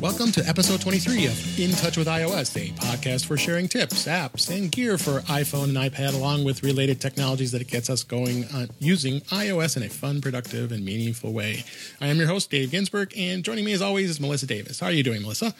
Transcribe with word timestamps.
Welcome 0.00 0.32
to 0.32 0.48
episode 0.48 0.80
23 0.80 1.26
of 1.26 1.58
In 1.58 1.72
Touch 1.72 1.98
with 1.98 2.06
iOS, 2.06 2.56
a 2.56 2.72
podcast 2.80 3.26
for 3.26 3.36
sharing 3.36 3.68
tips, 3.68 4.06
apps, 4.06 4.48
and 4.48 4.72
gear 4.72 4.96
for 4.96 5.20
iPhone 5.20 5.64
and 5.64 5.76
iPad, 5.76 6.14
along 6.14 6.44
with 6.44 6.62
related 6.62 7.02
technologies 7.02 7.52
that 7.52 7.68
gets 7.68 7.90
us 7.90 8.02
going 8.02 8.46
on 8.54 8.70
using 8.78 9.20
iOS 9.20 9.76
in 9.76 9.82
a 9.82 9.90
fun, 9.90 10.22
productive, 10.22 10.72
and 10.72 10.86
meaningful 10.86 11.34
way. 11.34 11.64
I 12.00 12.06
am 12.06 12.16
your 12.16 12.28
host, 12.28 12.50
Dave 12.50 12.70
Ginsburg, 12.70 13.12
and 13.14 13.44
joining 13.44 13.66
me 13.66 13.74
as 13.74 13.82
always 13.82 14.08
is 14.08 14.18
Melissa 14.18 14.46
Davis. 14.46 14.80
How 14.80 14.86
are 14.86 14.92
you 14.92 15.02
doing, 15.02 15.20
Melissa? 15.20 15.54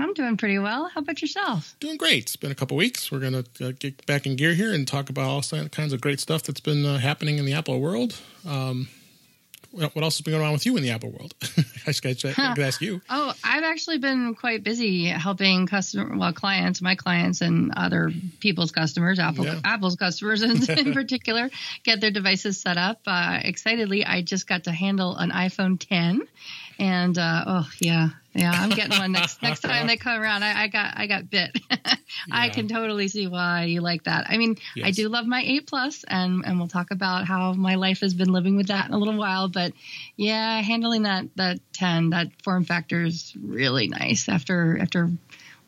I'm 0.00 0.14
doing 0.14 0.36
pretty 0.36 0.58
well. 0.58 0.88
How 0.88 1.00
about 1.00 1.22
yourself? 1.22 1.76
Doing 1.78 1.96
great. 1.96 2.24
It's 2.24 2.36
been 2.36 2.50
a 2.50 2.56
couple 2.56 2.76
weeks. 2.76 3.12
We're 3.12 3.20
going 3.20 3.44
to 3.44 3.68
uh, 3.68 3.72
get 3.78 4.04
back 4.04 4.26
in 4.26 4.34
gear 4.34 4.54
here 4.54 4.72
and 4.72 4.86
talk 4.86 5.10
about 5.10 5.26
all 5.26 5.42
kinds 5.68 5.92
of 5.92 6.00
great 6.00 6.18
stuff 6.18 6.42
that's 6.42 6.60
been 6.60 6.84
uh, 6.84 6.98
happening 6.98 7.38
in 7.38 7.44
the 7.44 7.52
Apple 7.52 7.80
world. 7.80 8.16
Um, 8.44 8.88
what 9.72 9.96
else 9.96 10.18
has 10.18 10.22
been 10.22 10.32
going 10.32 10.44
on 10.44 10.52
with 10.52 10.66
you 10.66 10.76
in 10.76 10.82
the 10.82 10.90
Apple 10.90 11.10
world? 11.10 11.34
I 11.86 11.92
could 12.54 12.64
ask 12.64 12.80
you. 12.80 13.00
Oh, 13.08 13.32
I've 13.44 13.62
actually 13.62 13.98
been 13.98 14.34
quite 14.34 14.64
busy 14.64 15.06
helping 15.06 15.66
customer, 15.66 16.16
well, 16.16 16.32
clients, 16.32 16.82
my 16.82 16.94
clients, 16.94 17.40
and 17.40 17.72
other 17.76 18.10
people's 18.40 18.72
customers, 18.72 19.18
Apple, 19.18 19.44
yeah. 19.44 19.60
Apple's 19.64 19.96
customers 19.96 20.42
in, 20.42 20.70
in, 20.78 20.92
particular, 20.92 21.50
get 21.84 22.00
their 22.00 22.10
devices 22.10 22.60
set 22.60 22.76
up. 22.76 23.00
Uh, 23.06 23.40
excitedly, 23.42 24.04
I 24.04 24.22
just 24.22 24.46
got 24.46 24.64
to 24.64 24.72
handle 24.72 25.16
an 25.16 25.30
iPhone 25.30 25.78
10, 25.78 26.22
and 26.78 27.18
uh, 27.18 27.44
oh 27.46 27.70
yeah, 27.78 28.08
yeah, 28.32 28.52
I'm 28.54 28.70
getting 28.70 28.96
one 28.96 29.12
next 29.12 29.42
next 29.42 29.60
time 29.60 29.88
they 29.88 29.96
come 29.96 30.20
around. 30.20 30.44
I, 30.44 30.64
I 30.64 30.68
got 30.68 30.94
I 30.96 31.06
got 31.06 31.28
bit. 31.28 31.50
yeah. 31.70 31.86
I 32.30 32.48
can 32.48 32.68
totally 32.68 33.08
see 33.08 33.26
why 33.26 33.64
you 33.64 33.80
like 33.80 34.04
that. 34.04 34.26
I 34.28 34.38
mean, 34.38 34.56
yes. 34.76 34.86
I 34.86 34.90
do 34.92 35.08
love 35.08 35.26
my 35.26 35.42
eight 35.42 35.66
plus, 35.66 36.04
and 36.04 36.44
and 36.46 36.58
we'll 36.58 36.68
talk 36.68 36.92
about 36.92 37.26
how 37.26 37.52
my 37.54 37.74
life 37.74 38.00
has 38.00 38.14
been 38.14 38.32
living 38.32 38.56
with 38.56 38.68
that 38.68 38.86
in 38.86 38.92
a 38.92 38.98
little 38.98 39.16
while. 39.16 39.48
But 39.48 39.72
yeah, 40.16 40.60
handling 40.60 41.02
that 41.02 41.24
that 41.36 41.58
ten 41.72 42.10
that 42.10 42.28
form 42.44 42.64
factor 42.64 43.04
is 43.04 43.34
really 43.40 43.88
nice 43.88 44.28
after 44.28 44.78
after 44.80 45.10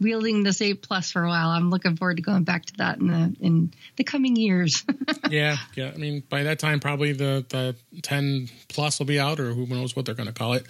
wielding 0.02 0.42
this 0.42 0.60
eight 0.60 0.82
plus 0.82 1.10
for 1.10 1.24
a 1.24 1.28
while. 1.28 1.48
I'm 1.48 1.70
looking 1.70 1.96
forward 1.96 2.16
to 2.16 2.22
going 2.22 2.44
back 2.44 2.66
to 2.66 2.76
that 2.78 2.98
in 2.98 3.06
the 3.08 3.36
in 3.40 3.72
the 3.96 4.04
coming 4.04 4.36
years. 4.36 4.84
yeah, 5.30 5.56
yeah. 5.74 5.92
I 5.94 5.98
mean, 5.98 6.22
by 6.28 6.42
that 6.44 6.58
time, 6.58 6.80
probably 6.80 7.12
the 7.12 7.44
the 7.48 7.76
ten 8.02 8.48
plus 8.68 8.98
will 8.98 9.06
be 9.06 9.18
out, 9.18 9.40
or 9.40 9.52
who 9.54 9.66
knows 9.66 9.96
what 9.96 10.04
they're 10.04 10.14
going 10.14 10.28
to 10.28 10.32
call 10.32 10.52
it. 10.54 10.66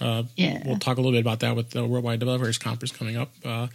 Uh, 0.00 0.24
yeah. 0.36 0.62
We'll 0.64 0.78
talk 0.78 0.96
a 0.96 1.00
little 1.00 1.12
bit 1.12 1.20
about 1.20 1.40
that 1.40 1.56
with 1.56 1.70
the 1.70 1.84
Worldwide 1.84 2.20
Developers 2.20 2.58
Conference 2.58 2.92
coming 2.92 3.16
up. 3.16 3.30
Uh, 3.44 3.68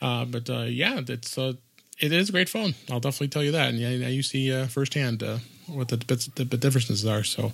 uh, 0.00 0.24
but 0.24 0.50
uh, 0.50 0.62
yeah, 0.62 1.00
it's 1.06 1.38
uh, 1.38 1.54
it 2.00 2.12
is 2.12 2.28
a 2.28 2.32
great 2.32 2.48
phone. 2.48 2.74
I'll 2.90 3.00
definitely 3.00 3.28
tell 3.28 3.44
you 3.44 3.52
that. 3.52 3.70
And 3.70 3.78
yeah, 3.78 4.08
you 4.08 4.22
see 4.22 4.52
uh, 4.52 4.66
firsthand 4.66 5.22
what 5.68 5.88
the, 5.88 5.96
bits, 5.96 6.26
the 6.26 6.44
differences 6.44 7.06
are. 7.06 7.22
So 7.22 7.52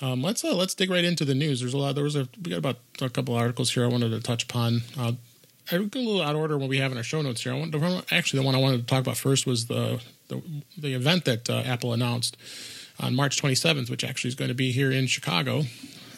um, 0.00 0.22
let's 0.22 0.42
let's 0.42 0.74
dig 0.74 0.90
right 0.90 1.04
into 1.04 1.24
the 1.24 1.34
news. 1.34 1.60
There's 1.60 1.74
a 1.74 1.78
lot. 1.78 1.94
There 1.94 2.04
was 2.04 2.16
a 2.16 2.28
we 2.42 2.50
got 2.50 2.58
about 2.58 2.76
a 3.00 3.10
couple 3.10 3.34
articles 3.34 3.72
here 3.72 3.84
I 3.84 3.88
wanted 3.88 4.10
to 4.10 4.20
touch 4.20 4.44
upon. 4.44 4.82
I 4.98 5.16
go 5.78 5.78
a 5.78 5.78
little 5.78 6.22
out 6.22 6.34
of 6.34 6.40
order 6.40 6.56
what 6.56 6.68
we 6.68 6.78
have 6.78 6.92
in 6.92 6.96
our 6.96 7.02
show 7.02 7.20
notes 7.20 7.42
here. 7.42 7.52
I 7.52 7.58
want, 7.58 8.12
actually, 8.12 8.40
the 8.40 8.46
one 8.46 8.54
I 8.54 8.58
wanted 8.58 8.78
to 8.78 8.86
talk 8.86 9.00
about 9.00 9.16
first 9.16 9.46
was 9.46 9.66
the 9.66 10.00
the, 10.28 10.42
the 10.78 10.94
event 10.94 11.24
that 11.26 11.50
Apple 11.50 11.92
announced 11.92 12.36
on 12.98 13.14
March 13.14 13.40
27th, 13.40 13.90
which 13.90 14.04
actually 14.04 14.28
is 14.28 14.34
going 14.34 14.48
to 14.48 14.54
be 14.54 14.72
here 14.72 14.90
in 14.90 15.06
Chicago. 15.06 15.64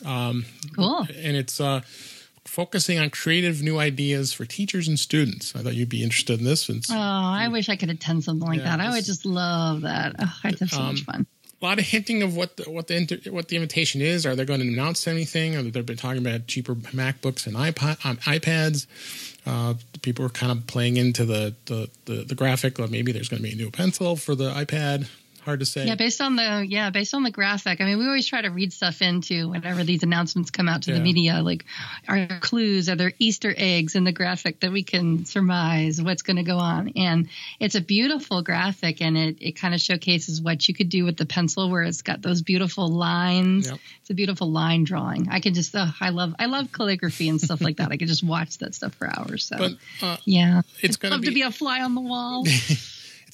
Um, 0.04 0.44
cool. 0.74 1.06
And 1.16 1.36
it's 1.36 1.60
uh, 1.60 1.82
focusing 2.44 2.98
on 2.98 3.10
creative 3.10 3.62
new 3.62 3.78
ideas 3.78 4.32
for 4.32 4.44
teachers 4.44 4.88
and 4.88 4.98
students. 4.98 5.54
I 5.54 5.60
thought 5.60 5.74
you'd 5.74 5.88
be 5.88 6.02
interested 6.02 6.38
in 6.38 6.44
this. 6.44 6.62
Since, 6.62 6.90
oh, 6.90 6.96
I 6.96 7.48
wish 7.48 7.68
I 7.68 7.76
could 7.76 7.90
attend 7.90 8.24
something 8.24 8.48
like 8.48 8.58
yeah, 8.60 8.76
that. 8.76 8.80
I 8.80 8.90
would 8.90 9.04
just 9.04 9.26
love 9.26 9.82
that. 9.82 10.16
Oh, 10.18 10.34
I'd 10.44 10.58
have 10.58 10.70
so 10.70 10.80
um, 10.80 10.86
much 10.86 11.02
fun. 11.02 11.26
A 11.60 11.64
lot 11.64 11.78
of 11.80 11.84
hinting 11.86 12.22
of 12.22 12.36
what 12.36 12.56
the, 12.56 12.70
what 12.70 12.86
the 12.86 12.96
inter, 12.96 13.18
what 13.30 13.48
the 13.48 13.56
invitation 13.56 14.00
is. 14.00 14.24
Are 14.24 14.36
they 14.36 14.44
going 14.44 14.60
to 14.60 14.68
announce 14.68 15.08
anything? 15.08 15.56
Or 15.56 15.62
they've 15.62 15.84
been 15.84 15.96
talking 15.96 16.24
about 16.24 16.46
cheaper 16.46 16.74
MacBooks 16.74 17.46
and 17.46 17.56
iPod, 17.56 18.04
um, 18.06 18.16
iPads. 18.18 18.86
Uh, 19.44 19.74
people 20.02 20.24
are 20.24 20.30
kind 20.30 20.52
of 20.52 20.66
playing 20.66 20.98
into 20.98 21.24
the 21.24 21.54
the, 21.66 21.90
the, 22.04 22.24
the 22.24 22.34
graphic. 22.34 22.78
Like 22.78 22.90
maybe 22.90 23.10
there's 23.12 23.28
going 23.28 23.42
to 23.42 23.48
be 23.48 23.54
a 23.54 23.56
new 23.56 23.70
pencil 23.70 24.14
for 24.14 24.36
the 24.36 24.50
iPad 24.52 25.08
hard 25.48 25.60
to 25.60 25.66
say. 25.66 25.86
Yeah, 25.86 25.94
based 25.94 26.20
on 26.20 26.36
the 26.36 26.64
yeah, 26.68 26.90
based 26.90 27.14
on 27.14 27.22
the 27.22 27.30
graphic. 27.30 27.80
I 27.80 27.84
mean, 27.84 27.98
we 27.98 28.06
always 28.06 28.26
try 28.26 28.42
to 28.42 28.50
read 28.50 28.72
stuff 28.72 29.02
into 29.02 29.48
whenever 29.48 29.82
these 29.82 30.02
announcements 30.02 30.50
come 30.50 30.68
out 30.68 30.82
to 30.82 30.90
yeah. 30.90 30.98
the 30.98 31.02
media. 31.02 31.40
Like, 31.42 31.64
are 32.06 32.26
there 32.26 32.38
clues? 32.40 32.88
Are 32.88 32.96
there 32.96 33.12
Easter 33.18 33.52
eggs 33.56 33.94
in 33.94 34.04
the 34.04 34.12
graphic 34.12 34.60
that 34.60 34.70
we 34.70 34.82
can 34.82 35.24
surmise 35.24 36.00
what's 36.00 36.22
going 36.22 36.36
to 36.36 36.42
go 36.42 36.58
on? 36.58 36.92
And 36.96 37.28
it's 37.58 37.74
a 37.74 37.80
beautiful 37.80 38.42
graphic, 38.42 39.00
and 39.00 39.16
it 39.16 39.38
it 39.40 39.52
kind 39.52 39.74
of 39.74 39.80
showcases 39.80 40.40
what 40.40 40.68
you 40.68 40.74
could 40.74 40.90
do 40.90 41.04
with 41.04 41.16
the 41.16 41.26
pencil, 41.26 41.70
where 41.70 41.82
it's 41.82 42.02
got 42.02 42.22
those 42.22 42.42
beautiful 42.42 42.88
lines. 42.88 43.70
Yep. 43.70 43.78
It's 44.02 44.10
a 44.10 44.14
beautiful 44.14 44.50
line 44.50 44.84
drawing. 44.84 45.28
I 45.30 45.40
can 45.40 45.54
just 45.54 45.74
oh, 45.74 45.90
I 46.00 46.10
love 46.10 46.34
I 46.38 46.46
love 46.46 46.70
calligraphy 46.72 47.28
and 47.28 47.40
stuff 47.40 47.60
like 47.60 47.78
that. 47.78 47.90
I 47.90 47.96
could 47.96 48.08
just 48.08 48.22
watch 48.22 48.58
that 48.58 48.74
stuff 48.74 48.94
for 48.94 49.08
hours. 49.08 49.46
So 49.46 49.56
but, 49.56 49.72
uh, 50.02 50.16
yeah, 50.24 50.62
it's 50.80 50.96
going 50.96 51.12
to 51.12 51.18
be- 51.18 51.28
to 51.28 51.34
be 51.34 51.42
a 51.42 51.50
fly 51.50 51.80
on 51.80 51.94
the 51.94 52.00
wall. 52.00 52.44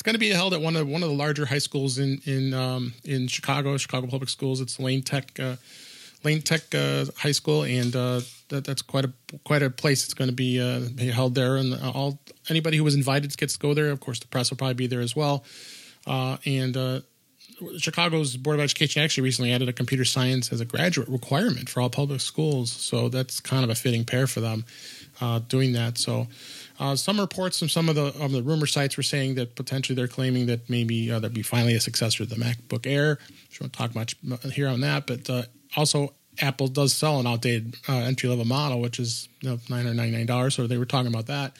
going 0.05 0.15
to 0.15 0.21
be 0.21 0.29
held 0.29 0.53
at 0.53 0.61
one 0.61 0.77
of 0.77 0.87
one 0.87 1.03
of 1.03 1.09
the 1.09 1.15
larger 1.15 1.47
high 1.47 1.59
schools 1.59 1.99
in 1.99 2.21
in 2.25 2.55
um, 2.55 2.95
in 3.05 3.27
Chicago, 3.27 3.77
Chicago 3.77 4.07
Public 4.07 4.31
Schools. 4.31 4.61
It's 4.61 4.79
Lane 4.79 5.03
Tech 5.03 5.39
uh, 5.41 5.57
Lane 6.23 6.43
Tech 6.43 6.75
uh, 6.75 7.07
High 7.17 7.33
School, 7.33 7.65
and 7.65 7.95
uh, 7.97 8.21
that, 8.51 8.65
that's 8.65 8.83
quite 8.83 9.07
a 9.07 9.13
quite 9.45 9.63
a 9.63 9.71
place. 9.71 10.05
It's 10.05 10.15
going 10.15 10.29
to 10.29 10.35
be, 10.35 10.61
uh, 10.61 11.13
held 11.13 11.35
there, 11.35 11.57
and 11.57 11.75
all 11.83 12.21
anybody 12.49 12.77
who 12.77 12.85
was 12.85 12.95
invited 12.95 13.37
gets 13.37 13.55
to 13.55 13.59
go 13.59 13.75
there. 13.75 13.91
Of 13.91 14.01
course, 14.01 14.21
the 14.21 14.29
press 14.29 14.51
will 14.51 14.59
probably 14.59 14.75
be 14.75 14.87
there 14.87 15.01
as 15.01 15.17
well, 15.17 15.45
uh, 16.07 16.37
and. 16.45 16.77
Uh, 16.77 17.01
Chicago's 17.79 18.37
Board 18.37 18.57
of 18.57 18.65
Education 18.65 19.01
actually 19.01 19.23
recently 19.23 19.53
added 19.53 19.69
a 19.69 19.73
computer 19.73 20.05
science 20.05 20.53
as 20.53 20.61
a 20.61 20.65
graduate 20.65 21.09
requirement 21.09 21.69
for 21.69 21.81
all 21.81 21.89
public 21.89 22.21
schools, 22.21 22.71
so 22.71 23.09
that's 23.09 23.39
kind 23.39 23.63
of 23.63 23.71
a 23.71 23.77
fitting 23.77 24.05
pair 24.05 24.27
for 24.27 24.41
them 24.41 24.65
doing 25.47 25.73
that. 25.73 25.97
So, 25.97 26.27
uh, 26.79 26.97
some 26.97 27.21
reports 27.21 27.59
from 27.59 27.69
some 27.69 27.89
of 27.89 27.95
the 27.95 28.07
of 28.23 28.33
the 28.33 28.43
rumor 28.43 28.67
sites 28.67 28.97
were 28.97 29.03
saying 29.03 29.37
that 29.37 29.55
potentially 29.55 29.95
they're 29.95 30.09
claiming 30.09 30.47
that 30.47 30.69
maybe 30.69 31.11
uh, 31.11 31.19
there'd 31.19 31.35
be 31.35 31.43
finally 31.43 31.75
a 31.75 31.81
successor 31.81 32.25
to 32.25 32.27
the 32.27 32.37
MacBook 32.37 32.87
Air. 32.87 33.19
I 33.21 33.57
won't 33.61 33.73
talk 33.73 33.95
much 33.95 34.17
here 34.53 34.69
on 34.69 34.81
that, 34.81 35.07
but 35.07 35.31
uh, 35.31 35.43
also 35.77 36.15
Apple 36.41 36.69
does 36.69 36.93
sell 36.93 37.21
an 37.21 37.27
outdated 37.27 37.77
uh, 37.89 37.99
entry 37.99 38.29
level 38.29 38.45
model, 38.45 38.81
which 38.81 38.99
is 38.99 39.29
you 39.41 39.51
know, 39.51 39.59
nine 39.69 39.85
hundred 39.85 39.97
ninety 39.97 40.17
nine 40.17 40.27
dollars. 40.27 40.55
So 40.55 40.67
they 40.67 40.79
were 40.79 40.85
talking 40.85 41.13
about 41.13 41.27
that 41.27 41.57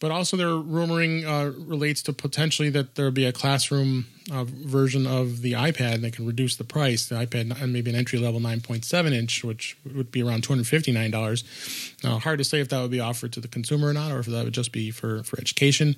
but 0.00 0.10
also 0.10 0.36
they're 0.36 0.48
rumoring 0.48 1.24
uh, 1.24 1.52
relates 1.66 2.02
to 2.02 2.12
potentially 2.12 2.70
that 2.70 2.94
there'll 2.94 3.12
be 3.12 3.24
a 3.24 3.32
classroom 3.32 4.06
uh, 4.32 4.44
version 4.44 5.06
of 5.06 5.42
the 5.42 5.52
iPad 5.52 6.00
that 6.00 6.14
can 6.14 6.26
reduce 6.26 6.56
the 6.56 6.64
price. 6.64 7.06
The 7.06 7.16
iPad 7.16 7.60
and 7.60 7.72
maybe 7.72 7.90
an 7.90 7.96
entry 7.96 8.18
level 8.18 8.40
9.7 8.40 9.12
inch, 9.12 9.44
which 9.44 9.76
would 9.94 10.10
be 10.10 10.22
around 10.22 10.42
$259. 10.42 12.02
Now, 12.04 12.18
hard 12.18 12.38
to 12.38 12.44
say 12.44 12.60
if 12.60 12.68
that 12.70 12.80
would 12.80 12.90
be 12.90 13.00
offered 13.00 13.32
to 13.34 13.40
the 13.40 13.48
consumer 13.48 13.88
or 13.88 13.92
not, 13.92 14.12
or 14.12 14.20
if 14.20 14.26
that 14.26 14.44
would 14.44 14.54
just 14.54 14.72
be 14.72 14.90
for, 14.90 15.22
for 15.22 15.38
education. 15.38 15.96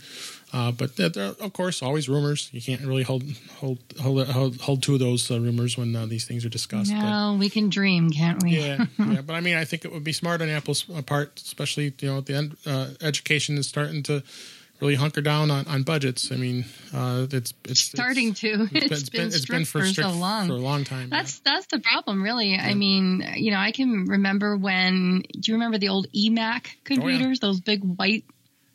Uh, 0.56 0.72
but 0.72 0.96
there, 0.96 1.34
of 1.38 1.52
course, 1.52 1.82
always 1.82 2.08
rumors. 2.08 2.48
You 2.50 2.62
can't 2.62 2.80
really 2.80 3.02
hold 3.02 3.24
hold 3.58 3.78
hold 4.00 4.26
hold, 4.28 4.58
hold 4.58 4.82
to 4.84 4.96
those 4.96 5.30
uh, 5.30 5.38
rumors 5.38 5.76
when 5.76 5.94
uh, 5.94 6.06
these 6.06 6.24
things 6.24 6.46
are 6.46 6.48
discussed. 6.48 6.90
No, 6.90 7.32
but, 7.34 7.40
we 7.40 7.50
can 7.50 7.68
dream, 7.68 8.10
can't 8.10 8.42
we? 8.42 8.56
yeah, 8.56 8.86
yeah. 8.98 9.20
But 9.20 9.34
I 9.34 9.40
mean, 9.42 9.56
I 9.56 9.66
think 9.66 9.84
it 9.84 9.92
would 9.92 10.04
be 10.04 10.14
smart 10.14 10.40
on 10.40 10.48
Apple's 10.48 10.84
part, 11.04 11.38
especially 11.44 11.92
you 12.00 12.08
know, 12.08 12.18
at 12.18 12.26
the 12.26 12.34
end, 12.34 12.56
uh, 12.64 12.88
education 13.02 13.58
is 13.58 13.66
starting 13.66 14.02
to 14.04 14.22
really 14.80 14.94
hunker 14.94 15.20
down 15.20 15.50
on, 15.50 15.66
on 15.66 15.82
budgets. 15.82 16.32
I 16.32 16.36
mean, 16.36 16.64
uh, 16.94 17.26
it's 17.30 17.52
it's 17.64 17.80
starting 17.80 18.30
it's, 18.30 18.40
to. 18.40 18.66
It's, 18.72 19.00
it's 19.02 19.08
been, 19.10 19.26
it's 19.26 19.44
been 19.44 19.66
for, 19.66 19.80
for 19.80 19.86
so 19.86 20.10
long 20.10 20.46
for 20.46 20.54
a 20.54 20.56
long 20.56 20.84
time. 20.84 21.10
That's 21.10 21.42
yeah. 21.44 21.52
that's 21.52 21.66
the 21.66 21.80
problem, 21.80 22.22
really. 22.22 22.52
Yeah. 22.52 22.64
I 22.64 22.72
mean, 22.72 23.22
you 23.36 23.50
know, 23.50 23.58
I 23.58 23.72
can 23.72 24.06
remember 24.06 24.56
when. 24.56 25.22
Do 25.32 25.50
you 25.50 25.56
remember 25.56 25.76
the 25.76 25.90
old 25.90 26.06
eMac 26.12 26.68
computers? 26.84 27.40
Oh, 27.42 27.46
yeah. 27.46 27.52
Those 27.52 27.60
big 27.60 27.84
white 27.84 28.24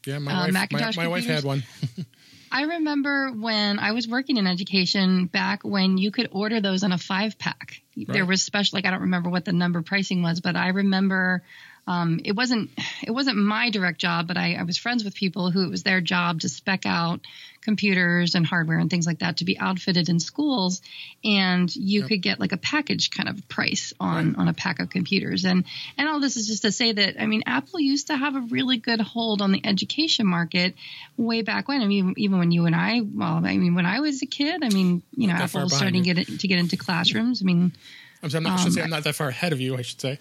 yeah, 0.05 0.19
my 0.19 0.33
uh, 0.33 0.45
wife, 0.45 0.53
Macintosh 0.53 0.97
my, 0.97 1.03
my 1.03 1.09
wife 1.09 1.25
had 1.25 1.43
one. 1.43 1.63
I 2.51 2.63
remember 2.63 3.29
when 3.31 3.79
I 3.79 3.93
was 3.93 4.07
working 4.07 4.35
in 4.35 4.45
education 4.45 5.25
back 5.25 5.63
when 5.63 5.97
you 5.97 6.11
could 6.11 6.29
order 6.31 6.59
those 6.59 6.83
in 6.83 6.91
a 6.91 6.97
five 6.97 7.39
pack. 7.39 7.81
Right. 7.95 8.07
There 8.07 8.25
was 8.25 8.41
special, 8.41 8.77
like 8.77 8.85
I 8.85 8.91
don't 8.91 9.01
remember 9.01 9.29
what 9.29 9.45
the 9.45 9.53
number 9.53 9.81
pricing 9.81 10.21
was, 10.21 10.41
but 10.41 10.57
I 10.57 10.69
remember 10.69 11.43
um, 11.87 12.19
it 12.23 12.33
wasn't 12.33 12.69
it 13.03 13.11
wasn't 13.11 13.37
my 13.37 13.69
direct 13.69 13.99
job, 13.99 14.27
but 14.27 14.37
I, 14.37 14.55
I, 14.55 14.63
was 14.63 14.77
friends 14.77 15.03
with 15.03 15.15
people 15.15 15.49
who 15.49 15.63
it 15.63 15.69
was 15.69 15.83
their 15.83 15.99
job 15.99 16.41
to 16.41 16.49
spec 16.49 16.85
out 16.85 17.21
computers 17.61 18.35
and 18.35 18.45
hardware 18.45 18.79
and 18.79 18.89
things 18.89 19.05
like 19.05 19.19
that 19.19 19.37
to 19.37 19.45
be 19.45 19.57
outfitted 19.59 20.09
in 20.09 20.19
schools, 20.19 20.81
and 21.23 21.73
you 21.75 22.01
yep. 22.01 22.09
could 22.09 22.21
get 22.21 22.39
like 22.39 22.51
a 22.51 22.57
package 22.57 23.11
kind 23.11 23.29
of 23.29 23.47
price 23.47 23.93
on 23.99 24.29
right. 24.29 24.37
on 24.37 24.47
a 24.47 24.53
pack 24.53 24.79
of 24.79 24.89
computers. 24.89 25.45
And 25.45 25.65
and 25.97 26.09
all 26.09 26.19
this 26.19 26.37
is 26.37 26.47
just 26.47 26.63
to 26.63 26.71
say 26.71 26.91
that 26.91 27.21
I 27.21 27.25
mean 27.25 27.43
Apple 27.45 27.79
used 27.79 28.07
to 28.07 28.17
have 28.17 28.35
a 28.35 28.41
really 28.41 28.77
good 28.77 28.99
hold 28.99 29.41
on 29.41 29.51
the 29.51 29.65
education 29.65 30.25
market 30.25 30.75
way 31.17 31.41
back 31.41 31.67
when. 31.67 31.81
I 31.81 31.87
mean 31.87 32.13
even 32.17 32.39
when 32.39 32.51
you 32.51 32.65
and 32.65 32.75
I, 32.75 33.01
well, 33.01 33.45
I 33.45 33.57
mean 33.57 33.75
when 33.75 33.85
I 33.85 33.99
was 33.99 34.21
a 34.21 34.27
kid, 34.27 34.63
I 34.63 34.69
mean 34.69 35.01
you 35.15 35.27
know 35.27 35.33
Apple 35.33 35.63
was 35.63 35.75
starting 35.75 36.03
to 36.03 36.13
get 36.13 36.39
to 36.39 36.47
get 36.47 36.59
into 36.59 36.77
classrooms. 36.77 37.41
I 37.41 37.45
mean 37.45 37.73
I'm, 38.23 38.29
I'm 38.35 38.43
not, 38.43 38.51
um, 38.51 38.57
I 38.57 38.63
should 38.63 38.73
say 38.73 38.81
I'm 38.81 38.89
not 38.89 39.03
that 39.03 39.15
far 39.15 39.29
ahead 39.29 39.51
of 39.53 39.59
you. 39.59 39.75
I 39.75 39.81
should 39.81 39.99
say. 39.99 40.17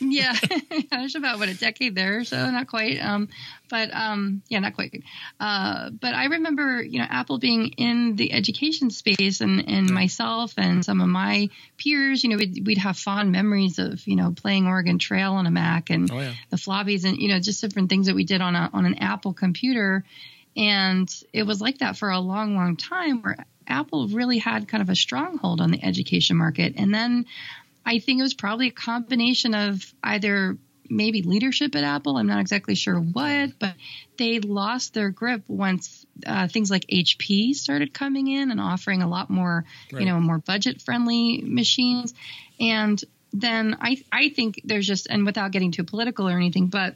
yeah, 0.00 0.34
there's 0.90 1.16
about 1.16 1.38
what 1.38 1.48
a 1.48 1.54
decade 1.54 1.94
there, 1.94 2.24
so 2.24 2.50
not 2.50 2.68
quite. 2.68 2.98
Um, 2.98 3.28
but 3.68 3.92
um, 3.92 4.42
yeah, 4.48 4.60
not 4.60 4.74
quite. 4.74 5.02
Uh, 5.40 5.90
but 5.90 6.14
I 6.14 6.26
remember, 6.26 6.82
you 6.82 6.98
know, 6.98 7.06
Apple 7.08 7.38
being 7.38 7.68
in 7.68 8.16
the 8.16 8.32
education 8.32 8.90
space, 8.90 9.40
and 9.40 9.68
and 9.68 9.90
myself 9.90 10.54
and 10.56 10.84
some 10.84 11.00
of 11.00 11.08
my 11.08 11.50
peers, 11.76 12.22
you 12.22 12.30
know, 12.30 12.36
we'd, 12.36 12.66
we'd 12.66 12.78
have 12.78 12.96
fond 12.96 13.32
memories 13.32 13.78
of 13.78 14.06
you 14.06 14.16
know 14.16 14.32
playing 14.32 14.66
Oregon 14.66 14.98
Trail 14.98 15.34
on 15.34 15.46
a 15.46 15.50
Mac 15.50 15.90
and 15.90 16.10
oh, 16.10 16.20
yeah. 16.20 16.32
the 16.50 16.56
floppies, 16.56 17.04
and 17.04 17.18
you 17.18 17.28
know, 17.28 17.40
just 17.40 17.60
different 17.60 17.88
things 17.88 18.06
that 18.06 18.14
we 18.14 18.24
did 18.24 18.40
on 18.40 18.54
a 18.54 18.70
on 18.72 18.86
an 18.86 18.98
Apple 18.98 19.32
computer. 19.32 20.04
And 20.56 21.12
it 21.32 21.42
was 21.42 21.60
like 21.60 21.78
that 21.78 21.96
for 21.96 22.10
a 22.10 22.20
long, 22.20 22.54
long 22.54 22.76
time 22.76 23.22
where 23.22 23.44
Apple 23.66 24.08
really 24.08 24.38
had 24.38 24.68
kind 24.68 24.82
of 24.82 24.88
a 24.88 24.96
stronghold 24.96 25.60
on 25.60 25.70
the 25.70 25.84
education 25.84 26.36
market. 26.36 26.74
And 26.76 26.94
then 26.94 27.26
I 27.84 27.98
think 27.98 28.20
it 28.20 28.22
was 28.22 28.34
probably 28.34 28.68
a 28.68 28.72
combination 28.72 29.54
of 29.54 29.92
either 30.02 30.56
maybe 30.88 31.22
leadership 31.22 31.74
at 31.74 31.84
Apple. 31.84 32.16
I'm 32.16 32.26
not 32.26 32.40
exactly 32.40 32.74
sure 32.74 32.98
what, 32.98 33.58
but 33.58 33.74
they 34.18 34.40
lost 34.40 34.94
their 34.94 35.10
grip 35.10 35.42
once 35.48 36.06
uh, 36.26 36.48
things 36.48 36.70
like 36.70 36.86
HP 36.86 37.54
started 37.54 37.94
coming 37.94 38.28
in 38.28 38.50
and 38.50 38.60
offering 38.60 39.02
a 39.02 39.08
lot 39.08 39.30
more, 39.30 39.64
right. 39.92 40.00
you 40.00 40.06
know, 40.06 40.20
more 40.20 40.38
budget 40.38 40.82
friendly 40.82 41.42
machines. 41.42 42.14
And 42.60 43.02
then 43.32 43.76
I 43.80 44.02
I 44.12 44.28
think 44.28 44.60
there's 44.64 44.86
just 44.86 45.08
and 45.08 45.26
without 45.26 45.50
getting 45.50 45.72
too 45.72 45.84
political 45.84 46.28
or 46.28 46.36
anything, 46.36 46.68
but 46.68 46.94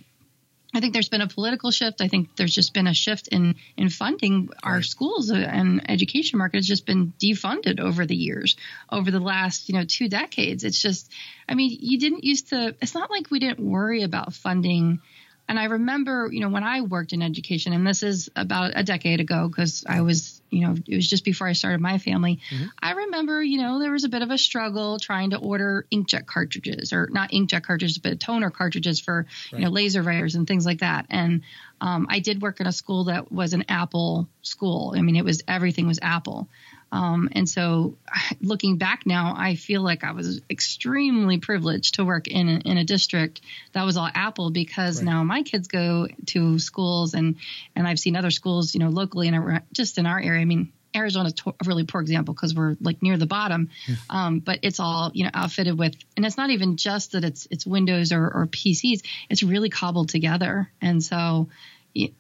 I 0.75 0.81
think 0.81 0.93
there's 0.93 1.09
been 1.09 1.23
a 1.23 1.29
political 1.29 1.71
shift. 1.71 2.03
I 2.03 2.09
think 2.09 2.37
there's 2.37 2.55
just 2.55 2.75
been 2.75 2.87
a 2.87 2.95
shift 2.95 3.29
in 3.29 3.55
in 3.77 3.89
funding. 3.89 4.51
Our 4.63 4.83
schools 4.83 5.31
uh, 5.31 5.37
and 5.37 5.91
education 5.91 6.39
market 6.39 6.59
has 6.59 6.67
just 6.67 6.85
been 6.85 7.15
defunded 7.19 7.81
over 7.81 8.05
the 8.05 8.17
years, 8.17 8.57
over 8.91 9.11
the 9.11 9.21
last 9.21 9.69
you 9.69 9.75
know 9.75 9.85
two 9.85 10.09
decades. 10.09 10.65
It's 10.65 10.81
just, 10.81 11.11
I 11.49 11.55
mean, 11.55 11.77
you 11.81 11.99
didn't 11.99 12.25
used 12.25 12.51
to. 12.51 12.75
It's 12.83 12.95
not 12.95 13.11
like 13.11 13.31
we 13.31 13.39
didn't 13.39 13.61
worry 13.61 14.03
about 14.03 14.35
funding 14.35 15.01
and 15.49 15.59
I 15.59 15.65
remember, 15.65 16.29
you 16.31 16.41
know, 16.41 16.51
when 16.51 16.63
I 16.63 16.83
worked 16.83 17.15
in 17.15 17.23
education, 17.23 17.73
and 17.73 17.87
this 17.87 18.03
is 18.03 18.29
about 18.37 18.73
a 18.75 18.85
decade 18.85 19.21
ago 19.21 19.49
because 19.49 19.83
I 19.89 20.03
was, 20.03 20.38
you 20.51 20.67
know, 20.67 20.75
it 20.87 20.97
was 20.97 21.09
just 21.09 21.25
before 21.25 21.47
I 21.47 21.53
started 21.53 21.81
my 21.81 21.99
family. 21.99 22.41
Mm-hmm. 22.51 22.67
I 22.83 22.93
remember, 22.93 23.43
you 23.43 23.59
know, 23.59 23.79
there 23.79 23.93
was 23.93 24.05
a 24.05 24.09
bit 24.09 24.23
of 24.23 24.31
a 24.31 24.39
struggle 24.39 24.99
trying 24.99 25.31
to 25.31 25.39
order 25.39 25.87
inkjet 25.93 26.27
cartridges, 26.27 26.93
or 26.93 27.09
not 27.11 27.31
inkjet 27.31 27.63
cartridges, 27.63 27.99
but 27.99 28.21
toner 28.21 28.51
cartridges 28.51 29.01
for, 29.01 29.27
right. 29.53 29.59
you 29.59 29.65
know, 29.65 29.71
laser 29.71 30.03
writers 30.03 30.35
and 30.35 30.47
things 30.47 30.67
like 30.67 30.81
that. 30.81 31.07
And 31.11 31.43
um, 31.81 32.07
I 32.11 32.21
did 32.21 32.43
work 32.43 32.61
in 32.61 32.67
a 32.67 32.73
school 32.73 33.05
that 33.05 33.31
was 33.31 33.53
an 33.53 33.65
Apple 33.69 34.29
school. 34.43 34.95
I 34.97 35.03
mean, 35.03 35.17
it 35.17 35.25
was 35.25 35.43
everything 35.47 35.87
was 35.87 35.99
Apple. 36.03 36.49
Um, 36.91 37.29
and 37.33 37.49
so, 37.49 37.97
looking 38.41 38.79
back 38.79 39.07
now, 39.07 39.35
I 39.37 39.55
feel 39.55 39.83
like 39.83 40.05
I 40.05 40.13
was 40.13 40.41
extremely 40.51 41.39
privileged 41.39 41.95
to 41.95 42.05
work 42.05 42.29
in 42.29 42.49
a, 42.49 42.59
in 42.69 42.79
a 42.79 42.85
district 42.85 43.41
that 43.73 43.85
was 43.85 43.97
all 43.97 44.09
Apple 44.13 44.51
because 44.51 44.99
right. 44.99 45.07
now 45.07 45.25
my 45.25 45.43
kids 45.43 45.69
go 45.69 46.09
to 46.27 46.59
schools 46.59 47.15
and 47.15 47.37
and 47.77 47.87
I've 47.87 47.99
seen 47.99 48.17
other 48.17 48.31
schools, 48.31 48.75
you 48.75 48.81
know, 48.81 48.89
locally 48.89 49.29
and 49.29 49.63
just 49.73 49.99
in 49.99 50.07
our 50.07 50.21
area. 50.21 50.41
I 50.41 50.45
mean, 50.45 50.73
Arizona's 50.95 51.35
a 51.47 51.53
really 51.67 51.85
poor 51.85 52.01
example 52.01 52.35
because 52.35 52.55
we're 52.55 52.77
like 52.81 53.03
near 53.03 53.17
the 53.17 53.27
bottom, 53.27 53.71
um, 54.11 54.41
but 54.41 54.61
it's 54.63 54.81
all 54.81 55.11
you 55.15 55.25
know 55.25 55.31
outfitted 55.35 55.79
with, 55.79 55.95
and 56.17 56.25
it's 56.25 56.37
not 56.37 56.51
even 56.51 56.77
just 56.77 57.13
that 57.13 57.25
it's 57.25 57.47
it's 57.51 57.67
Windows 57.67 58.13
or, 58.13 58.25
or 58.25 58.47
PCs. 58.47 59.03
It's 59.29 59.43
really 59.43 59.69
cobbled 59.69 60.09
together, 60.09 60.71
and 60.81 61.03
so 61.03 61.49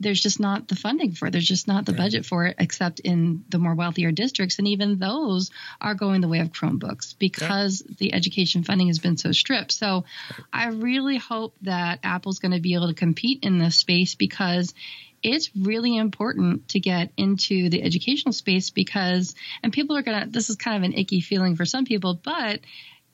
there's 0.00 0.20
just 0.20 0.40
not 0.40 0.68
the 0.68 0.76
funding 0.76 1.12
for 1.12 1.26
it. 1.26 1.30
There's 1.30 1.46
just 1.46 1.68
not 1.68 1.84
the 1.84 1.92
right. 1.92 1.98
budget 1.98 2.26
for 2.26 2.46
it, 2.46 2.56
except 2.58 3.00
in 3.00 3.44
the 3.48 3.58
more 3.58 3.74
wealthier 3.74 4.12
districts. 4.12 4.58
And 4.58 4.68
even 4.68 4.98
those 4.98 5.50
are 5.80 5.94
going 5.94 6.20
the 6.20 6.28
way 6.28 6.40
of 6.40 6.52
Chromebooks 6.52 7.14
because 7.18 7.82
yeah. 7.86 7.94
the 7.98 8.14
education 8.14 8.64
funding 8.64 8.88
has 8.88 8.98
been 8.98 9.16
so 9.16 9.32
stripped. 9.32 9.72
So 9.72 10.04
I 10.52 10.68
really 10.68 11.18
hope 11.18 11.54
that 11.62 12.00
Apple's 12.02 12.38
going 12.38 12.52
to 12.52 12.60
be 12.60 12.74
able 12.74 12.88
to 12.88 12.94
compete 12.94 13.44
in 13.44 13.58
this 13.58 13.76
space 13.76 14.14
because 14.14 14.74
it's 15.22 15.50
really 15.56 15.96
important 15.96 16.68
to 16.68 16.80
get 16.80 17.12
into 17.16 17.68
the 17.70 17.82
educational 17.82 18.32
space 18.32 18.70
because, 18.70 19.34
and 19.62 19.72
people 19.72 19.96
are 19.96 20.02
going 20.02 20.24
to, 20.24 20.30
this 20.30 20.48
is 20.48 20.56
kind 20.56 20.76
of 20.76 20.82
an 20.84 20.96
icky 20.96 21.20
feeling 21.20 21.56
for 21.56 21.64
some 21.64 21.84
people, 21.84 22.14
but 22.14 22.60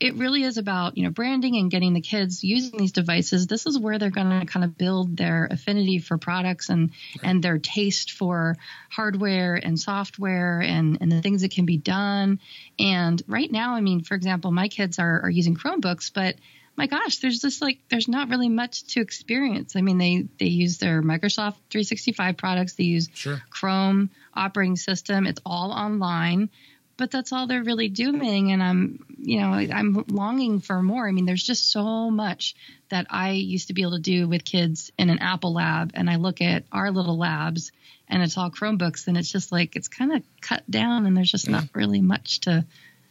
it 0.00 0.16
really 0.16 0.42
is 0.42 0.58
about 0.58 0.96
you 0.96 1.04
know 1.04 1.10
branding 1.10 1.56
and 1.56 1.70
getting 1.70 1.94
the 1.94 2.00
kids 2.00 2.42
using 2.42 2.78
these 2.78 2.92
devices. 2.92 3.46
This 3.46 3.66
is 3.66 3.78
where 3.78 3.98
they're 3.98 4.10
going 4.10 4.40
to 4.40 4.46
kind 4.46 4.64
of 4.64 4.76
build 4.76 5.16
their 5.16 5.46
affinity 5.50 5.98
for 5.98 6.18
products 6.18 6.68
and 6.68 6.90
right. 6.90 7.30
and 7.30 7.42
their 7.42 7.58
taste 7.58 8.12
for 8.12 8.56
hardware 8.90 9.54
and 9.54 9.78
software 9.78 10.60
and 10.60 10.98
and 11.00 11.10
the 11.10 11.22
things 11.22 11.42
that 11.42 11.52
can 11.52 11.64
be 11.64 11.76
done. 11.76 12.40
And 12.78 13.22
right 13.28 13.50
now 13.50 13.74
i 13.74 13.80
mean 13.80 14.02
for 14.02 14.14
example 14.14 14.50
my 14.50 14.68
kids 14.68 14.98
are, 14.98 15.20
are 15.22 15.30
using 15.30 15.54
chromebooks 15.54 16.12
but 16.12 16.36
my 16.76 16.86
gosh 16.86 17.18
there's 17.18 17.40
just 17.40 17.62
like 17.62 17.78
there's 17.88 18.08
not 18.08 18.28
really 18.28 18.48
much 18.48 18.84
to 18.88 19.00
experience. 19.00 19.76
I 19.76 19.80
mean 19.80 19.98
they 19.98 20.26
they 20.38 20.46
use 20.46 20.78
their 20.78 21.02
microsoft 21.02 21.56
365 21.70 22.36
products. 22.36 22.74
They 22.74 22.84
use 22.84 23.08
sure. 23.14 23.40
chrome 23.48 24.10
operating 24.34 24.76
system. 24.76 25.26
It's 25.26 25.40
all 25.46 25.70
online 25.70 26.50
but 26.96 27.10
that's 27.10 27.32
all 27.32 27.46
they're 27.46 27.62
really 27.62 27.88
doing. 27.88 28.52
And 28.52 28.62
i'm 28.62 29.04
you 29.16 29.40
know 29.40 29.52
i'm 29.52 30.04
longing 30.08 30.60
for 30.60 30.82
more. 30.82 31.08
I 31.08 31.12
mean 31.12 31.26
there's 31.26 31.42
just 31.42 31.70
so 31.70 32.10
much 32.10 32.54
that 32.90 33.06
i 33.10 33.32
used 33.32 33.68
to 33.68 33.74
be 33.74 33.82
able 33.82 33.92
to 33.92 34.00
do 34.00 34.28
with 34.28 34.44
kids 34.44 34.92
in 34.98 35.10
an 35.10 35.18
apple 35.18 35.54
lab. 35.54 35.92
And 35.94 36.08
i 36.08 36.16
look 36.16 36.40
at 36.40 36.64
our 36.72 36.90
little 36.90 37.18
labs 37.18 37.72
and 38.08 38.22
it's 38.22 38.36
all 38.36 38.50
chromebooks. 38.50 39.08
And 39.08 39.16
it's 39.16 39.32
just 39.32 39.52
like 39.52 39.76
it's 39.76 39.88
kind 39.88 40.12
of 40.12 40.22
cut 40.40 40.68
down 40.70 41.06
and 41.06 41.16
there's 41.16 41.30
just 41.30 41.46
yeah. 41.46 41.52
not 41.52 41.64
mm-hmm. 41.64 41.78
really 41.78 42.00
much 42.00 42.40
to 42.40 42.64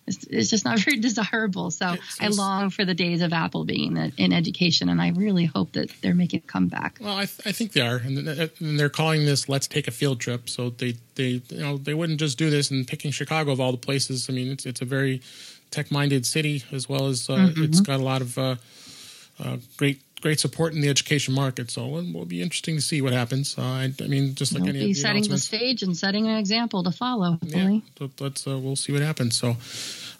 it's, 0.05 0.23
it's 0.25 0.49
just 0.49 0.65
not 0.65 0.79
very 0.85 0.99
desirable. 0.99 1.71
So 1.71 1.95
I 2.19 2.27
long 2.27 2.69
for 2.69 2.85
the 2.85 2.93
days 2.93 3.21
of 3.21 3.33
Apple 3.33 3.65
being 3.65 3.97
in 4.17 4.33
education, 4.33 4.89
and 4.89 5.01
I 5.01 5.09
really 5.09 5.45
hope 5.45 5.73
that 5.73 5.89
they're 6.01 6.13
making 6.13 6.41
a 6.45 6.47
comeback. 6.47 6.97
Well, 6.99 7.15
I, 7.15 7.25
th- 7.25 7.41
I 7.45 7.51
think 7.51 7.73
they 7.73 7.81
are, 7.81 7.97
and 7.97 8.17
they're 8.59 8.89
calling 8.89 9.25
this 9.25 9.47
"Let's 9.47 9.67
Take 9.67 9.87
a 9.87 9.91
Field 9.91 10.19
Trip." 10.19 10.49
So 10.49 10.69
they, 10.69 10.95
they, 11.15 11.41
you 11.49 11.59
know, 11.59 11.77
they 11.77 11.93
wouldn't 11.93 12.19
just 12.19 12.37
do 12.37 12.49
this 12.49 12.71
and 12.71 12.87
picking 12.87 13.11
Chicago 13.11 13.51
of 13.51 13.59
all 13.59 13.71
the 13.71 13.77
places. 13.77 14.29
I 14.29 14.33
mean, 14.33 14.51
it's 14.51 14.65
it's 14.65 14.81
a 14.81 14.85
very 14.85 15.21
tech-minded 15.71 16.25
city, 16.25 16.63
as 16.71 16.87
well 16.87 17.07
as 17.07 17.29
uh, 17.29 17.33
mm-hmm. 17.33 17.63
it's 17.63 17.81
got 17.81 17.99
a 17.99 18.03
lot 18.03 18.21
of 18.21 18.37
uh, 18.37 18.55
uh, 19.39 19.57
great 19.77 20.01
great 20.23 20.39
support 20.39 20.73
in 20.73 20.79
the 20.79 20.89
education 20.89 21.33
market. 21.33 21.69
So 21.69 21.97
it 21.97 22.13
will 22.13 22.25
be 22.25 22.41
interesting 22.41 22.75
to 22.75 22.81
see 22.81 23.01
what 23.01 23.11
happens. 23.11 23.57
Uh, 23.57 23.61
I, 23.61 23.93
I, 24.01 24.07
mean, 24.07 24.33
just 24.33 24.53
like 24.53 24.61
will 24.61 24.69
any 24.69 24.79
be 24.79 24.93
setting 24.93 25.27
the 25.27 25.37
stage 25.37 25.83
and 25.83 25.95
setting 25.95 26.27
an 26.27 26.37
example 26.37 26.81
to 26.81 26.91
follow. 26.91 27.31
Hopefully. 27.31 27.83
Yeah, 27.99 28.07
let's 28.19 28.47
uh, 28.47 28.57
we'll 28.57 28.77
see 28.77 28.93
what 28.93 29.01
happens. 29.01 29.37
So 29.37 29.57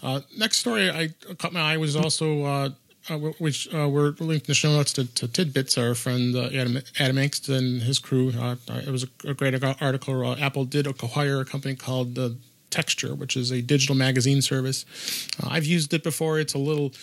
uh, 0.03 0.19
next 0.37 0.57
story 0.57 0.91
I 0.91 1.09
caught 1.39 1.53
my 1.53 1.61
eye 1.73 1.77
was 1.77 1.95
also. 1.95 2.43
Uh, 2.43 2.69
uh, 3.09 3.17
which 3.17 3.67
uh, 3.73 3.89
we're 3.89 4.11
linked 4.19 4.47
in 4.47 4.51
the 4.51 4.53
show 4.53 4.71
notes 4.71 4.93
to, 4.93 5.03
to 5.15 5.27
Tidbits, 5.27 5.77
our 5.77 5.93
friend 5.93 6.33
Adam, 6.37 6.77
Adam 6.97 7.17
Engst 7.17 7.49
and 7.53 7.81
his 7.81 7.99
crew. 7.99 8.29
it 8.29 8.89
was 8.89 9.03
a, 9.03 9.31
a 9.31 9.33
great 9.33 9.61
article. 9.81 10.33
Apple 10.39 10.63
did 10.63 10.87
acquire 10.87 11.41
a 11.41 11.43
company 11.43 11.75
called 11.75 12.17
Texture, 12.69 13.13
which 13.13 13.35
is 13.35 13.51
a 13.51 13.61
digital 13.61 13.93
magazine 13.93 14.41
service. 14.41 14.85
I've 15.43 15.65
used 15.65 15.93
it 15.93 16.01
before. 16.01 16.39
It's 16.39 16.53
a 16.53 16.57
little 16.57 16.93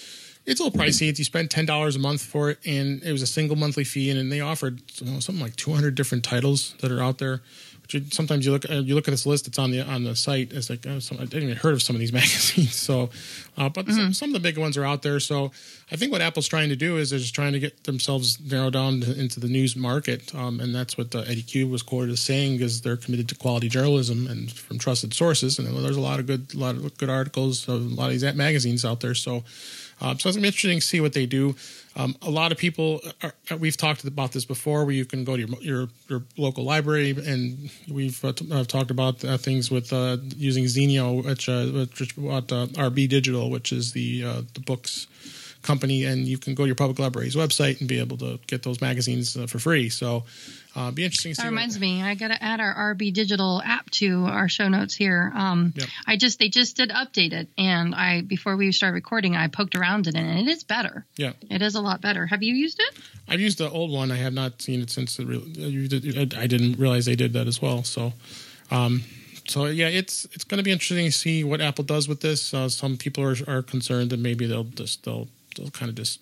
it's 0.46 0.60
a 0.60 0.64
little 0.64 0.78
pricey. 0.78 1.16
You 1.16 1.24
spend 1.24 1.50
ten 1.50 1.66
dollars 1.66 1.96
a 1.96 1.98
month 1.98 2.22
for 2.22 2.50
it, 2.50 2.58
and 2.64 3.02
it 3.02 3.12
was 3.12 3.22
a 3.22 3.26
single 3.26 3.56
monthly 3.56 3.84
fee, 3.84 4.10
and, 4.10 4.18
and 4.18 4.32
they 4.32 4.40
offered 4.40 4.80
you 5.00 5.10
know, 5.10 5.20
something 5.20 5.42
like 5.42 5.56
two 5.56 5.72
hundred 5.72 5.94
different 5.94 6.24
titles 6.24 6.74
that 6.80 6.90
are 6.90 7.02
out 7.02 7.18
there. 7.18 7.42
But 7.82 7.94
you, 7.94 8.10
sometimes 8.10 8.46
you 8.46 8.52
look 8.52 8.68
uh, 8.70 8.74
you 8.74 8.94
look 8.94 9.06
at 9.06 9.10
this 9.10 9.26
list 9.26 9.44
that's 9.44 9.58
on 9.58 9.70
the 9.70 9.82
on 9.82 10.04
the 10.04 10.16
site. 10.16 10.52
It's 10.52 10.70
like 10.70 10.86
oh, 10.86 10.98
some, 10.98 11.18
I 11.18 11.24
didn't 11.24 11.44
even 11.44 11.56
heard 11.56 11.74
of 11.74 11.82
some 11.82 11.94
of 11.94 12.00
these 12.00 12.12
magazines. 12.20 12.74
So, 12.74 13.10
uh, 13.58 13.68
but 13.68 13.86
mm-hmm. 13.86 13.96
some, 13.96 14.12
some, 14.14 14.28
of 14.30 14.34
the 14.34 14.40
big 14.40 14.56
ones 14.56 14.76
are 14.76 14.84
out 14.84 15.02
there. 15.02 15.20
So, 15.20 15.52
I 15.92 15.96
think 15.96 16.10
what 16.10 16.20
Apple's 16.20 16.48
trying 16.48 16.70
to 16.70 16.76
do 16.76 16.96
is 16.96 17.10
they're 17.10 17.18
just 17.18 17.34
trying 17.34 17.52
to 17.52 17.60
get 17.60 17.84
themselves 17.84 18.38
narrowed 18.40 18.72
down 18.72 19.02
to, 19.02 19.18
into 19.18 19.40
the 19.40 19.48
news 19.48 19.76
market, 19.76 20.34
um, 20.34 20.58
and 20.60 20.74
that's 20.74 20.96
what 20.96 21.14
uh, 21.14 21.20
Eddy 21.20 21.42
Cue 21.42 21.68
was 21.68 21.82
quoted 21.82 22.12
as 22.12 22.20
saying 22.20 22.60
is 22.60 22.80
they're 22.80 22.96
committed 22.96 23.28
to 23.28 23.34
quality 23.34 23.68
journalism 23.68 24.26
and 24.26 24.50
from 24.50 24.78
trusted 24.78 25.12
sources. 25.12 25.58
And 25.58 25.68
there's 25.84 25.96
a 25.96 26.00
lot 26.00 26.18
of 26.18 26.26
good 26.26 26.54
a 26.54 26.58
lot 26.58 26.76
of 26.76 26.96
good 26.96 27.10
articles, 27.10 27.68
a 27.68 27.72
lot 27.74 28.06
of 28.06 28.12
these 28.12 28.34
magazines 28.34 28.84
out 28.84 29.00
there. 29.00 29.14
So. 29.14 29.44
Um, 30.00 30.18
so 30.18 30.28
it's 30.28 30.36
to 30.36 30.40
be 30.40 30.48
interesting 30.48 30.80
to 30.80 30.86
see 30.86 31.00
what 31.00 31.12
they 31.12 31.26
do. 31.26 31.54
Um, 31.96 32.16
a 32.22 32.30
lot 32.30 32.52
of 32.52 32.58
people, 32.58 33.00
are, 33.22 33.34
we've 33.58 33.76
talked 33.76 34.04
about 34.04 34.32
this 34.32 34.44
before, 34.44 34.84
where 34.84 34.94
you 34.94 35.04
can 35.04 35.24
go 35.24 35.36
to 35.36 35.42
your 35.42 35.60
your, 35.60 35.88
your 36.08 36.22
local 36.36 36.64
library, 36.64 37.10
and 37.10 37.70
we've 37.90 38.24
uh, 38.24 38.32
uh, 38.50 38.64
talked 38.64 38.90
about 38.90 39.24
uh, 39.24 39.36
things 39.36 39.70
with 39.70 39.92
uh, 39.92 40.16
using 40.36 40.64
Zinio, 40.64 41.24
which, 41.24 41.48
uh, 41.48 41.66
which 41.66 42.00
uh, 42.18 42.66
RB 42.90 43.08
Digital, 43.08 43.50
which 43.50 43.72
is 43.72 43.92
the 43.92 44.22
the 44.54 44.60
books 44.64 45.06
company, 45.62 46.04
and 46.04 46.26
you 46.26 46.38
can 46.38 46.54
go 46.54 46.64
to 46.64 46.66
your 46.66 46.74
public 46.74 46.98
library's 46.98 47.36
website 47.36 47.80
and 47.80 47.88
be 47.88 47.98
able 47.98 48.16
to 48.18 48.38
get 48.46 48.62
those 48.62 48.80
magazines 48.80 49.36
for 49.50 49.58
free. 49.58 49.88
So 49.88 50.24
uh, 50.74 50.90
be 50.90 51.04
interesting. 51.04 51.34
that 51.36 51.44
reminds 51.44 51.76
what, 51.76 51.82
me, 51.82 52.02
I 52.02 52.14
got 52.14 52.28
to 52.28 52.42
add 52.42 52.60
our 52.60 52.94
RB 52.94 53.12
Digital 53.12 53.60
app 53.64 53.90
to 53.90 54.24
our 54.26 54.48
show 54.48 54.68
notes 54.68 54.94
here. 54.94 55.32
Um, 55.34 55.72
yep. 55.76 55.88
I 56.06 56.16
just 56.16 56.38
they 56.38 56.48
just 56.48 56.76
did 56.76 56.90
update 56.90 57.32
it, 57.32 57.48
and 57.58 57.94
I 57.94 58.22
before 58.22 58.56
we 58.56 58.72
start 58.72 58.94
recording, 58.94 59.36
I 59.36 59.48
poked 59.48 59.74
around 59.74 60.06
in 60.06 60.16
it, 60.16 60.20
and 60.20 60.48
it 60.48 60.50
is 60.50 60.64
better. 60.64 61.04
Yeah, 61.16 61.32
it 61.50 61.62
is 61.62 61.74
a 61.74 61.80
lot 61.80 62.00
better. 62.00 62.26
Have 62.26 62.42
you 62.42 62.54
used 62.54 62.80
it? 62.80 62.98
I've 63.28 63.40
used 63.40 63.58
the 63.58 63.70
old 63.70 63.90
one. 63.90 64.10
I 64.10 64.16
have 64.16 64.32
not 64.32 64.62
seen 64.62 64.80
it 64.80 64.90
since 64.90 65.16
the. 65.16 66.28
I 66.38 66.46
didn't 66.46 66.78
realize 66.78 67.04
they 67.04 67.16
did 67.16 67.32
that 67.34 67.46
as 67.46 67.60
well. 67.60 67.84
So. 67.84 68.12
Um, 68.70 69.02
so 69.48 69.66
yeah, 69.66 69.88
it's 69.88 70.26
it's 70.26 70.44
going 70.44 70.58
to 70.58 70.62
be 70.62 70.70
interesting 70.70 71.06
to 71.06 71.12
see 71.12 71.42
what 71.42 71.60
Apple 71.60 71.82
does 71.82 72.06
with 72.06 72.20
this. 72.20 72.54
Uh, 72.54 72.68
some 72.68 72.96
people 72.96 73.24
are 73.24 73.36
are 73.48 73.62
concerned 73.62 74.10
that 74.10 74.20
maybe 74.20 74.46
they'll 74.46 74.62
just 74.62 75.02
they'll 75.04 75.26
they'll 75.56 75.70
kind 75.70 75.88
of 75.88 75.94
just 75.94 76.20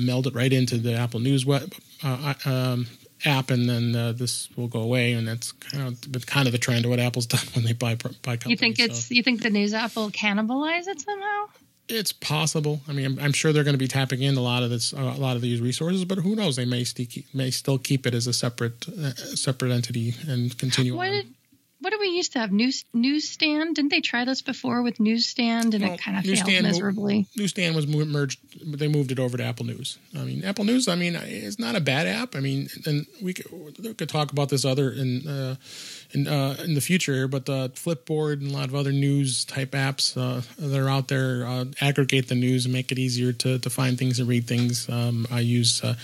meld 0.00 0.26
it 0.26 0.34
right 0.34 0.52
into 0.52 0.78
the 0.78 0.94
Apple 0.94 1.20
News 1.20 1.46
web 1.46 1.72
uh, 2.02 2.34
um, 2.44 2.86
app, 3.24 3.50
and 3.50 3.68
then 3.68 3.94
uh, 3.94 4.12
this 4.12 4.48
will 4.56 4.68
go 4.68 4.80
away. 4.80 5.12
And 5.12 5.28
that's 5.28 5.52
kind 5.52 5.96
of 6.14 6.26
kind 6.26 6.46
of 6.46 6.52
the 6.52 6.58
trend 6.58 6.84
of 6.84 6.90
what 6.90 7.00
Apple's 7.00 7.26
done 7.34 7.46
when 7.54 7.64
they 7.64 7.72
buy 7.72 7.94
buy 7.94 8.36
companies. 8.36 8.50
You 8.50 8.56
think 8.56 8.78
it's 8.78 9.06
so. 9.06 9.14
you 9.14 9.22
think 9.22 9.42
the 9.42 9.50
News 9.50 9.74
app 9.74 9.96
will 9.96 10.10
cannibalize 10.10 10.86
it 10.88 11.00
somehow? 11.00 11.46
It's 11.88 12.12
possible. 12.12 12.82
I 12.86 12.92
mean, 12.92 13.06
I'm, 13.06 13.18
I'm, 13.18 13.32
sure 13.32 13.50
they're 13.50 13.64
going 13.64 13.72
to 13.72 13.78
be 13.78 13.88
tapping 13.88 14.20
in 14.20 14.36
a 14.36 14.42
lot 14.42 14.62
of 14.62 14.68
this, 14.68 14.92
uh, 14.92 14.98
a 14.98 15.16
lot 15.16 15.36
of 15.36 15.42
these 15.42 15.58
resources, 15.58 16.04
but 16.04 16.18
who 16.18 16.36
knows? 16.36 16.56
They 16.56 16.66
may 16.66 16.84
still 16.84 17.06
keep, 17.06 17.34
may 17.34 17.50
still 17.50 17.78
keep 17.78 18.06
it 18.06 18.12
as 18.12 18.26
a 18.26 18.34
separate, 18.34 18.86
uh, 18.90 19.14
separate 19.14 19.72
entity 19.72 20.14
and 20.28 20.56
continue 20.58 20.94
what 20.94 21.08
on. 21.08 21.14
Did, 21.14 21.26
what 21.80 21.90
did 21.90 22.00
we 22.00 22.08
used 22.08 22.32
to 22.32 22.40
have? 22.40 22.50
News 22.50 22.84
newsstand? 22.92 23.76
Didn't 23.76 23.92
they 23.92 24.00
try 24.00 24.24
this 24.24 24.42
before 24.42 24.82
with 24.82 24.98
newsstand 24.98 25.74
and 25.74 25.84
well, 25.84 25.94
it 25.94 26.00
kind 26.00 26.18
of 26.18 26.24
failed 26.24 26.64
miserably? 26.64 27.28
Newsstand 27.36 27.76
was 27.76 27.86
merged, 27.86 28.40
but 28.68 28.80
they 28.80 28.88
moved 28.88 29.12
it 29.12 29.20
over 29.20 29.36
to 29.36 29.44
Apple 29.44 29.66
News. 29.66 29.96
I 30.16 30.24
mean, 30.24 30.44
Apple 30.44 30.64
News. 30.64 30.88
I 30.88 30.96
mean, 30.96 31.14
it's 31.14 31.58
not 31.58 31.76
a 31.76 31.80
bad 31.80 32.08
app. 32.08 32.34
I 32.34 32.40
mean, 32.40 32.68
and 32.84 33.06
we 33.22 33.32
could, 33.32 33.46
we 33.78 33.94
could 33.94 34.08
talk 34.08 34.32
about 34.32 34.48
this 34.48 34.64
other 34.64 34.90
in 34.90 35.28
uh, 35.28 35.54
in 36.12 36.26
uh, 36.26 36.56
in 36.64 36.74
the 36.74 36.80
future, 36.80 37.28
but 37.28 37.48
uh, 37.48 37.68
Flipboard 37.68 38.40
and 38.40 38.50
a 38.50 38.54
lot 38.54 38.68
of 38.68 38.74
other 38.74 38.92
news 38.92 39.44
type 39.44 39.70
apps 39.70 40.16
uh, 40.16 40.42
that 40.58 40.80
are 40.80 40.88
out 40.88 41.06
there 41.06 41.46
uh, 41.46 41.66
aggregate 41.80 42.26
the 42.26 42.34
news 42.34 42.64
and 42.64 42.74
make 42.74 42.90
it 42.90 42.98
easier 42.98 43.32
to 43.32 43.58
to 43.60 43.70
find 43.70 43.96
things 43.96 44.18
and 44.18 44.28
read 44.28 44.48
things. 44.48 44.88
Um, 44.88 45.28
I 45.30 45.40
use. 45.40 45.82
Uh, 45.84 45.94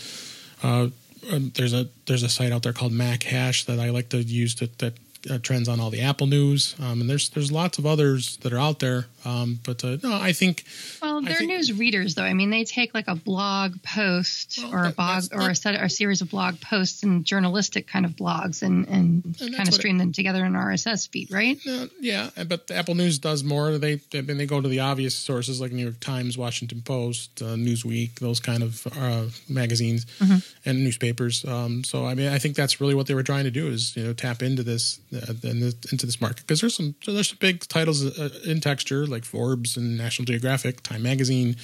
there's 1.54 1.72
a 1.72 1.88
there's 2.06 2.22
a 2.22 2.28
site 2.28 2.52
out 2.52 2.62
there 2.62 2.72
called 2.72 2.92
Mac 2.92 3.22
Hash 3.24 3.64
that 3.64 3.80
I 3.80 3.90
like 3.90 4.10
to 4.10 4.18
use 4.18 4.54
to, 4.56 4.68
that 4.78 4.94
uh, 5.30 5.38
trends 5.38 5.68
on 5.68 5.80
all 5.80 5.90
the 5.90 6.00
Apple 6.00 6.26
news, 6.26 6.74
um, 6.80 7.00
and 7.00 7.08
there's 7.08 7.28
there's 7.30 7.52
lots 7.52 7.78
of 7.78 7.86
others 7.86 8.36
that 8.38 8.52
are 8.52 8.58
out 8.58 8.78
there. 8.78 9.06
Um, 9.24 9.60
but 9.64 9.84
uh, 9.84 9.96
no, 10.02 10.12
I 10.12 10.32
think. 10.32 10.64
Well, 11.00 11.13
they're 11.21 11.37
think, 11.37 11.50
news 11.50 11.73
readers, 11.73 12.14
though. 12.14 12.23
I 12.23 12.35
mean, 12.35 12.50
they 12.50 12.64
take 12.64 12.94
like 12.94 13.09
a 13.09 13.14
blog 13.14 13.83
post 13.83 14.59
well, 14.62 14.75
or 14.75 14.85
a 14.87 14.90
blog 14.90 15.25
or 15.33 15.50
a 15.50 15.54
set 15.54 15.80
or 15.80 15.85
a 15.85 15.90
series 15.90 16.21
of 16.21 16.30
blog 16.30 16.61
posts 16.61 17.02
and 17.02 17.25
journalistic 17.25 17.87
kind 17.87 18.04
of 18.04 18.12
blogs, 18.12 18.62
and 18.62 18.88
and, 18.88 19.37
and 19.40 19.56
kind 19.56 19.68
of 19.68 19.75
stream 19.75 19.97
it, 19.97 19.99
them 20.00 20.12
together 20.12 20.44
in 20.44 20.54
an 20.54 20.61
RSS 20.61 21.09
feed, 21.09 21.30
right? 21.33 21.59
Uh, 21.66 21.87
yeah, 22.00 22.30
but 22.47 22.71
Apple 22.71 22.94
News 22.94 23.18
does 23.18 23.44
more. 23.44 23.78
They 23.78 23.97
they, 24.11 24.21
they 24.21 24.47
go 24.47 24.61
to 24.61 24.68
the 24.68 24.80
obvious 24.80 25.14
sources 25.14 25.61
like 25.61 25.73
New 25.73 25.83
York 25.83 26.00
Times, 26.00 26.37
Washington 26.37 26.83
Post, 26.83 27.42
uh, 27.42 27.56
Newsweek, 27.56 28.18
those 28.21 28.40
kind 28.40 28.62
of 28.62 28.87
uh, 28.99 29.26
magazines 29.49 30.06
mm-hmm. 30.18 30.38
and 30.64 30.85
newspapers. 30.85 31.44
Um, 31.44 31.85
so 31.85 32.06
I 32.06 32.14
mean, 32.14 32.28
I 32.28 32.38
think 32.38 32.56
that's 32.56 32.80
really 32.80 32.94
what 32.94 33.06
they 33.06 33.14
were 33.14 33.23
trying 33.23 33.44
to 33.44 33.50
do 33.50 33.68
is 33.68 33.97
you 33.97 34.04
know 34.04 34.12
tap 34.12 34.42
into 34.42 34.62
this 34.62 35.00
uh, 35.14 35.33
into 35.42 36.06
this 36.06 36.21
market 36.21 36.47
because 36.47 36.61
there's 36.61 36.76
some 36.76 36.94
there's 37.06 37.28
some 37.28 37.38
big 37.40 37.61
titles 37.68 38.04
uh, 38.18 38.30
in 38.44 38.61
texture 38.61 39.06
like 39.06 39.25
Forbes 39.25 39.76
and 39.76 39.97
National 39.97 40.26
Geographic, 40.26 40.83
Time 40.83 41.03
Magazine, 41.04 41.56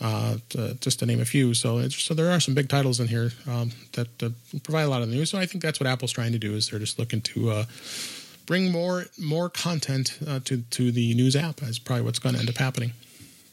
uh, 0.00 0.36
to, 0.50 0.74
just 0.80 0.98
to 1.00 1.06
name 1.06 1.20
a 1.20 1.24
few. 1.24 1.54
So 1.54 1.88
so 1.88 2.14
there 2.14 2.30
are 2.30 2.40
some 2.40 2.54
big 2.54 2.68
titles 2.68 3.00
in 3.00 3.08
here 3.08 3.32
um, 3.46 3.72
that 3.92 4.22
uh, 4.22 4.30
provide 4.62 4.84
a 4.84 4.88
lot 4.88 5.02
of 5.02 5.08
news. 5.08 5.30
So 5.30 5.38
I 5.38 5.46
think 5.46 5.62
that's 5.62 5.80
what 5.80 5.88
Apple's 5.88 6.12
trying 6.12 6.32
to 6.32 6.38
do 6.38 6.54
is 6.54 6.68
they're 6.68 6.80
just 6.80 6.98
looking 6.98 7.20
to 7.22 7.50
uh, 7.50 7.64
bring 8.46 8.70
more 8.70 9.06
more 9.18 9.48
content 9.48 10.18
uh, 10.26 10.40
to 10.44 10.62
to 10.76 10.92
the 10.92 11.14
news 11.14 11.36
app. 11.36 11.62
Is 11.62 11.78
probably 11.78 12.04
what's 12.04 12.18
going 12.18 12.34
to 12.34 12.40
end 12.40 12.50
up 12.50 12.56
happening. 12.56 12.92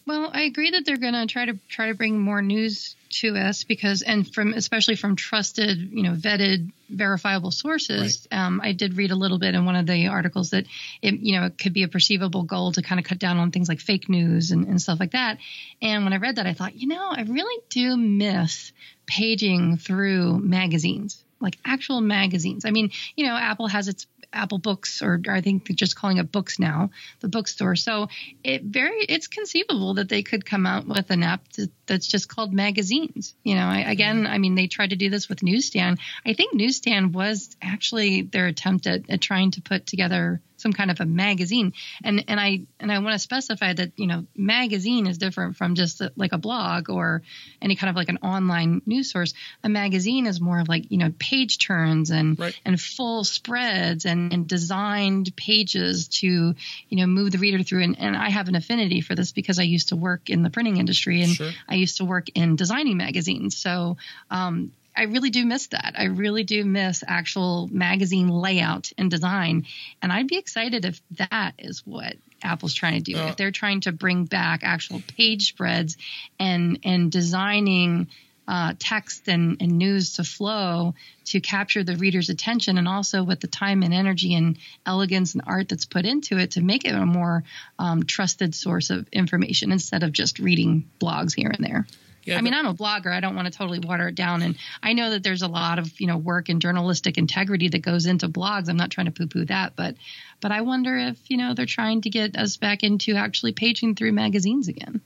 Well, 0.08 0.32
I 0.34 0.42
agree 0.42 0.72
that 0.72 0.86
they're 0.86 0.98
going 0.98 1.14
to 1.14 1.28
try 1.28 1.46
to 1.46 1.58
try 1.70 1.88
to 1.88 1.94
bring 1.94 2.20
more 2.20 2.42
news 2.42 2.96
to 3.10 3.36
us 3.36 3.64
because, 3.64 4.02
and 4.02 4.28
from 4.32 4.54
especially 4.54 4.96
from 4.96 5.16
trusted, 5.16 5.92
you 5.92 6.04
know, 6.04 6.14
vetted, 6.14 6.72
verifiable 6.90 7.52
sources. 7.52 8.28
Right. 8.32 8.40
Um, 8.40 8.62
I 8.64 8.72
did 8.72 8.96
read 8.96 9.12
a 9.12 9.16
little 9.16 9.38
bit 9.38 9.54
in 9.54 9.66
one 9.66 9.76
of 9.76 9.86
the 9.86 10.08
articles 10.08 10.52
that 10.52 10.66
it, 11.02 11.20
you 11.20 11.40
know, 11.40 11.46
it 11.46 11.58
could 11.58 11.74
be 11.74 11.84
a 11.84 11.88
perceivable 11.88 12.44
goal 12.44 12.72
to 12.74 12.82
kind 12.82 13.00
of 13.00 13.06
cut 13.06 13.20
down 13.20 13.38
on 13.38 13.52
things 13.52 13.70
like 13.70 13.80
fake 13.80 14.10
news 14.10 14.52
and, 14.52 14.68
and 14.68 14.82
stuff 14.82 15.00
like 15.00 15.12
that. 15.12 15.38
And 15.82 16.04
when 16.04 16.14
I 16.14 16.18
read 16.18 16.38
that, 16.38 16.48
I 16.48 16.54
thought, 16.54 16.76
you 16.76 16.88
know, 16.88 17.12
I 17.12 17.22
really 17.24 17.64
do 17.70 17.96
miss 17.96 18.72
paging 19.06 19.78
through 19.78 20.40
magazines 20.40 21.24
like 21.42 21.58
actual 21.66 22.02
magazines. 22.02 22.66
I 22.66 22.72
mean, 22.72 22.92
you 23.16 23.26
know, 23.26 23.36
Apple 23.36 23.68
has 23.68 23.88
its 23.88 24.06
Apple 24.34 24.58
Books, 24.58 25.02
or, 25.02 25.22
I 25.30 25.42
think 25.42 25.68
they're 25.68 25.76
just 25.76 25.96
calling 25.96 26.18
it 26.18 26.32
Books 26.32 26.60
now, 26.60 26.90
the 27.20 27.28
bookstore. 27.28 27.76
So 27.76 28.08
it 28.44 28.64
very 28.64 29.06
it's 29.08 29.28
conceivable 29.28 29.96
that 29.96 30.10
they 30.10 30.24
could 30.24 30.46
come 30.46 30.66
out 30.66 30.88
with 30.88 31.10
an 31.10 31.24
app 31.24 31.48
to, 31.54 31.70
that's 31.86 32.08
just 32.08 32.30
called 32.30 32.54
magazines. 32.54 33.34
You 33.44 33.56
know, 33.56 33.68
I, 33.68 33.82
mm-hmm. 33.82 33.92
again, 33.92 34.28
I 34.28 34.38
mean, 34.38 34.56
they 34.56 34.68
tried 34.68 34.92
to 34.92 34.96
do 34.96 35.10
this 35.10 35.28
with 35.28 35.44
Newsstand. 35.44 36.00
I 36.26 36.34
think 36.34 36.54
Newsstand 36.54 37.14
was 37.14 37.56
actually 37.62 38.22
their 38.22 38.48
attempt 38.48 38.88
at, 38.88 39.10
at 39.10 39.22
trying 39.22 39.52
to 39.52 39.62
put 39.62 39.86
together 39.86 40.42
some 40.62 40.74
kind 40.74 40.92
of 40.92 41.00
a 41.00 41.06
magazine. 41.06 41.74
And 42.04 42.26
and 42.28 42.40
I 42.40 42.62
and 42.80 42.92
I 42.92 43.00
want 43.00 43.14
to 43.14 43.20
specify 43.20 43.74
that 43.74 43.92
you 43.98 44.08
know 44.08 44.26
magazine 44.36 45.08
is 45.08 45.18
different 45.18 45.58
from 45.58 45.76
just 45.76 46.02
a, 46.02 46.12
like 46.16 46.32
a 46.32 46.38
blog 46.38 46.90
or 46.90 47.24
any 47.62 47.76
kind 47.76 47.90
of 47.90 47.96
like 47.96 48.10
an 48.10 48.20
online 48.22 48.82
news 48.86 49.12
source. 49.12 49.34
A 49.64 49.70
magazine 49.70 50.28
is 50.28 50.40
more 50.40 50.60
of 50.60 50.70
like 50.70 50.92
you 50.92 50.98
know 50.98 51.12
page 51.18 51.58
turns 51.58 52.12
and 52.12 52.40
right. 52.40 52.60
and 52.66 52.80
full 52.80 53.24
spreads 53.24 54.06
and, 54.06 54.34
and 54.34 54.48
designed 54.48 55.36
pages 55.36 56.08
to 56.08 56.28
you 56.28 56.98
know 56.98 57.08
move 57.08 57.32
the 57.32 57.38
reader 57.38 57.64
through. 57.64 57.84
And, 57.84 58.00
and 58.00 58.16
I 58.16 58.30
have 58.30 58.48
an 58.48 58.56
affinity 58.56 59.02
for 59.02 59.16
this 59.16 59.32
because 59.32 59.60
I 59.60 59.64
used 59.64 59.90
to 59.90 59.96
work 59.96 60.30
in 60.30 60.44
the 60.44 60.50
printing 60.50 60.78
industry 60.78 61.22
and 61.22 61.32
sure. 61.32 61.52
I 61.68 61.76
used 61.76 61.98
to 61.98 62.06
work 62.06 62.28
in 62.36 62.56
designing 62.56 62.98
magazines. 62.98 63.58
So 63.58 63.98
um, 64.30 64.72
I 64.96 65.04
really 65.04 65.30
do 65.30 65.46
miss 65.46 65.68
that. 65.68 65.96
I 65.98 66.06
really 66.06 66.44
do 66.44 66.66
miss 66.66 67.04
actual 67.08 67.70
magazine 67.72 68.28
layout 68.28 68.92
and 68.98 69.10
design. 69.10 69.66
And 70.02 70.12
I'd 70.12 70.28
be 70.28 70.38
excited 70.38 70.86
if 70.86 71.02
that 71.12 71.54
is 71.58 71.86
what 71.86 72.16
Apple's 72.44 72.74
trying 72.74 73.02
to 73.02 73.14
do. 73.14 73.18
Uh, 73.18 73.28
if 73.28 73.38
they're 73.38 73.52
trying 73.52 73.82
to 73.82 73.92
bring 73.92 74.26
back 74.26 74.62
actual 74.64 75.02
page 75.16 75.48
spreads 75.50 75.98
and 76.40 76.80
and 76.84 77.12
designing 77.12 78.10
uh, 78.48 78.74
text 78.80 79.28
and, 79.28 79.62
and 79.62 79.78
news 79.78 80.14
to 80.14 80.24
flow 80.24 80.94
to 81.26 81.40
capture 81.40 81.84
the 81.84 81.96
reader's 81.96 82.30
attention 82.30 82.78
and 82.78 82.88
also 82.88 83.24
with 83.24 83.40
the 83.40 83.48
time 83.48 83.84
and 83.84 83.94
energy 83.94 84.34
and 84.34 84.58
elegance 84.86 85.36
and 85.36 85.44
art 85.46 85.70
that's 85.70 85.86
put 85.86 86.06
into 86.06 86.38
it 86.38 86.52
to 86.52 86.62
make 86.62 86.84
it 86.84 86.94
a 86.94 87.06
more 87.06 87.44
um, 87.80 88.04
trusted 88.04 88.54
source 88.54 88.90
of 88.90 89.08
information 89.14 89.72
instead 89.72 90.04
of 90.04 90.12
just 90.12 90.40
reading 90.40 90.90
blogs 91.00 91.34
here 91.34 91.52
and 91.56 91.64
there. 91.64 91.86
Yeah, 92.24 92.38
I 92.38 92.42
mean, 92.42 92.54
I'm 92.54 92.68
a 92.68 92.74
blogger. 92.74 93.12
I 93.12 93.20
don't 93.20 93.36
want 93.36 93.52
to 93.52 93.58
totally 93.58 93.80
water 93.80 94.08
it 94.08 94.16
down. 94.16 94.42
And 94.42 94.56
I 94.84 94.94
know 94.94 95.10
that 95.10 95.24
there's 95.24 95.42
a 95.42 95.48
lot 95.48 95.80
of, 95.80 96.00
you 96.00 96.08
know, 96.08 96.18
work 96.18 96.50
and 96.50 96.62
journalistic 96.62 97.18
integrity 97.18 97.70
that 97.70 97.80
goes 97.80 98.06
into 98.06 98.30
blogs. 98.30 98.70
I'm 98.70 98.78
not 98.78 98.92
trying 98.92 99.08
to 99.08 99.12
poo 99.12 99.28
poo 99.28 99.46
that, 99.46 99.76
but, 99.76 99.96
but 100.40 100.52
I 100.52 100.62
wonder 100.62 100.98
if, 100.98 101.18
you 101.28 101.38
know, 101.38 101.54
they're 101.54 101.66
trying 101.66 102.02
to 102.02 102.10
get 102.10 102.38
us 102.38 102.58
back 102.58 102.84
into 102.84 103.16
actually 103.16 103.54
paging 103.54 103.96
through 103.96 104.12
magazines 104.12 104.68
again. 104.68 105.02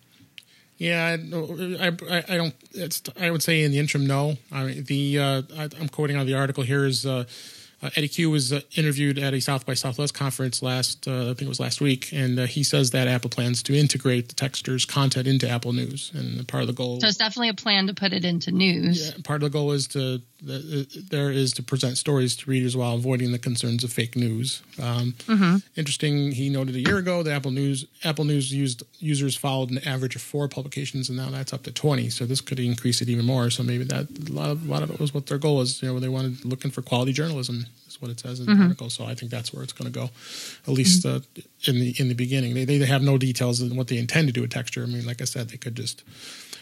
Yeah, 0.78 1.16
I, 1.80 1.88
I, 1.88 2.24
I 2.28 2.38
don't, 2.38 2.54
it's, 2.74 3.02
I 3.18 3.32
would 3.32 3.42
say 3.42 3.64
in 3.64 3.72
the 3.72 3.80
interim, 3.80 4.06
no. 4.06 4.36
I 4.52 4.66
mean, 4.66 4.84
the, 4.84 5.20
uh, 5.20 5.42
I, 5.58 5.64
am 5.80 5.88
quoting 5.88 6.18
on 6.18 6.26
the 6.26 6.34
article 6.34 6.64
here 6.64 6.86
is, 6.86 7.06
uh, 7.06 7.24
uh, 7.82 7.90
Eddy 7.96 8.08
Cue 8.08 8.30
was 8.30 8.54
uh, 8.54 8.62
interviewed 8.76 9.20
at 9.20 9.34
a 9.34 9.42
South 9.42 9.66
by 9.66 9.74
Southwest 9.74 10.14
conference 10.14 10.62
last, 10.62 11.08
uh, 11.08 11.24
I 11.24 11.26
think 11.28 11.44
it 11.44 11.48
was 11.48 11.60
last 11.60 11.82
week, 11.82 12.12
and 12.14 12.40
uh, 12.40 12.46
he 12.46 12.64
says 12.64 12.92
that 12.92 13.08
Apple 13.08 13.30
plans 13.30 13.62
to 13.64 13.78
integrate 13.78 14.30
the 14.30 14.36
Texture's 14.36 14.86
content 14.86 15.28
into 15.28 15.50
Apple 15.50 15.74
News, 15.74 16.12
and 16.14 16.48
part 16.48 16.62
of 16.62 16.68
the 16.68 16.74
goal. 16.74 17.00
So 17.00 17.08
it's 17.08 17.18
definitely 17.18 17.50
a 17.50 17.54
plan 17.54 17.88
to 17.88 17.94
put 17.94 18.14
it 18.14 18.26
into 18.26 18.52
news. 18.52 19.10
Yeah, 19.10 19.16
part 19.24 19.44
of 19.44 19.52
the 19.52 19.58
goal 19.58 19.72
is 19.72 19.88
to 19.90 20.22
there 20.46 21.32
is 21.32 21.54
to 21.54 21.64
present 21.64 21.98
stories 21.98 22.36
to 22.38 22.50
readers 22.50 22.78
while 22.78 22.96
avoiding 22.96 23.32
the 23.32 23.40
concerns 23.40 23.84
of 23.84 23.92
fake 23.92 24.16
news. 24.16 24.62
Um, 24.82 25.14
mm-hmm. 25.28 25.58
Interesting. 25.76 26.32
He 26.34 26.50
noted 26.50 26.76
a 26.76 26.80
year 26.80 26.98
ago 26.98 27.24
that 27.24 27.32
Apple 27.32 27.52
News 27.52 27.86
Apple 28.04 28.26
News 28.26 28.54
used 28.54 28.84
users 29.00 29.36
followed 29.36 29.72
an 29.72 29.80
average 29.80 30.16
of 30.16 30.22
four 30.22 30.48
publications, 30.48 31.10
and 31.10 31.18
now 31.18 31.32
that's 31.32 31.52
up 31.52 31.64
to 31.64 31.72
twenty. 31.72 32.10
So 32.10 32.26
this 32.26 32.42
could 32.42 32.60
increase 32.60 33.02
it 33.02 33.10
even 33.10 33.26
more. 33.26 33.50
So 33.50 33.64
maybe 33.64 33.86
that 33.86 34.08
a 34.30 34.32
lot 34.32 34.52
of 34.52 34.68
a 34.68 34.72
lot 34.72 34.84
of 34.84 34.92
it 34.92 35.00
was 35.00 35.14
what 35.14 35.26
their 35.26 35.40
goal 35.40 35.58
was. 35.58 35.82
You 35.82 35.92
know, 35.92 36.00
they 36.00 36.10
wanted 36.10 36.46
looking 36.46 36.70
for 36.70 36.84
quality 36.84 37.12
journalism 37.12 37.66
is 37.88 38.02
what 38.02 38.12
it 38.12 38.20
says 38.20 38.40
in 38.40 38.46
mm-hmm. 38.46 38.58
the 38.58 38.64
article. 38.66 38.90
So 38.92 39.06
I 39.06 39.16
think 39.16 39.32
that's 39.32 39.52
where 39.52 39.64
it's 39.64 39.74
going 39.74 39.92
to 39.92 40.00
go, 40.00 40.10
at 40.68 40.74
least 40.74 41.06
mm-hmm. 41.06 41.18
uh, 41.18 41.42
in 41.68 41.80
the 41.80 41.96
in 41.98 42.08
the 42.08 42.16
beginning. 42.16 42.54
They 42.54 42.66
they 42.66 42.86
have 42.86 43.02
no 43.02 43.18
details 43.18 43.64
on 43.64 43.76
what 43.76 43.88
they 43.88 43.98
intend 43.98 44.28
to 44.28 44.34
do 44.34 44.42
with 44.42 44.52
texture. 44.52 44.84
I 44.84 44.86
mean, 44.86 45.08
like 45.08 45.22
I 45.22 45.26
said, 45.26 45.50
they 45.50 45.58
could 45.58 45.76
just 45.76 46.04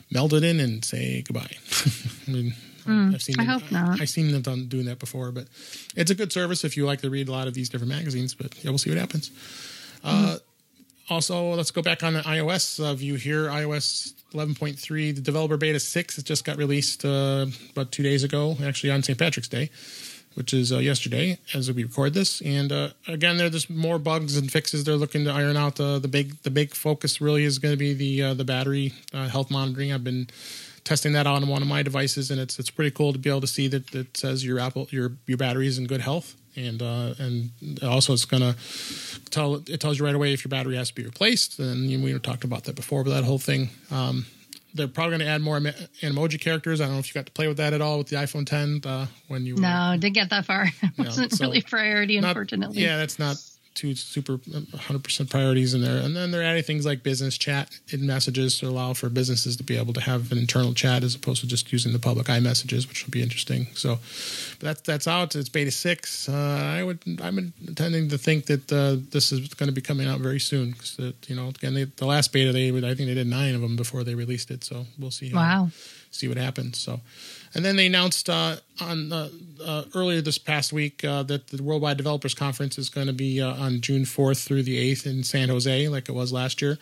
meld 0.09 0.33
it 0.33 0.43
in 0.43 0.59
and 0.61 0.85
say 0.85 1.21
goodbye. 1.21 1.57
I 2.27 2.31
mean 2.31 2.53
Mm, 2.83 3.13
I've 3.13 3.21
seen. 3.21 3.39
I 3.39 3.45
them, 3.45 3.59
hope 3.59 3.71
not. 3.71 4.01
I've 4.01 4.09
seen 4.09 4.31
them 4.31 4.41
done, 4.41 4.67
doing 4.67 4.85
that 4.85 4.99
before, 4.99 5.31
but 5.31 5.47
it's 5.95 6.11
a 6.11 6.15
good 6.15 6.31
service 6.31 6.63
if 6.63 6.77
you 6.77 6.85
like 6.85 7.01
to 7.01 7.09
read 7.09 7.27
a 7.27 7.31
lot 7.31 7.47
of 7.47 7.53
these 7.53 7.69
different 7.69 7.91
magazines. 7.91 8.33
But 8.33 8.55
yeah, 8.63 8.71
we'll 8.71 8.77
see 8.77 8.89
what 8.89 8.99
happens. 8.99 9.29
Mm-hmm. 10.03 10.25
Uh, 10.25 10.37
also, 11.09 11.53
let's 11.53 11.71
go 11.71 11.81
back 11.81 12.03
on 12.03 12.13
the 12.13 12.21
iOS 12.21 12.83
uh, 12.83 12.93
view 12.93 13.15
here. 13.15 13.47
iOS 13.47 14.13
11.3, 14.33 15.15
the 15.15 15.21
developer 15.21 15.57
beta 15.57 15.79
6, 15.79 16.17
it 16.17 16.25
just 16.25 16.45
got 16.45 16.57
released 16.57 17.05
uh, 17.05 17.45
about 17.71 17.91
two 17.91 18.03
days 18.03 18.23
ago, 18.23 18.57
actually 18.63 18.91
on 18.91 19.03
St. 19.03 19.17
Patrick's 19.17 19.47
Day, 19.47 19.69
which 20.33 20.53
is 20.53 20.71
uh, 20.71 20.79
yesterday 20.79 21.37
as 21.53 21.71
we 21.71 21.83
record 21.83 22.13
this. 22.13 22.41
And 22.41 22.71
uh, 22.71 22.89
again, 23.07 23.37
there's 23.37 23.69
more 23.69 23.99
bugs 23.99 24.37
and 24.37 24.51
fixes 24.51 24.83
they're 24.83 24.95
looking 24.95 25.25
to 25.25 25.31
iron 25.31 25.57
out. 25.57 25.79
Uh, 25.79 25.99
the 25.99 26.07
big 26.07 26.41
the 26.43 26.49
big 26.49 26.73
focus 26.73 27.21
really 27.21 27.43
is 27.43 27.59
going 27.59 27.73
to 27.73 27.77
be 27.77 27.93
the 27.93 28.23
uh, 28.23 28.33
the 28.33 28.45
battery 28.45 28.93
uh, 29.13 29.27
health 29.27 29.51
monitoring. 29.51 29.93
I've 29.93 30.03
been 30.03 30.27
testing 30.83 31.13
that 31.13 31.27
on 31.27 31.47
one 31.47 31.61
of 31.61 31.67
my 31.67 31.83
devices, 31.83 32.31
and 32.31 32.39
it's 32.39 32.59
it's 32.59 32.69
pretty 32.69 32.91
cool 32.91 33.13
to 33.13 33.19
be 33.19 33.29
able 33.29 33.41
to 33.41 33.47
see 33.47 33.67
that 33.67 33.93
it 33.93 34.17
says 34.17 34.45
your 34.45 34.59
Apple 34.59 34.87
your 34.91 35.13
your 35.27 35.37
battery 35.37 35.67
is 35.67 35.77
in 35.77 35.87
good 35.87 36.01
health. 36.01 36.35
and 36.55 36.81
uh, 36.81 37.13
and 37.17 37.51
also 37.83 38.13
it's 38.13 38.25
going 38.25 38.43
to 38.43 38.55
tell 39.29 39.55
it 39.55 39.79
tells 39.79 39.99
you 39.99 40.05
right 40.05 40.15
away 40.15 40.33
if 40.33 40.43
your 40.43 40.49
battery 40.49 40.75
has 40.75 40.89
to 40.89 40.95
be 40.95 41.03
replaced. 41.03 41.59
And 41.59 41.89
you 41.89 41.97
know, 41.97 42.05
we 42.05 42.19
talked 42.19 42.43
about 42.43 42.65
that 42.65 42.75
before, 42.75 43.03
but 43.03 43.11
that 43.11 43.23
whole 43.23 43.39
thing. 43.39 43.69
Um, 43.91 44.25
they're 44.75 44.87
probably 44.87 45.17
going 45.17 45.27
to 45.27 45.27
add 45.27 45.41
more 45.41 45.59
emoji 45.59 46.41
characters. 46.41 46.81
I 46.81 46.85
don't 46.85 46.93
know 46.93 46.99
if 46.99 47.07
you 47.07 47.13
got 47.13 47.27
to 47.27 47.31
play 47.31 47.47
with 47.47 47.57
that 47.57 47.73
at 47.73 47.81
all 47.81 47.99
with 47.99 48.07
the 48.07 48.15
iPhone 48.15 48.45
10 48.45 48.81
uh, 48.83 49.05
when 49.27 49.45
you. 49.45 49.55
No, 49.55 49.91
were, 49.91 49.97
didn't 49.97 50.15
get 50.15 50.31
that 50.31 50.45
far. 50.45 50.67
It 50.81 50.91
wasn't 50.97 51.31
so 51.31 51.45
really 51.45 51.61
priority, 51.61 52.19
not, 52.19 52.29
unfortunately. 52.29 52.81
Yeah, 52.81 52.97
that's 52.97 53.19
not 53.19 53.37
two 53.73 53.95
super 53.95 54.37
100% 54.37 55.29
priorities 55.29 55.73
in 55.73 55.81
there. 55.81 55.97
And 55.97 56.15
then 56.15 56.31
they're 56.31 56.43
adding 56.43 56.63
things 56.63 56.85
like 56.85 57.03
business 57.03 57.37
chat 57.37 57.69
in 57.89 58.05
messages 58.05 58.59
to 58.59 58.67
allow 58.67 58.93
for 58.93 59.09
businesses 59.09 59.57
to 59.57 59.63
be 59.63 59.77
able 59.77 59.93
to 59.93 60.01
have 60.01 60.31
an 60.31 60.37
internal 60.37 60.73
chat 60.73 61.03
as 61.03 61.15
opposed 61.15 61.41
to 61.41 61.47
just 61.47 61.71
using 61.71 61.93
the 61.93 61.99
public 61.99 62.27
iMessages, 62.27 62.87
which 62.87 63.05
will 63.05 63.11
be 63.11 63.21
interesting. 63.21 63.67
So 63.73 63.99
that's 64.59 64.81
that's 64.81 65.07
out. 65.07 65.35
It's 65.35 65.49
beta 65.49 65.71
six. 65.71 66.29
Uh, 66.29 66.33
I 66.33 66.83
would 66.83 66.99
I'm 67.21 67.53
intending 67.67 68.09
to 68.09 68.17
think 68.17 68.45
that 68.45 68.71
uh, 68.71 68.97
this 69.11 69.31
is 69.31 69.49
going 69.53 69.67
to 69.67 69.73
be 69.73 69.81
coming 69.81 70.07
out 70.07 70.19
very 70.19 70.39
soon 70.39 70.71
because 70.71 70.99
you 71.27 71.35
know 71.35 71.49
again 71.49 71.73
they, 71.73 71.85
the 71.85 72.05
last 72.05 72.31
beta 72.31 72.51
they 72.51 72.69
I 72.69 72.95
think 72.95 73.07
they 73.09 73.13
did 73.13 73.27
nine 73.27 73.55
of 73.55 73.61
them 73.61 73.75
before 73.75 74.03
they 74.03 74.15
released 74.15 74.51
it. 74.51 74.63
So 74.63 74.85
we'll 74.99 75.11
see. 75.11 75.29
How, 75.29 75.37
wow. 75.37 75.69
See 76.11 76.27
what 76.27 76.37
happens. 76.37 76.79
So. 76.79 76.99
And 77.55 77.63
then 77.63 77.75
they 77.75 77.85
announced 77.85 78.29
uh, 78.29 78.57
on 78.81 79.11
uh, 79.11 79.29
uh, 79.63 79.83
earlier 79.93 80.21
this 80.21 80.37
past 80.37 80.73
week 80.73 81.03
uh, 81.03 81.23
that 81.23 81.47
the 81.47 81.61
Worldwide 81.61 81.97
Developers 81.97 82.33
Conference 82.33 82.77
is 82.77 82.89
going 82.89 83.07
to 83.07 83.13
be 83.13 83.41
uh, 83.41 83.53
on 83.53 83.81
June 83.81 84.03
4th 84.03 84.43
through 84.45 84.63
the 84.63 84.91
8th 84.91 85.05
in 85.05 85.23
San 85.23 85.49
Jose, 85.49 85.87
like 85.87 86.09
it 86.09 86.13
was 86.13 86.33
last 86.33 86.61
year. 86.61 86.79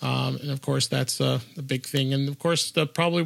Um, 0.00 0.36
and 0.36 0.50
of 0.50 0.62
course, 0.62 0.86
that's 0.86 1.20
uh, 1.20 1.40
a 1.56 1.62
big 1.62 1.86
thing. 1.86 2.12
And 2.12 2.28
of 2.28 2.38
course, 2.38 2.70
the 2.70 2.86
probably 2.86 3.24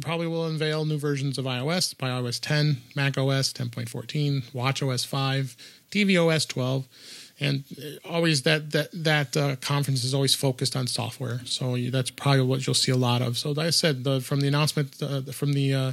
probably 0.00 0.26
will 0.26 0.46
unveil 0.46 0.84
new 0.84 0.98
versions 0.98 1.38
of 1.38 1.46
iOS, 1.46 1.96
by 1.96 2.08
iOS 2.08 2.40
10, 2.40 2.78
Mac 2.94 3.16
OS 3.16 3.52
10.14, 3.52 4.54
Watch 4.54 4.82
OS 4.82 5.04
5, 5.04 5.56
tvOS 5.90 6.48
12 6.48 6.86
and 7.40 7.64
always 8.08 8.42
that 8.42 8.70
that 8.70 8.88
that 8.92 9.36
uh, 9.36 9.56
conference 9.56 10.04
is 10.04 10.14
always 10.14 10.34
focused 10.34 10.76
on 10.76 10.86
software. 10.86 11.40
So 11.44 11.76
that's 11.90 12.10
probably 12.10 12.42
what 12.42 12.66
you'll 12.66 12.74
see 12.74 12.92
a 12.92 12.96
lot 12.96 13.22
of. 13.22 13.36
So 13.36 13.52
like 13.52 13.66
I 13.66 13.70
said, 13.70 14.04
the, 14.04 14.20
from 14.20 14.40
the 14.40 14.48
announcement 14.48 15.02
uh, 15.02 15.22
from 15.32 15.52
the 15.52 15.74
uh, 15.74 15.92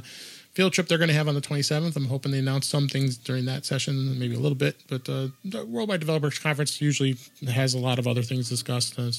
field 0.54 0.72
trip 0.72 0.86
they're 0.86 0.98
going 0.98 1.08
to 1.08 1.14
have 1.14 1.28
on 1.28 1.34
the 1.34 1.40
27th, 1.40 1.96
I'm 1.96 2.06
hoping 2.06 2.30
they 2.30 2.38
announce 2.38 2.68
some 2.68 2.86
things 2.88 3.16
during 3.16 3.46
that 3.46 3.64
session, 3.64 4.18
maybe 4.18 4.34
a 4.34 4.38
little 4.38 4.56
bit. 4.56 4.76
But 4.88 5.08
uh, 5.08 5.28
the 5.44 5.64
Worldwide 5.66 6.00
Developers 6.00 6.38
Conference 6.38 6.80
usually 6.80 7.16
has 7.48 7.74
a 7.74 7.78
lot 7.78 7.98
of 7.98 8.06
other 8.06 8.22
things 8.22 8.48
discussed, 8.48 8.98
uh, 8.98 9.10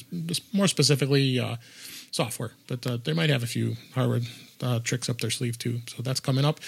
more 0.54 0.68
specifically 0.68 1.40
uh, 1.40 1.58
software. 2.12 2.52
But 2.68 3.04
they 3.04 3.14
might 3.14 3.30
have 3.30 3.44
a 3.44 3.48
few 3.48 3.76
hardware 3.94 4.22
tricks 4.84 5.10
up 5.10 5.20
their 5.20 5.32
sleeve 5.32 5.58
too. 5.58 5.82
So 5.88 6.04
that's 6.04 6.22
coming 6.22 6.46
up. 6.46 6.60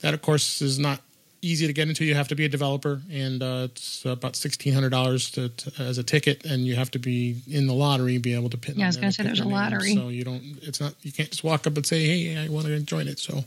That 0.00 0.14
of 0.14 0.22
course 0.22 0.60
is 0.60 0.78
not 0.78 1.00
easy 1.44 1.66
to 1.66 1.72
get 1.72 1.88
into. 1.88 2.04
You 2.04 2.14
have 2.14 2.28
to 2.28 2.34
be 2.34 2.44
a 2.44 2.48
developer, 2.48 3.02
and 3.10 3.42
uh, 3.42 3.68
it's 3.70 4.04
about 4.04 4.36
sixteen 4.36 4.72
hundred 4.72 4.90
dollars 4.90 5.30
to, 5.32 5.52
as 5.78 5.98
a 5.98 6.02
ticket, 6.02 6.44
and 6.44 6.66
you 6.66 6.74
have 6.76 6.90
to 6.92 6.98
be 6.98 7.42
in 7.46 7.66
the 7.66 7.74
lottery, 7.74 8.18
be 8.18 8.34
able 8.34 8.50
to 8.50 8.56
pit. 8.56 8.76
Yeah, 8.76 8.86
I 8.86 8.88
was 8.88 8.96
going 8.96 9.08
to 9.08 9.12
say 9.12 9.22
there's 9.22 9.40
a 9.40 9.44
lottery, 9.44 9.94
so 9.94 10.08
you 10.08 10.24
don't. 10.24 10.58
It's 10.62 10.80
not. 10.80 10.94
You 11.02 11.12
can't 11.12 11.30
just 11.30 11.44
walk 11.44 11.66
up 11.66 11.76
and 11.76 11.86
say, 11.86 12.04
"Hey, 12.04 12.44
I 12.44 12.48
want 12.48 12.66
to 12.66 12.80
join 12.80 13.08
it." 13.08 13.18
So. 13.18 13.44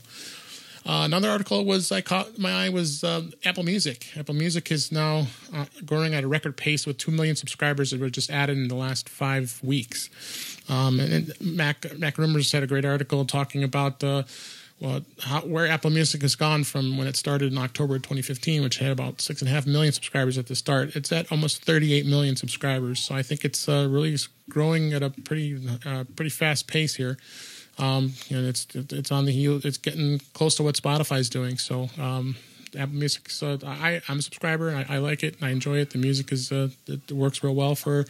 Uh, 0.86 1.04
another 1.04 1.28
article 1.28 1.66
was 1.66 1.92
I 1.92 2.00
caught 2.00 2.38
my 2.38 2.50
eye 2.50 2.68
was 2.70 3.04
uh, 3.04 3.22
Apple 3.44 3.62
Music. 3.62 4.06
Apple 4.16 4.34
Music 4.34 4.70
is 4.72 4.90
now 4.90 5.26
uh, 5.54 5.66
growing 5.84 6.14
at 6.14 6.24
a 6.24 6.28
record 6.28 6.56
pace 6.56 6.86
with 6.86 6.96
two 6.96 7.10
million 7.10 7.36
subscribers 7.36 7.90
that 7.90 8.00
were 8.00 8.08
just 8.08 8.30
added 8.30 8.56
in 8.56 8.68
the 8.68 8.74
last 8.74 9.06
five 9.06 9.60
weeks. 9.62 10.08
Um, 10.66 10.98
and, 10.98 11.12
and 11.12 11.40
Mac 11.40 11.82
MacRumors 11.82 12.50
had 12.52 12.62
a 12.62 12.66
great 12.66 12.86
article 12.86 13.26
talking 13.26 13.62
about 13.64 14.02
uh, 14.02 14.22
well, 14.80 15.00
how, 15.20 15.40
where 15.40 15.66
Apple 15.66 15.90
Music 15.90 16.22
has 16.22 16.36
gone 16.36 16.62
from 16.62 16.96
when 16.96 17.08
it 17.08 17.16
started 17.16 17.50
in 17.50 17.58
October 17.58 17.96
2015, 17.96 18.62
which 18.62 18.78
had 18.78 18.92
about 18.92 19.20
six 19.20 19.42
and 19.42 19.50
a 19.50 19.52
half 19.52 19.66
million 19.66 19.92
subscribers 19.92 20.38
at 20.38 20.46
the 20.46 20.54
start, 20.54 20.94
it's 20.94 21.10
at 21.10 21.32
almost 21.32 21.64
38 21.64 22.06
million 22.06 22.36
subscribers. 22.36 23.00
So 23.00 23.14
I 23.14 23.22
think 23.22 23.44
it's 23.44 23.68
uh, 23.68 23.88
really 23.90 24.16
growing 24.48 24.92
at 24.92 25.02
a 25.02 25.10
pretty 25.10 25.60
uh, 25.84 26.04
pretty 26.14 26.30
fast 26.30 26.68
pace 26.68 26.94
here. 26.94 27.18
Um, 27.78 28.12
and 28.30 28.46
it's 28.46 28.66
it's 28.74 29.10
on 29.10 29.24
the 29.24 29.32
heel. 29.32 29.60
It's 29.64 29.78
getting 29.78 30.20
close 30.32 30.54
to 30.56 30.62
what 30.62 30.76
Spotify's 30.76 31.28
doing. 31.28 31.58
So 31.58 31.90
um, 31.98 32.36
Apple 32.76 32.94
Music. 32.94 33.30
So 33.30 33.58
I 33.64 34.00
I'm 34.08 34.20
a 34.20 34.22
subscriber. 34.22 34.68
And 34.68 34.78
I, 34.88 34.96
I 34.96 34.98
like 34.98 35.24
it. 35.24 35.36
And 35.36 35.44
I 35.44 35.50
enjoy 35.50 35.78
it. 35.78 35.90
The 35.90 35.98
music 35.98 36.30
is 36.30 36.52
uh, 36.52 36.68
it 36.86 37.10
works 37.10 37.42
real 37.42 37.54
well 37.54 37.74
for 37.74 38.04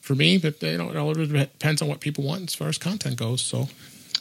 for 0.00 0.14
me. 0.14 0.38
But 0.38 0.62
you 0.62 0.78
know, 0.78 0.88
it 0.88 0.96
all 0.96 1.12
depends 1.12 1.82
on 1.82 1.88
what 1.88 2.00
people 2.00 2.24
want 2.24 2.44
as 2.44 2.54
far 2.54 2.68
as 2.68 2.78
content 2.78 3.16
goes. 3.16 3.42
So. 3.42 3.68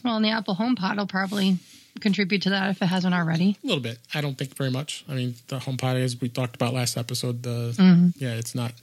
Well, 0.03 0.17
and 0.17 0.25
the 0.25 0.29
Apple 0.29 0.55
HomePod 0.55 0.97
will 0.97 1.07
probably 1.07 1.57
contribute 1.99 2.41
to 2.43 2.49
that 2.51 2.69
if 2.69 2.81
it 2.81 2.85
hasn't 2.85 3.13
already? 3.13 3.57
A 3.63 3.67
little 3.67 3.81
bit. 3.81 3.99
I 4.13 4.21
don't 4.21 4.37
think 4.37 4.55
very 4.55 4.71
much. 4.71 5.05
I 5.09 5.13
mean, 5.13 5.35
the 5.47 5.59
HomePod, 5.59 6.01
as 6.01 6.19
we 6.19 6.29
talked 6.29 6.55
about 6.55 6.73
last 6.73 6.97
episode, 6.97 7.43
the 7.43 7.73
mm-hmm. 7.77 8.09
yeah, 8.17 8.33
it's 8.33 8.55
not. 8.55 8.73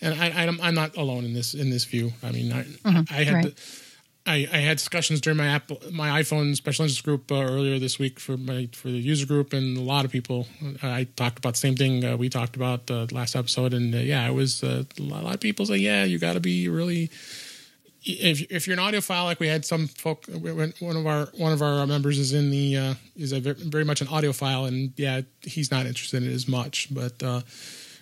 And 0.00 0.14
I, 0.14 0.26
I, 0.26 0.68
am 0.68 0.74
not 0.74 0.96
alone 0.96 1.24
in 1.24 1.34
this 1.34 1.54
in 1.54 1.70
this 1.70 1.84
view. 1.84 2.12
I 2.22 2.30
mean, 2.32 2.52
I, 2.52 2.62
mm-hmm. 2.62 3.14
I 3.14 3.24
had. 3.24 3.34
Right. 3.34 3.44
The, 3.44 3.80
I, 4.26 4.48
I, 4.50 4.56
had 4.56 4.78
discussions 4.78 5.20
during 5.20 5.36
my 5.36 5.48
Apple, 5.48 5.78
my 5.92 6.22
iPhone 6.22 6.56
special 6.56 6.84
interest 6.84 7.04
group 7.04 7.30
uh, 7.30 7.34
earlier 7.34 7.78
this 7.78 7.98
week 7.98 8.18
for 8.18 8.38
my 8.38 8.70
for 8.72 8.88
the 8.88 8.96
user 8.96 9.26
group, 9.26 9.52
and 9.52 9.76
a 9.76 9.82
lot 9.82 10.06
of 10.06 10.10
people. 10.10 10.46
Uh, 10.82 10.88
I 10.88 11.06
talked 11.16 11.38
about 11.38 11.54
the 11.54 11.58
same 11.58 11.76
thing 11.76 12.04
uh, 12.04 12.16
we 12.16 12.30
talked 12.30 12.56
about 12.56 12.90
uh, 12.90 13.06
last 13.10 13.36
episode, 13.36 13.74
and 13.74 13.94
uh, 13.94 13.98
yeah, 13.98 14.26
it 14.26 14.32
was 14.32 14.64
uh, 14.64 14.84
a 14.98 15.02
lot 15.02 15.34
of 15.34 15.40
people 15.40 15.66
say, 15.66 15.76
yeah, 15.76 16.04
you 16.04 16.18
got 16.18 16.34
to 16.34 16.40
be 16.40 16.68
really 16.68 17.10
if 18.04 18.50
if 18.50 18.66
you're 18.66 18.78
an 18.78 18.84
audiophile, 18.84 19.24
like 19.24 19.40
we 19.40 19.48
had 19.48 19.64
some 19.64 19.88
folk, 19.88 20.26
one 20.28 20.96
of 20.96 21.06
our 21.06 21.26
one 21.36 21.52
of 21.52 21.62
our 21.62 21.86
members 21.86 22.18
is 22.18 22.32
in 22.32 22.50
the 22.50 22.76
uh, 22.76 22.94
is 23.16 23.32
a 23.32 23.40
very, 23.40 23.84
much 23.84 24.00
an 24.00 24.08
audiophile, 24.08 24.68
and 24.68 24.92
yeah, 24.96 25.22
he's 25.42 25.70
not 25.70 25.86
interested 25.86 26.22
in 26.22 26.30
it 26.30 26.34
as 26.34 26.46
much. 26.46 26.88
But 26.94 27.22
uh, 27.22 27.40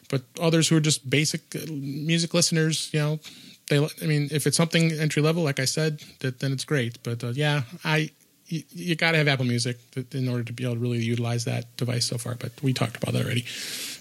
but 0.08 0.22
others 0.40 0.68
who 0.68 0.76
are 0.76 0.80
just 0.80 1.08
basic 1.08 1.54
uh, 1.54 1.60
music 1.70 2.34
listeners, 2.34 2.90
you 2.92 3.00
know, 3.00 3.20
they. 3.68 3.78
I 4.02 4.06
mean, 4.06 4.28
if 4.32 4.46
it's 4.46 4.56
something 4.56 4.90
entry 4.92 5.22
level, 5.22 5.44
like 5.44 5.60
I 5.60 5.66
said, 5.66 6.02
that 6.20 6.40
then 6.40 6.52
it's 6.52 6.64
great. 6.64 6.98
But 7.04 7.22
uh, 7.22 7.28
yeah, 7.28 7.62
I 7.84 8.10
you, 8.46 8.62
you 8.70 8.96
got 8.96 9.12
to 9.12 9.18
have 9.18 9.28
Apple 9.28 9.46
Music 9.46 9.78
in 10.12 10.28
order 10.28 10.42
to 10.42 10.52
be 10.52 10.64
able 10.64 10.74
to 10.74 10.80
really 10.80 10.98
utilize 10.98 11.44
that 11.44 11.76
device 11.76 12.06
so 12.06 12.18
far. 12.18 12.34
But 12.34 12.52
we 12.62 12.72
talked 12.72 12.96
about 12.96 13.14
that 13.14 13.24
already. 13.24 13.46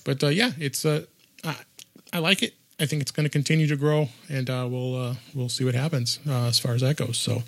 But 0.04 0.24
uh, 0.24 0.28
yeah, 0.28 0.52
it's 0.58 0.84
uh, 0.84 1.06
I, 1.44 1.56
I 2.12 2.20
like 2.20 2.42
it. 2.42 2.56
I 2.80 2.86
think 2.86 3.02
it's 3.02 3.12
going 3.12 3.26
to 3.26 3.30
continue 3.30 3.68
to 3.68 3.76
grow, 3.76 4.10
and 4.30 4.50
uh, 4.50 4.68
we'll 4.70 4.96
uh, 4.96 5.16
we'll 5.36 5.50
see 5.50 5.64
what 5.64 5.76
happens 5.76 6.20
uh, 6.28 6.48
as 6.48 6.60
far 6.60 6.74
as 6.74 6.82
that 6.82 6.98
goes. 6.98 7.18
So 7.18 7.44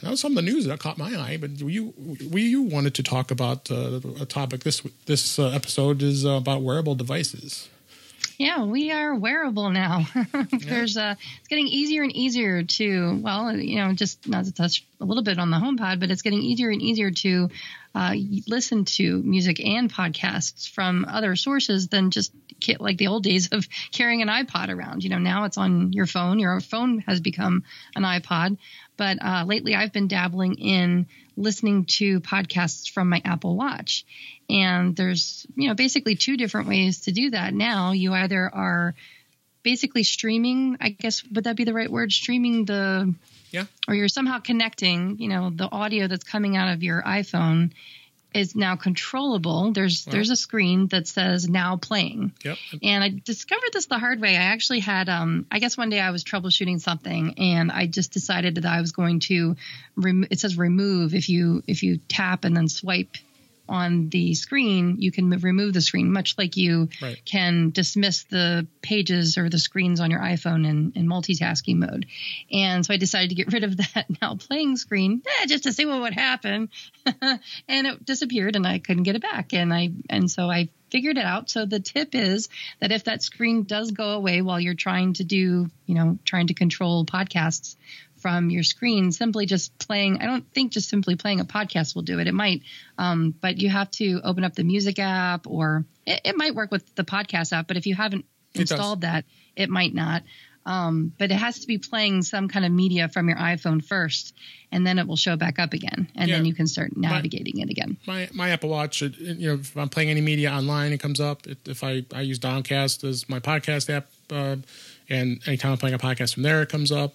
that 0.00 0.10
was 0.10 0.20
some 0.20 0.32
of 0.32 0.36
the 0.36 0.50
news 0.50 0.66
that 0.66 0.78
caught 0.78 0.98
my 0.98 1.14
eye. 1.16 1.38
But 1.40 1.60
you 1.60 1.94
we 2.30 2.42
you 2.42 2.62
wanted 2.62 2.94
to 2.94 3.02
talk 3.02 3.30
about 3.30 3.70
uh, 3.70 4.00
a 4.20 4.26
topic 4.26 4.64
this 4.64 4.82
this 5.06 5.38
uh, 5.38 5.48
episode 5.50 6.02
is 6.02 6.24
about 6.24 6.62
wearable 6.62 6.94
devices. 6.94 7.68
Yeah, 8.38 8.64
we 8.64 8.92
are 8.92 9.16
wearable 9.16 9.70
now. 9.70 10.06
There's 10.52 10.96
uh 10.96 11.16
it's 11.38 11.48
getting 11.48 11.66
easier 11.66 12.04
and 12.04 12.14
easier 12.14 12.62
to 12.62 13.20
well, 13.20 13.56
you 13.56 13.76
know, 13.76 13.92
just 13.92 14.28
not 14.28 14.44
to 14.44 14.52
touch 14.52 14.84
a 15.00 15.04
little 15.04 15.24
bit 15.24 15.40
on 15.40 15.50
the 15.50 15.56
HomePod, 15.56 15.98
but 15.98 16.10
it's 16.10 16.22
getting 16.22 16.42
easier 16.42 16.70
and 16.70 16.80
easier 16.80 17.10
to 17.10 17.50
uh, 17.96 18.14
listen 18.46 18.84
to 18.84 19.22
music 19.22 19.58
and 19.58 19.92
podcasts 19.92 20.70
from 20.70 21.04
other 21.08 21.34
sources 21.34 21.88
than 21.88 22.12
just 22.12 22.32
like 22.78 22.98
the 22.98 23.06
old 23.06 23.24
days 23.24 23.48
of 23.48 23.68
carrying 23.92 24.22
an 24.22 24.28
iPod 24.28 24.68
around. 24.68 25.04
You 25.04 25.10
know, 25.10 25.18
now 25.18 25.44
it's 25.44 25.58
on 25.58 25.92
your 25.92 26.06
phone. 26.06 26.38
Your 26.38 26.60
phone 26.60 26.98
has 27.00 27.20
become 27.20 27.64
an 27.94 28.02
iPod. 28.02 28.58
But 28.96 29.18
uh, 29.22 29.44
lately, 29.46 29.74
I've 29.74 29.92
been 29.92 30.08
dabbling 30.08 30.56
in 30.56 31.06
listening 31.36 31.84
to 31.84 32.20
podcasts 32.20 32.90
from 32.90 33.08
my 33.08 33.22
Apple 33.24 33.56
Watch. 33.56 34.04
And 34.50 34.96
there's, 34.96 35.46
you 35.54 35.68
know, 35.68 35.74
basically 35.74 36.16
two 36.16 36.36
different 36.36 36.68
ways 36.68 37.02
to 37.02 37.12
do 37.12 37.30
that 37.30 37.54
now. 37.54 37.92
You 37.92 38.12
either 38.12 38.50
are 38.52 38.94
basically 39.62 40.02
streaming, 40.02 40.78
I 40.80 40.90
guess, 40.90 41.22
would 41.32 41.44
that 41.44 41.56
be 41.56 41.64
the 41.64 41.74
right 41.74 41.90
word? 41.90 42.10
Streaming 42.10 42.64
the, 42.64 43.14
yeah. 43.50 43.64
Or 43.86 43.94
you're 43.94 44.08
somehow 44.08 44.40
connecting, 44.40 45.18
you 45.18 45.28
know, 45.28 45.50
the 45.50 45.68
audio 45.70 46.08
that's 46.08 46.24
coming 46.24 46.56
out 46.56 46.72
of 46.72 46.82
your 46.82 47.02
iPhone 47.02 47.72
is 48.34 48.54
now 48.54 48.76
controllable. 48.76 49.72
There's 49.72 50.06
wow. 50.06 50.12
there's 50.12 50.30
a 50.30 50.36
screen 50.36 50.88
that 50.88 51.06
says 51.06 51.48
now 51.48 51.76
playing. 51.76 52.32
Yep. 52.44 52.58
And 52.82 53.02
I 53.02 53.08
discovered 53.24 53.70
this 53.72 53.86
the 53.86 53.98
hard 53.98 54.20
way. 54.20 54.36
I 54.36 54.42
actually 54.42 54.80
had 54.80 55.08
um 55.08 55.46
I 55.50 55.58
guess 55.58 55.76
one 55.76 55.90
day 55.90 56.00
I 56.00 56.10
was 56.10 56.24
troubleshooting 56.24 56.80
something 56.80 57.34
and 57.38 57.72
I 57.72 57.86
just 57.86 58.12
decided 58.12 58.56
that 58.56 58.66
I 58.66 58.80
was 58.80 58.92
going 58.92 59.20
to 59.20 59.56
rem- 59.96 60.26
it 60.30 60.40
says 60.40 60.58
remove 60.58 61.14
if 61.14 61.28
you 61.28 61.62
if 61.66 61.82
you 61.82 61.98
tap 62.08 62.44
and 62.44 62.56
then 62.56 62.68
swipe 62.68 63.16
on 63.68 64.08
the 64.08 64.34
screen, 64.34 64.96
you 65.00 65.12
can 65.12 65.30
remove 65.30 65.74
the 65.74 65.80
screen, 65.80 66.12
much 66.12 66.36
like 66.38 66.56
you 66.56 66.88
right. 67.02 67.20
can 67.24 67.70
dismiss 67.70 68.24
the 68.24 68.66
pages 68.82 69.38
or 69.38 69.48
the 69.48 69.58
screens 69.58 70.00
on 70.00 70.10
your 70.10 70.20
iPhone 70.20 70.66
in, 70.66 70.92
in 70.94 71.06
multitasking 71.06 71.76
mode. 71.76 72.06
And 72.50 72.84
so 72.84 72.94
I 72.94 72.96
decided 72.96 73.30
to 73.30 73.34
get 73.34 73.52
rid 73.52 73.64
of 73.64 73.76
that 73.76 74.06
now 74.20 74.36
playing 74.36 74.76
screen 74.76 75.22
eh, 75.40 75.46
just 75.46 75.64
to 75.64 75.72
see 75.72 75.86
what 75.86 76.00
would 76.00 76.14
happen. 76.14 76.70
and 77.22 77.86
it 77.86 78.04
disappeared 78.04 78.56
and 78.56 78.66
I 78.66 78.78
couldn't 78.78 79.04
get 79.04 79.16
it 79.16 79.22
back. 79.22 79.52
And 79.52 79.72
I 79.72 79.90
and 80.08 80.30
so 80.30 80.50
I 80.50 80.68
figured 80.90 81.18
it 81.18 81.24
out. 81.24 81.50
So 81.50 81.66
the 81.66 81.80
tip 81.80 82.14
is 82.14 82.48
that 82.80 82.92
if 82.92 83.04
that 83.04 83.22
screen 83.22 83.64
does 83.64 83.90
go 83.90 84.10
away 84.10 84.42
while 84.42 84.60
you're 84.60 84.74
trying 84.74 85.14
to 85.14 85.24
do, 85.24 85.70
you 85.86 85.94
know, 85.94 86.18
trying 86.24 86.46
to 86.48 86.54
control 86.54 87.04
podcasts 87.04 87.76
from 88.20 88.50
your 88.50 88.62
screen. 88.62 89.12
Simply 89.12 89.46
just 89.46 89.78
playing, 89.78 90.20
I 90.20 90.26
don't 90.26 90.44
think 90.52 90.72
just 90.72 90.88
simply 90.88 91.16
playing 91.16 91.40
a 91.40 91.44
podcast 91.44 91.94
will 91.94 92.02
do 92.02 92.18
it. 92.18 92.26
It 92.26 92.34
might, 92.34 92.62
um, 92.96 93.34
but 93.40 93.58
you 93.58 93.68
have 93.68 93.90
to 93.92 94.20
open 94.24 94.44
up 94.44 94.54
the 94.54 94.64
music 94.64 94.98
app 94.98 95.46
or 95.46 95.84
it, 96.06 96.20
it 96.24 96.36
might 96.36 96.54
work 96.54 96.70
with 96.70 96.94
the 96.94 97.04
podcast 97.04 97.52
app, 97.52 97.68
but 97.68 97.76
if 97.76 97.86
you 97.86 97.94
haven't 97.94 98.24
installed 98.54 99.02
that, 99.02 99.24
it 99.56 99.70
might 99.70 99.94
not. 99.94 100.22
Um, 100.68 101.14
but 101.18 101.30
it 101.30 101.36
has 101.36 101.60
to 101.60 101.66
be 101.66 101.78
playing 101.78 102.20
some 102.22 102.48
kind 102.48 102.66
of 102.66 102.70
media 102.70 103.08
from 103.08 103.26
your 103.28 103.38
iPhone 103.38 103.82
first, 103.82 104.34
and 104.70 104.86
then 104.86 104.98
it 104.98 105.06
will 105.06 105.16
show 105.16 105.34
back 105.34 105.58
up 105.58 105.72
again, 105.72 106.10
and 106.14 106.28
yeah. 106.28 106.36
then 106.36 106.44
you 106.44 106.52
can 106.52 106.66
start 106.66 106.94
navigating 106.94 107.54
my, 107.56 107.62
it 107.62 107.70
again. 107.70 107.96
My 108.06 108.28
my 108.34 108.50
Apple 108.50 108.68
Watch, 108.68 109.00
it, 109.00 109.16
you 109.16 109.48
know, 109.48 109.54
if 109.54 109.74
I'm 109.78 109.88
playing 109.88 110.10
any 110.10 110.20
media 110.20 110.50
online, 110.50 110.92
it 110.92 110.98
comes 110.98 111.20
up. 111.20 111.46
if 111.46 111.82
I 111.82 112.04
I 112.14 112.20
use 112.20 112.38
Downcast 112.38 113.02
as 113.02 113.30
my 113.30 113.40
podcast 113.40 113.88
app, 113.88 114.08
uh, 114.30 114.56
and 115.08 115.40
anytime 115.46 115.72
I'm 115.72 115.78
playing 115.78 115.94
a 115.94 115.98
podcast 115.98 116.34
from 116.34 116.42
there, 116.42 116.60
it 116.60 116.68
comes 116.68 116.92
up. 116.92 117.14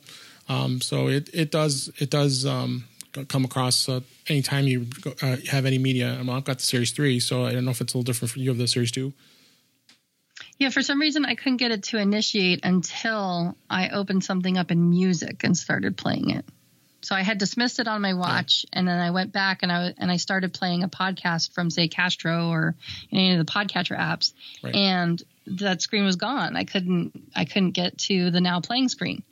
Um, 0.50 0.82
so 0.82 1.08
it 1.08 1.30
it 1.34 1.52
does 1.52 1.92
it 2.00 2.10
does 2.10 2.46
um, 2.46 2.86
come 3.28 3.46
across 3.46 3.88
uh, 3.88 4.02
anytime 4.28 4.66
you 4.66 4.88
uh, 5.22 5.38
have 5.50 5.66
any 5.66 5.78
media. 5.78 6.14
I 6.14 6.24
mean, 6.24 6.30
I've 6.30 6.44
got 6.44 6.58
the 6.58 6.66
Series 6.66 6.92
Three, 6.92 7.20
so 7.20 7.46
I 7.46 7.54
don't 7.54 7.66
know 7.66 7.72
if 7.72 7.82
it's 7.82 7.94
a 7.94 7.98
little 7.98 8.06
different 8.12 8.32
for 8.32 8.40
you 8.40 8.52
of 8.52 8.58
the 8.58 8.68
Series 8.68 8.92
Two. 8.92 9.14
Yeah, 10.58 10.70
for 10.70 10.82
some 10.82 11.00
reason 11.00 11.26
I 11.26 11.36
couldn't 11.36 11.58
get 11.58 11.72
it 11.72 11.84
to 11.84 11.98
initiate 11.98 12.62
until 12.64 13.58
I 13.70 13.90
opened 13.90 14.24
something 14.24 14.58
up 14.58 14.72
in 14.72 14.90
music 14.90 15.44
and 15.44 15.58
started 15.58 15.98
playing 15.98 16.32
it. 16.32 16.46
So 17.02 17.16
I 17.16 17.22
had 17.22 17.38
dismissed 17.38 17.80
it 17.80 17.88
on 17.88 18.02
my 18.02 18.14
watch, 18.14 18.66
yeah. 18.66 18.80
and 18.80 18.88
then 18.88 19.00
I 19.00 19.12
went 19.12 19.34
back 19.34 19.60
and 19.62 19.72
I 19.72 19.94
and 19.98 20.10
I 20.10 20.18
started 20.18 20.54
playing 20.54 20.84
a 20.84 20.90
podcast 20.90 21.54
from 21.54 21.70
say 21.70 21.88
Castro 21.88 22.50
or 22.50 22.76
any 23.12 23.34
of 23.34 23.46
the 23.46 23.52
podcatcher 23.52 23.98
apps, 23.98 24.34
right. 24.64 24.74
and 24.74 25.22
that 25.46 25.82
screen 25.82 26.06
was 26.06 26.16
gone. 26.16 26.56
I 26.56 26.64
couldn't 26.64 27.12
I 27.36 27.46
couldn't 27.46 27.72
get 27.72 27.98
to 28.00 28.32
the 28.32 28.40
now 28.42 28.62
playing 28.62 28.90
screen. 28.90 29.24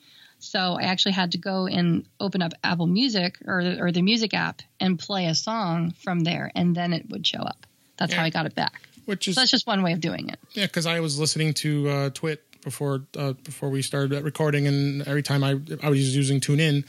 So 0.42 0.78
I 0.80 0.84
actually 0.84 1.12
had 1.14 1.34
to 1.34 1.38
go 1.38 1.68
and 1.68 2.06
open 2.20 2.42
up 2.42 2.54
Apple 2.64 2.88
Music 2.88 3.38
or 3.46 3.62
or 3.80 3.92
the 3.92 4.02
music 4.02 4.34
app 4.34 4.64
and 4.80 4.98
play 4.98 5.28
a 5.28 5.36
song 5.36 5.94
from 6.04 6.22
there, 6.22 6.52
and 6.56 6.76
then 6.76 6.94
it 6.94 7.10
would 7.10 7.26
show 7.26 7.40
up. 7.40 7.68
That's 7.98 8.12
yeah. 8.12 8.20
how 8.20 8.26
I 8.26 8.32
got 8.32 8.48
it 8.48 8.56
back. 8.56 8.82
Which 9.06 9.28
is 9.28 9.36
so 9.36 9.42
that's 9.42 9.52
just 9.52 9.68
one 9.68 9.84
way 9.84 9.94
of 9.94 10.02
doing 10.02 10.30
it. 10.30 10.40
Yeah, 10.54 10.66
because 10.66 10.88
I 10.88 11.00
was 11.00 11.20
listening 11.20 11.54
to 11.56 11.90
uh, 11.90 12.10
Twit 12.10 12.44
before 12.64 13.04
uh, 13.16 13.34
before 13.34 13.70
we 13.70 13.84
started 13.84 14.24
recording, 14.24 14.66
and 14.66 15.08
every 15.08 15.22
time 15.22 15.44
I 15.44 15.60
I 15.84 15.90
was 15.90 16.16
using 16.16 16.40
TuneIn, 16.40 16.86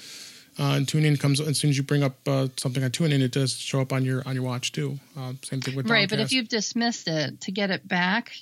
uh, 0.59 0.77
and 0.77 0.87
TuneIn 0.87 1.21
comes 1.21 1.39
as 1.39 1.59
soon 1.59 1.69
as 1.69 1.77
you 1.77 1.83
bring 1.83 2.03
up 2.03 2.17
uh, 2.27 2.49
something 2.57 2.83
on 2.83 2.91
TuneIn, 2.91 3.21
it 3.21 3.33
does 3.33 3.53
show 3.53 3.83
up 3.83 3.93
on 3.93 4.03
your 4.03 4.23
on 4.27 4.35
your 4.35 4.45
watch 4.45 4.73
too. 4.73 4.99
Uh, 5.15 5.35
same 5.43 5.61
thing 5.61 5.77
with 5.77 5.91
right, 5.91 6.09
but 6.09 6.21
if 6.21 6.33
you've 6.33 6.49
dismissed 6.49 7.07
it 7.07 7.43
to 7.43 7.53
get 7.53 7.71
it 7.71 7.87
back 7.87 8.33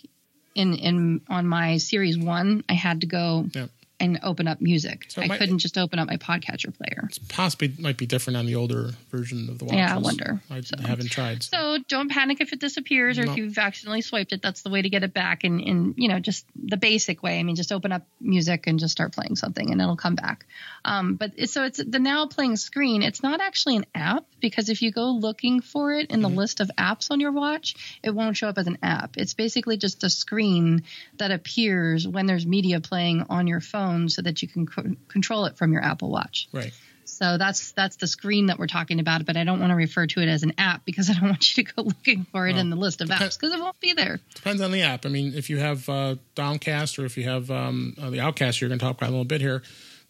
in 0.54 0.74
in 0.74 1.20
on 1.28 1.48
my 1.48 1.78
Series 1.78 2.16
One, 2.16 2.62
I 2.68 2.74
had 2.74 3.00
to 3.00 3.08
go. 3.08 3.46
Yep 3.52 3.70
and 4.00 4.18
open 4.22 4.48
up 4.48 4.60
music. 4.60 5.04
So 5.08 5.20
I 5.20 5.26
might, 5.26 5.38
couldn't 5.38 5.58
just 5.58 5.76
open 5.76 5.98
up 5.98 6.08
my 6.08 6.16
podcatcher 6.16 6.76
player. 6.76 7.04
It's 7.04 7.18
possibly 7.18 7.72
might 7.78 7.98
be 7.98 8.06
different 8.06 8.38
on 8.38 8.46
the 8.46 8.56
older 8.56 8.92
version 9.10 9.48
of 9.50 9.58
the 9.58 9.66
watch. 9.66 9.74
Yeah, 9.74 9.94
I 9.94 9.98
wonder. 9.98 10.40
I 10.50 10.62
so. 10.62 10.76
haven't 10.80 11.10
tried. 11.10 11.42
So. 11.42 11.76
so. 11.76 11.84
don't 11.86 12.10
panic 12.10 12.40
if 12.40 12.52
it 12.52 12.58
disappears 12.58 13.18
or 13.18 13.26
no. 13.26 13.32
if 13.32 13.38
you've 13.38 13.58
accidentally 13.58 14.00
swiped 14.00 14.32
it. 14.32 14.40
That's 14.40 14.62
the 14.62 14.70
way 14.70 14.80
to 14.80 14.88
get 14.88 15.04
it 15.04 15.12
back 15.12 15.44
in, 15.44 15.60
in 15.60 15.94
you 15.96 16.08
know 16.08 16.18
just 16.18 16.46
the 16.56 16.78
basic 16.78 17.22
way. 17.22 17.38
I 17.38 17.42
mean, 17.42 17.56
just 17.56 17.72
open 17.72 17.92
up 17.92 18.06
music 18.20 18.66
and 18.66 18.78
just 18.78 18.92
start 18.92 19.12
playing 19.12 19.36
something, 19.36 19.70
and 19.70 19.80
it'll 19.80 19.96
come 19.96 20.14
back. 20.14 20.46
Um, 20.84 21.16
but 21.16 21.32
it's, 21.36 21.52
so 21.52 21.64
it's 21.64 21.82
the 21.84 21.98
now 21.98 22.26
playing 22.26 22.56
screen. 22.56 23.02
It's 23.02 23.22
not 23.22 23.40
actually 23.40 23.76
an 23.76 23.86
app 23.94 24.24
because 24.40 24.70
if 24.70 24.80
you 24.80 24.92
go 24.92 25.10
looking 25.10 25.60
for 25.60 25.92
it 25.92 26.10
in 26.10 26.22
the 26.22 26.28
mm-hmm. 26.28 26.38
list 26.38 26.60
of 26.60 26.70
apps 26.78 27.10
on 27.10 27.20
your 27.20 27.32
watch, 27.32 27.98
it 28.02 28.10
won't 28.10 28.36
show 28.36 28.48
up 28.48 28.56
as 28.56 28.66
an 28.66 28.78
app. 28.82 29.16
It's 29.18 29.34
basically 29.34 29.76
just 29.76 30.02
a 30.04 30.10
screen 30.10 30.84
that 31.18 31.30
appears 31.30 32.08
when 32.08 32.24
there's 32.26 32.46
media 32.46 32.80
playing 32.80 33.26
on 33.28 33.46
your 33.46 33.60
phone 33.60 33.89
phone 33.90 34.08
so 34.08 34.22
that 34.22 34.42
you 34.42 34.48
can 34.48 34.66
co- 34.66 34.96
control 35.08 35.46
it 35.46 35.56
from 35.56 35.72
your 35.72 35.82
Apple 35.82 36.10
Watch. 36.10 36.48
Right. 36.52 36.72
So 37.04 37.38
that's 37.38 37.72
that's 37.72 37.96
the 37.96 38.06
screen 38.06 38.46
that 38.46 38.58
we're 38.58 38.68
talking 38.68 39.00
about, 39.00 39.26
but 39.26 39.36
I 39.36 39.44
don't 39.44 39.58
want 39.58 39.70
to 39.70 39.76
refer 39.76 40.06
to 40.06 40.20
it 40.20 40.28
as 40.28 40.42
an 40.42 40.54
app 40.58 40.84
because 40.84 41.10
I 41.10 41.14
don't 41.14 41.24
want 41.24 41.56
you 41.56 41.64
to 41.64 41.72
go 41.72 41.82
looking 41.86 42.24
for 42.24 42.46
it 42.46 42.52
well, 42.52 42.60
in 42.60 42.70
the 42.70 42.76
list 42.76 43.00
of 43.00 43.08
apps 43.08 43.38
because 43.38 43.52
it 43.52 43.60
won't 43.60 43.78
be 43.80 43.92
there. 43.92 44.20
Depends 44.34 44.62
on 44.62 44.70
the 44.70 44.82
app. 44.82 45.04
I 45.04 45.08
mean, 45.08 45.34
if 45.34 45.50
you 45.50 45.58
have 45.58 45.88
uh, 45.88 46.16
Downcast 46.34 46.98
or 46.98 47.04
if 47.04 47.18
you 47.18 47.24
have 47.24 47.50
um, 47.50 47.94
uh, 48.00 48.10
the 48.10 48.20
Outcast, 48.20 48.60
you're 48.60 48.68
going 48.68 48.78
to 48.78 48.84
talk 48.84 48.96
about 48.96 49.08
a 49.08 49.10
little 49.10 49.24
bit 49.24 49.40
here. 49.40 49.62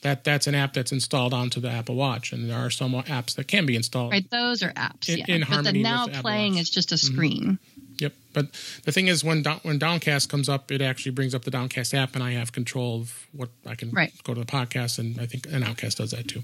That 0.02 0.24
that's 0.24 0.46
an 0.46 0.54
app 0.54 0.72
that's 0.72 0.92
installed 0.92 1.34
onto 1.34 1.60
the 1.60 1.68
Apple 1.68 1.94
Watch, 1.94 2.32
and 2.32 2.48
there 2.48 2.58
are 2.58 2.70
some 2.70 2.92
apps 2.92 3.34
that 3.34 3.48
can 3.48 3.66
be 3.66 3.76
installed. 3.76 4.12
Right, 4.12 4.28
those 4.30 4.62
are 4.62 4.72
apps. 4.72 5.08
In, 5.08 5.18
yeah, 5.18 5.24
in 5.28 5.44
but 5.48 5.64
the 5.64 5.72
now 5.72 6.06
playing 6.06 6.56
is 6.56 6.70
just 6.70 6.92
a 6.92 6.94
mm-hmm. 6.94 7.14
screen. 7.14 7.42
Mm-hmm. 7.42 7.80
Yep. 7.98 8.12
But 8.32 8.52
the 8.84 8.92
thing 8.92 9.08
is, 9.08 9.22
when 9.22 9.44
when 9.62 9.78
Downcast 9.78 10.30
comes 10.30 10.48
up, 10.48 10.72
it 10.72 10.80
actually 10.80 11.12
brings 11.12 11.34
up 11.34 11.44
the 11.44 11.50
Downcast 11.50 11.92
app, 11.92 12.14
and 12.14 12.24
I 12.24 12.32
have 12.32 12.52
control 12.52 13.02
of 13.02 13.26
what 13.32 13.50
I 13.66 13.74
can 13.74 13.90
right. 13.90 14.12
go 14.24 14.32
to 14.32 14.40
the 14.40 14.46
podcast, 14.46 14.98
and 14.98 15.20
I 15.20 15.26
think 15.26 15.46
an 15.46 15.62
Outcast 15.62 15.98
does 15.98 16.12
that 16.12 16.28
too. 16.28 16.42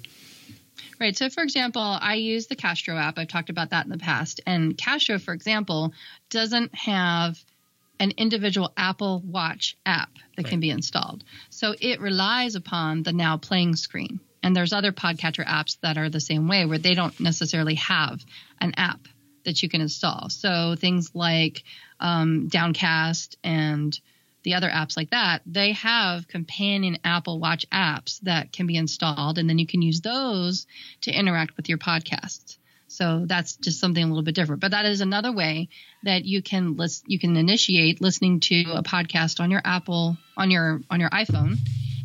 Right. 0.98 1.16
So, 1.16 1.28
for 1.28 1.42
example, 1.42 1.82
I 1.82 2.14
use 2.14 2.46
the 2.46 2.56
Castro 2.56 2.96
app. 2.96 3.18
I've 3.18 3.28
talked 3.28 3.50
about 3.50 3.70
that 3.70 3.84
in 3.84 3.90
the 3.90 3.98
past. 3.98 4.40
And 4.46 4.76
Castro, 4.76 5.18
for 5.18 5.34
example, 5.34 5.92
doesn't 6.30 6.74
have 6.74 7.42
an 7.98 8.12
individual 8.16 8.72
Apple 8.76 9.22
Watch 9.24 9.76
app 9.86 10.10
that 10.36 10.44
right. 10.44 10.50
can 10.50 10.60
be 10.60 10.70
installed. 10.70 11.24
So 11.50 11.74
it 11.80 12.00
relies 12.00 12.54
upon 12.54 13.02
the 13.02 13.12
now 13.12 13.36
playing 13.36 13.76
screen. 13.76 14.20
And 14.42 14.54
there's 14.54 14.72
other 14.72 14.92
podcatcher 14.92 15.44
apps 15.44 15.78
that 15.80 15.98
are 15.98 16.08
the 16.08 16.20
same 16.20 16.46
way 16.46 16.66
where 16.66 16.78
they 16.78 16.94
don't 16.94 17.18
necessarily 17.18 17.74
have 17.76 18.24
an 18.60 18.74
app 18.76 19.08
that 19.44 19.62
you 19.62 19.68
can 19.68 19.80
install. 19.80 20.28
So 20.28 20.74
things 20.78 21.10
like 21.14 21.62
um, 21.98 22.48
Downcast 22.48 23.38
and 23.42 23.98
the 24.42 24.54
other 24.54 24.68
apps 24.68 24.96
like 24.96 25.10
that, 25.10 25.42
they 25.46 25.72
have 25.72 26.28
companion 26.28 26.98
Apple 27.02 27.40
Watch 27.40 27.68
apps 27.70 28.20
that 28.20 28.52
can 28.52 28.68
be 28.68 28.76
installed, 28.76 29.38
and 29.38 29.48
then 29.50 29.58
you 29.58 29.66
can 29.66 29.82
use 29.82 30.00
those 30.00 30.68
to 31.00 31.10
interact 31.10 31.56
with 31.56 31.68
your 31.68 31.78
podcasts. 31.78 32.58
So 32.96 33.24
that's 33.26 33.56
just 33.56 33.78
something 33.78 34.02
a 34.02 34.06
little 34.06 34.22
bit 34.22 34.34
different. 34.34 34.62
But 34.62 34.70
that 34.70 34.86
is 34.86 35.02
another 35.02 35.30
way 35.30 35.68
that 36.04 36.24
you 36.24 36.42
can 36.42 36.76
list, 36.76 37.04
you 37.06 37.18
can 37.18 37.36
initiate 37.36 38.00
listening 38.00 38.40
to 38.40 38.72
a 38.72 38.82
podcast 38.82 39.38
on 39.38 39.50
your 39.50 39.60
Apple 39.62 40.16
on 40.34 40.50
your 40.50 40.80
on 40.90 41.00
your 41.00 41.10
iPhone 41.10 41.58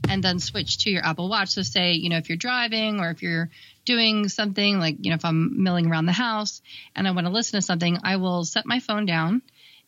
and 0.10 0.22
then 0.22 0.40
switch 0.40 0.80
to 0.80 0.90
your 0.90 1.06
Apple 1.06 1.30
Watch. 1.30 1.50
So 1.50 1.62
say, 1.62 1.94
you 1.94 2.10
know, 2.10 2.18
if 2.18 2.28
you're 2.28 2.38
driving 2.38 3.00
or 3.00 3.10
if 3.10 3.22
you're 3.22 3.50
doing 3.86 4.28
something 4.28 4.80
like, 4.80 4.98
you 5.00 5.12
know, 5.12 5.16
if 5.16 5.24
I'm 5.24 5.64
milling 5.64 5.88
around 5.88 6.08
the 6.08 6.12
house 6.12 6.62
and 6.94 7.08
I 7.08 7.12
want 7.12 7.26
to 7.26 7.32
listen 7.32 7.58
to 7.58 7.66
something, 7.66 7.98
I 8.04 8.18
will 8.18 8.44
set 8.44 8.66
my 8.66 8.82
phone 8.82 9.06
down 9.06 9.42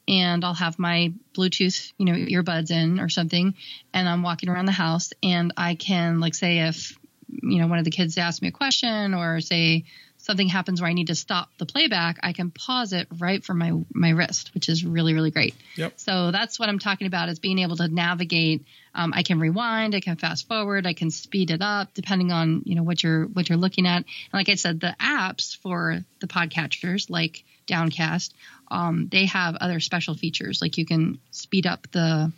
and 0.07 0.45
I'll 0.45 0.53
have 0.53 0.79
my 0.79 1.11
Bluetooth, 1.35 1.91
you 1.97 2.05
know, 2.05 2.13
earbuds 2.13 2.71
in 2.71 3.01
or 3.01 3.09
something, 3.09 3.55
and 3.93 4.07
I'm 4.07 4.23
walking 4.23 4.47
around 4.47 4.67
the 4.67 4.71
house 4.71 5.11
and 5.21 5.53
I 5.57 5.75
can 5.75 6.21
like 6.21 6.35
say 6.35 6.59
if 6.59 6.97
you 7.27 7.59
know 7.59 7.67
one 7.67 7.79
of 7.79 7.85
the 7.85 7.91
kids 7.91 8.17
asks 8.17 8.41
me 8.41 8.47
a 8.49 8.51
question 8.51 9.13
or 9.13 9.41
say 9.41 9.85
something 10.23 10.47
happens 10.47 10.81
where 10.81 10.89
I 10.89 10.93
need 10.93 11.07
to 11.07 11.15
stop 11.15 11.49
the 11.57 11.65
playback, 11.65 12.17
I 12.23 12.31
can 12.31 12.49
pause 12.49 12.93
it 12.93 13.07
right 13.19 13.43
from 13.43 13.57
my 13.59 13.73
my 13.93 14.09
wrist, 14.09 14.51
which 14.53 14.69
is 14.69 14.83
really 14.83 15.13
really 15.13 15.31
great. 15.31 15.53
Yep. 15.75 15.93
So 15.97 16.31
that's 16.31 16.59
what 16.59 16.69
I'm 16.69 16.79
talking 16.79 17.07
about 17.07 17.29
is 17.29 17.39
being 17.39 17.59
able 17.59 17.75
to 17.77 17.88
navigate. 17.88 18.65
Um, 18.95 19.12
I 19.13 19.23
can 19.23 19.39
rewind, 19.39 19.95
I 19.95 19.99
can 19.99 20.15
fast 20.15 20.47
forward, 20.47 20.88
I 20.88 20.93
can 20.93 21.12
speed 21.12 21.51
it 21.51 21.62
up 21.62 21.93
depending 21.93 22.31
on 22.31 22.63
you 22.65 22.75
know 22.75 22.83
what 22.83 23.03
you're 23.03 23.25
what 23.25 23.49
you're 23.49 23.57
looking 23.57 23.86
at. 23.86 23.97
And 23.97 24.33
like 24.33 24.49
I 24.49 24.55
said, 24.55 24.79
the 24.79 24.95
apps 24.99 25.57
for 25.57 25.99
the 26.19 26.27
podcatchers 26.27 27.09
like 27.09 27.43
Downcast, 27.67 28.33
um, 28.71 29.09
they 29.12 29.25
have 29.25 29.55
other 29.55 29.79
special 29.79 30.15
features 30.15 30.62
like 30.62 30.77
you 30.77 30.86
can 30.86 31.19
speed 31.31 31.67
up 31.67 31.91
the 31.91 32.31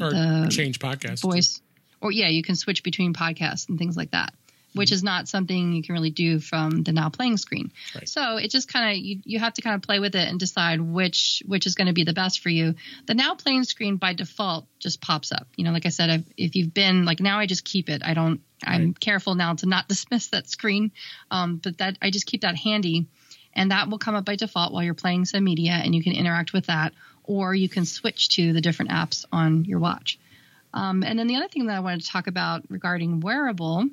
or 0.00 0.10
the 0.10 0.48
change 0.50 0.78
podcast 0.78 1.22
voice, 1.22 1.60
or 2.00 2.12
yeah, 2.12 2.28
you 2.28 2.44
can 2.44 2.54
switch 2.54 2.84
between 2.84 3.14
podcasts 3.14 3.68
and 3.68 3.78
things 3.78 3.96
like 3.96 4.12
that 4.12 4.32
which 4.76 4.92
is 4.92 5.02
not 5.02 5.26
something 5.26 5.72
you 5.72 5.82
can 5.82 5.94
really 5.94 6.10
do 6.10 6.38
from 6.38 6.82
the 6.82 6.92
now 6.92 7.08
playing 7.08 7.38
screen. 7.38 7.72
Right. 7.94 8.08
So 8.08 8.36
it 8.36 8.50
just 8.50 8.72
kind 8.72 8.90
of 8.90 9.04
you, 9.04 9.20
you 9.24 9.38
have 9.38 9.54
to 9.54 9.62
kind 9.62 9.74
of 9.74 9.82
play 9.82 9.98
with 9.98 10.14
it 10.14 10.28
and 10.28 10.38
decide 10.38 10.80
which 10.80 11.42
which 11.46 11.66
is 11.66 11.74
going 11.74 11.86
to 11.86 11.92
be 11.92 12.04
the 12.04 12.12
best 12.12 12.40
for 12.40 12.50
you. 12.50 12.74
The 13.06 13.14
now 13.14 13.34
playing 13.34 13.64
screen 13.64 13.96
by 13.96 14.12
default 14.12 14.66
just 14.78 15.00
pops 15.00 15.32
up. 15.32 15.48
You 15.56 15.64
know, 15.64 15.72
like 15.72 15.86
I 15.86 15.90
said, 15.90 16.10
if, 16.10 16.22
if 16.36 16.56
you've 16.56 16.74
been 16.74 17.04
like 17.04 17.20
now, 17.20 17.38
I 17.38 17.46
just 17.46 17.64
keep 17.64 17.88
it. 17.88 18.02
I 18.04 18.14
don't. 18.14 18.40
I'm 18.64 18.94
careful 18.94 19.34
now 19.34 19.54
to 19.54 19.66
not 19.66 19.88
dismiss 19.88 20.28
that 20.28 20.48
screen, 20.48 20.92
um, 21.30 21.56
but 21.56 21.78
that 21.78 21.98
I 22.00 22.10
just 22.10 22.26
keep 22.26 22.42
that 22.42 22.56
handy, 22.56 23.06
and 23.54 23.70
that 23.70 23.88
will 23.88 23.98
come 23.98 24.14
up 24.14 24.24
by 24.24 24.36
default 24.36 24.72
while 24.72 24.82
you're 24.82 24.94
playing 24.94 25.24
some 25.24 25.44
media, 25.44 25.72
and 25.72 25.94
you 25.94 26.02
can 26.02 26.12
interact 26.12 26.52
with 26.52 26.66
that, 26.66 26.92
or 27.24 27.54
you 27.54 27.68
can 27.68 27.86
switch 27.86 28.36
to 28.36 28.52
the 28.52 28.60
different 28.60 28.90
apps 28.90 29.24
on 29.32 29.64
your 29.64 29.78
watch. 29.78 30.18
Um, 30.76 31.02
and 31.02 31.18
then 31.18 31.26
the 31.26 31.36
other 31.36 31.48
thing 31.48 31.66
that 31.66 31.76
I 31.76 31.80
wanted 31.80 32.02
to 32.02 32.08
talk 32.08 32.26
about 32.26 32.62
regarding 32.68 33.20
wearable 33.20 33.88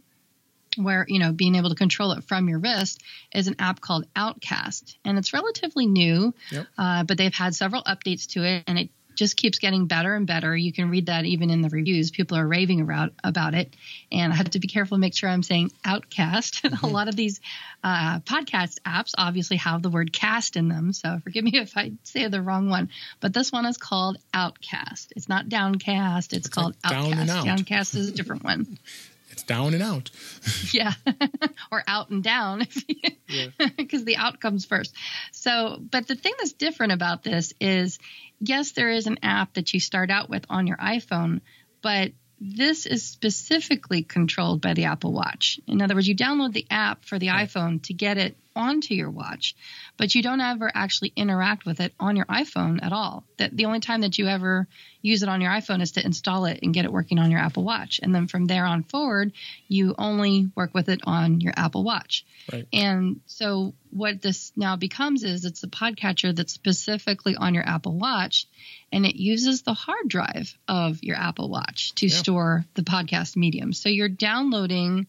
where 0.77 1.05
you 1.07 1.19
know 1.19 1.31
being 1.31 1.55
able 1.55 1.69
to 1.69 1.75
control 1.75 2.11
it 2.13 2.23
from 2.23 2.49
your 2.49 2.59
wrist 2.59 3.01
is 3.33 3.47
an 3.47 3.55
app 3.59 3.81
called 3.81 4.05
Outcast, 4.15 4.97
and 5.05 5.17
it's 5.17 5.33
relatively 5.33 5.85
new, 5.85 6.33
yep. 6.51 6.67
uh, 6.77 7.03
but 7.03 7.17
they've 7.17 7.33
had 7.33 7.55
several 7.55 7.83
updates 7.83 8.27
to 8.31 8.43
it, 8.43 8.63
and 8.67 8.77
it 8.77 8.89
just 9.15 9.37
keeps 9.37 9.59
getting 9.59 9.85
better 9.85 10.15
and 10.15 10.25
better. 10.25 10.55
You 10.55 10.73
can 10.73 10.89
read 10.89 11.07
that 11.07 11.25
even 11.25 11.49
in 11.49 11.61
the 11.61 11.69
reviews. 11.69 12.11
People 12.11 12.37
are 12.37 12.47
raving 12.47 12.81
about 12.81 13.11
about 13.23 13.53
it, 13.53 13.75
and 14.11 14.33
I 14.33 14.35
have 14.35 14.51
to 14.51 14.59
be 14.59 14.67
careful 14.67 14.97
to 14.97 14.99
make 15.01 15.15
sure 15.15 15.29
I'm 15.29 15.43
saying 15.43 15.71
Outcast. 15.85 16.61
Mm-hmm. 16.73 16.85
a 16.85 16.89
lot 16.89 17.07
of 17.07 17.15
these 17.15 17.39
uh, 17.83 18.19
podcast 18.21 18.79
apps 18.85 19.13
obviously 19.17 19.57
have 19.57 19.83
the 19.83 19.89
word 19.89 20.11
cast 20.13 20.55
in 20.55 20.69
them, 20.69 20.93
so 20.93 21.19
forgive 21.23 21.43
me 21.43 21.51
if 21.59 21.77
I 21.77 21.91
say 22.03 22.27
the 22.27 22.41
wrong 22.41 22.69
one. 22.69 22.89
But 23.19 23.33
this 23.33 23.51
one 23.51 23.65
is 23.65 23.77
called 23.77 24.17
Outcast. 24.33 25.13
It's 25.15 25.29
not 25.29 25.49
Downcast. 25.49 26.33
It's, 26.33 26.47
it's 26.47 26.49
called 26.49 26.75
like 26.83 26.93
Outcast. 26.93 27.27
Down 27.27 27.45
Downcast 27.45 27.95
is 27.95 28.09
a 28.09 28.11
different 28.11 28.43
one. 28.43 28.79
it's 29.33 29.43
down 29.43 29.73
and 29.73 29.83
out. 29.83 30.11
yeah, 30.71 30.93
or 31.71 31.83
out 31.87 32.09
and 32.09 32.23
down, 32.23 32.59
because 33.77 34.05
the 34.05 34.15
out 34.17 34.39
comes 34.39 34.65
first. 34.65 34.95
So, 35.31 35.77
but 35.79 36.07
the 36.07 36.15
thing 36.15 36.33
that's 36.37 36.53
different 36.53 36.93
about 36.93 37.23
this 37.23 37.53
is, 37.59 37.99
yes, 38.39 38.71
there 38.71 38.91
is 38.91 39.07
an 39.07 39.19
app 39.21 39.55
that 39.55 39.73
you 39.73 39.79
start 39.79 40.09
out 40.09 40.29
with 40.29 40.45
on 40.49 40.67
your 40.67 40.77
iPhone, 40.77 41.41
but 41.81 42.11
this 42.39 42.85
is 42.85 43.03
specifically 43.03 44.03
controlled 44.03 44.61
by 44.61 44.73
the 44.73 44.85
Apple 44.85 45.13
Watch. 45.13 45.59
In 45.67 45.81
other 45.81 45.95
words, 45.95 46.07
you 46.07 46.15
download 46.15 46.53
the 46.53 46.67
app 46.69 47.05
for 47.05 47.17
the 47.17 47.29
right. 47.29 47.49
iPhone 47.49 47.81
to 47.83 47.93
get 47.93 48.17
it 48.17 48.37
onto 48.55 48.93
your 48.93 49.09
watch, 49.09 49.55
but 49.97 50.15
you 50.15 50.21
don't 50.21 50.41
ever 50.41 50.71
actually 50.73 51.13
interact 51.15 51.65
with 51.65 51.79
it 51.79 51.93
on 51.99 52.15
your 52.15 52.25
iPhone 52.25 52.83
at 52.83 52.91
all. 52.91 53.23
That 53.37 53.55
the 53.55 53.65
only 53.65 53.79
time 53.79 54.01
that 54.01 54.17
you 54.17 54.27
ever 54.27 54.67
use 55.01 55.23
it 55.23 55.29
on 55.29 55.41
your 55.41 55.51
iPhone 55.51 55.81
is 55.81 55.93
to 55.93 56.05
install 56.05 56.45
it 56.45 56.59
and 56.61 56.73
get 56.73 56.85
it 56.85 56.91
working 56.91 57.19
on 57.19 57.31
your 57.31 57.39
Apple 57.39 57.63
Watch. 57.63 57.99
And 58.01 58.13
then 58.13 58.27
from 58.27 58.45
there 58.45 58.65
on 58.65 58.83
forward, 58.83 59.33
you 59.67 59.95
only 59.97 60.49
work 60.55 60.73
with 60.73 60.89
it 60.89 61.01
on 61.03 61.41
your 61.41 61.53
Apple 61.55 61.83
Watch. 61.83 62.25
Right. 62.51 62.67
And 62.71 63.21
so 63.25 63.73
what 63.89 64.21
this 64.21 64.51
now 64.55 64.75
becomes 64.75 65.23
is 65.23 65.45
it's 65.45 65.63
a 65.63 65.67
podcatcher 65.67 66.35
that's 66.35 66.53
specifically 66.53 67.35
on 67.35 67.53
your 67.53 67.67
Apple 67.67 67.97
Watch 67.97 68.47
and 68.91 69.05
it 69.05 69.15
uses 69.15 69.63
the 69.63 69.73
hard 69.73 70.07
drive 70.07 70.57
of 70.67 71.03
your 71.03 71.17
Apple 71.17 71.49
Watch 71.49 71.93
to 71.95 72.07
yeah. 72.07 72.15
store 72.15 72.65
the 72.75 72.83
podcast 72.83 73.35
medium. 73.35 73.73
So 73.73 73.89
you're 73.89 74.09
downloading 74.09 75.07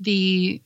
the 0.00 0.60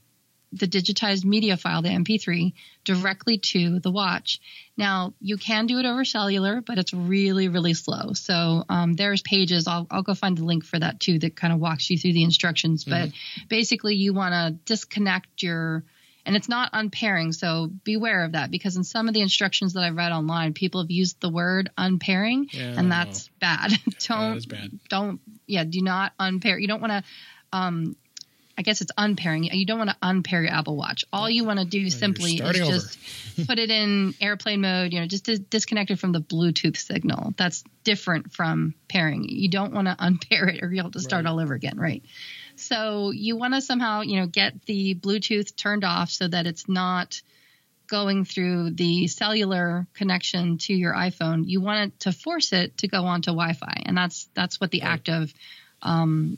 the 0.52 0.66
digitized 0.66 1.24
media 1.24 1.56
file, 1.56 1.82
the 1.82 1.88
MP3, 1.88 2.52
directly 2.84 3.38
to 3.38 3.78
the 3.78 3.90
watch. 3.90 4.40
Now, 4.76 5.14
you 5.20 5.36
can 5.36 5.66
do 5.66 5.78
it 5.78 5.86
over 5.86 6.04
cellular, 6.04 6.60
but 6.60 6.78
it's 6.78 6.92
really, 6.92 7.48
really 7.48 7.74
slow. 7.74 8.14
So 8.14 8.64
um, 8.68 8.94
there's 8.94 9.22
pages. 9.22 9.66
I'll, 9.66 9.86
I'll 9.90 10.02
go 10.02 10.14
find 10.14 10.36
the 10.36 10.44
link 10.44 10.64
for 10.64 10.78
that 10.78 10.98
too 10.98 11.18
that 11.20 11.36
kind 11.36 11.52
of 11.52 11.60
walks 11.60 11.88
you 11.90 11.98
through 11.98 12.14
the 12.14 12.24
instructions. 12.24 12.84
Mm-hmm. 12.84 13.10
But 13.10 13.48
basically, 13.48 13.94
you 13.94 14.12
want 14.12 14.32
to 14.32 14.58
disconnect 14.64 15.42
your 15.42 15.84
and 16.26 16.36
it's 16.36 16.48
not 16.48 16.70
unpairing. 16.72 17.32
So 17.32 17.70
beware 17.84 18.24
of 18.24 18.32
that 18.32 18.50
because 18.50 18.76
in 18.76 18.84
some 18.84 19.08
of 19.08 19.14
the 19.14 19.20
instructions 19.20 19.72
that 19.72 19.82
I've 19.82 19.96
read 19.96 20.12
online, 20.12 20.52
people 20.52 20.82
have 20.82 20.90
used 20.90 21.20
the 21.20 21.30
word 21.30 21.70
unpairing, 21.78 22.48
yeah, 22.52 22.74
and 22.76 22.92
that's 22.92 23.28
bad. 23.40 23.72
don't 24.06 24.48
bad. 24.48 24.70
don't 24.88 25.20
yeah, 25.46 25.64
do 25.64 25.82
not 25.82 26.12
unpair. 26.18 26.58
You 26.58 26.68
don't 26.68 26.80
want 26.80 26.92
to 26.92 27.02
um, 27.52 27.96
I 28.60 28.62
guess 28.62 28.82
it's 28.82 28.92
unpairing. 28.98 29.44
You 29.44 29.64
don't 29.64 29.78
want 29.78 29.88
to 29.88 29.96
unpair 30.02 30.42
your 30.42 30.52
Apple 30.52 30.76
Watch. 30.76 31.06
All 31.14 31.30
you 31.30 31.44
want 31.44 31.60
to 31.60 31.64
do 31.64 31.88
simply 31.88 32.34
is 32.34 32.68
just 32.68 33.46
put 33.46 33.58
it 33.58 33.70
in 33.70 34.12
airplane 34.20 34.60
mode, 34.60 34.92
you 34.92 35.00
know, 35.00 35.06
just 35.06 35.24
to 35.24 35.38
disconnect 35.38 35.90
it 35.90 35.98
from 35.98 36.12
the 36.12 36.20
Bluetooth 36.20 36.76
signal. 36.76 37.32
That's 37.38 37.64
different 37.84 38.34
from 38.34 38.74
pairing. 38.86 39.24
You 39.24 39.48
don't 39.48 39.72
want 39.72 39.86
to 39.86 39.96
unpair 39.98 40.46
it 40.48 40.62
or 40.62 40.70
you'll 40.70 40.84
have 40.84 40.92
to 40.92 41.00
start 41.00 41.24
right. 41.24 41.30
all 41.30 41.40
over 41.40 41.54
again, 41.54 41.78
right? 41.80 42.02
So 42.56 43.12
you 43.12 43.34
want 43.38 43.54
to 43.54 43.62
somehow, 43.62 44.02
you 44.02 44.20
know, 44.20 44.26
get 44.26 44.66
the 44.66 44.94
Bluetooth 44.94 45.56
turned 45.56 45.82
off 45.82 46.10
so 46.10 46.28
that 46.28 46.46
it's 46.46 46.68
not 46.68 47.22
going 47.86 48.26
through 48.26 48.72
the 48.72 49.06
cellular 49.06 49.86
connection 49.94 50.58
to 50.58 50.74
your 50.74 50.92
iPhone. 50.92 51.44
You 51.46 51.62
want 51.62 51.94
it 51.94 52.00
to 52.00 52.12
force 52.12 52.52
it 52.52 52.76
to 52.76 52.88
go 52.88 53.06
onto 53.06 53.30
Wi-Fi, 53.30 53.84
and 53.86 53.96
that's 53.96 54.28
that's 54.34 54.60
what 54.60 54.70
the 54.70 54.82
right. 54.82 54.90
act 54.90 55.08
of 55.08 55.32
um, 55.80 56.36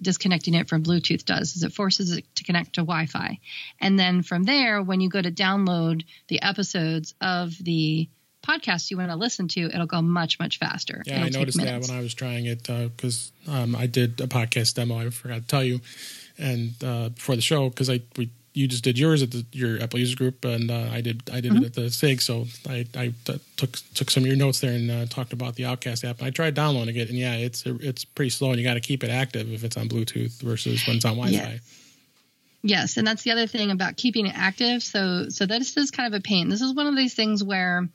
disconnecting 0.00 0.54
it 0.54 0.68
from 0.68 0.82
Bluetooth 0.82 1.24
does 1.24 1.56
is 1.56 1.62
it 1.62 1.72
forces 1.72 2.12
it 2.16 2.24
to 2.36 2.44
connect 2.44 2.74
to 2.74 2.82
Wi-Fi. 2.82 3.38
And 3.80 3.98
then 3.98 4.22
from 4.22 4.44
there, 4.44 4.82
when 4.82 5.00
you 5.00 5.08
go 5.08 5.20
to 5.20 5.30
download 5.30 6.04
the 6.28 6.42
episodes 6.42 7.14
of 7.20 7.52
the 7.60 8.08
podcast 8.42 8.90
you 8.90 8.96
want 8.96 9.10
to 9.10 9.16
listen 9.16 9.48
to, 9.48 9.60
it'll 9.66 9.86
go 9.86 10.02
much, 10.02 10.38
much 10.38 10.58
faster. 10.58 11.02
Yeah, 11.06 11.24
it'll 11.26 11.36
I 11.36 11.40
noticed 11.40 11.58
that 11.58 11.80
when 11.80 11.90
I 11.90 12.00
was 12.00 12.14
trying 12.14 12.46
it 12.46 12.62
because 12.62 13.32
uh, 13.48 13.52
um, 13.52 13.76
I 13.76 13.86
did 13.86 14.20
a 14.20 14.26
podcast 14.26 14.74
demo. 14.74 14.98
I 14.98 15.10
forgot 15.10 15.42
to 15.42 15.46
tell 15.46 15.64
you, 15.64 15.80
and 16.38 16.72
uh, 16.82 17.10
before 17.10 17.36
the 17.36 17.42
show 17.42 17.68
because 17.68 17.90
I 17.90 18.00
we 18.16 18.30
you 18.52 18.66
just 18.66 18.82
did 18.82 18.98
yours 18.98 19.22
at 19.22 19.30
the, 19.30 19.44
your 19.52 19.80
Apple 19.80 19.98
User 19.98 20.16
Group, 20.16 20.44
and 20.44 20.70
uh, 20.70 20.88
I 20.92 21.00
did 21.00 21.22
I 21.32 21.40
did 21.40 21.52
mm-hmm. 21.52 21.64
it 21.64 21.66
at 21.66 21.74
the 21.74 21.90
SIG. 21.90 22.20
So 22.20 22.46
I, 22.68 22.86
I 22.96 23.12
t- 23.24 23.40
took 23.56 23.76
took 23.94 24.10
some 24.10 24.24
of 24.24 24.26
your 24.26 24.36
notes 24.36 24.60
there 24.60 24.72
and 24.72 24.90
uh, 24.90 25.06
talked 25.06 25.32
about 25.32 25.54
the 25.54 25.66
Outcast 25.66 26.04
app. 26.04 26.22
I 26.22 26.30
tried 26.30 26.54
downloading 26.54 26.96
it, 26.96 27.08
and 27.08 27.18
yeah, 27.18 27.34
it's 27.34 27.64
it's 27.66 28.04
pretty 28.04 28.30
slow, 28.30 28.50
and 28.50 28.58
you 28.58 28.64
got 28.64 28.74
to 28.74 28.80
keep 28.80 29.04
it 29.04 29.10
active 29.10 29.52
if 29.52 29.62
it's 29.62 29.76
on 29.76 29.88
Bluetooth 29.88 30.40
versus 30.42 30.84
when 30.86 30.96
it's 30.96 31.04
on 31.04 31.16
Wi-Fi. 31.16 31.52
Yeah. 31.52 31.58
Yes, 32.62 32.98
and 32.98 33.06
that's 33.06 33.22
the 33.22 33.30
other 33.30 33.46
thing 33.46 33.70
about 33.70 33.96
keeping 33.96 34.26
it 34.26 34.34
active. 34.36 34.82
So, 34.82 35.30
so 35.30 35.46
this 35.46 35.76
is 35.78 35.90
kind 35.90 36.12
of 36.12 36.18
a 36.18 36.22
pain. 36.22 36.50
This 36.50 36.60
is 36.60 36.74
one 36.74 36.86
of 36.86 36.94
these 36.94 37.14
things 37.14 37.42
where 37.42 37.88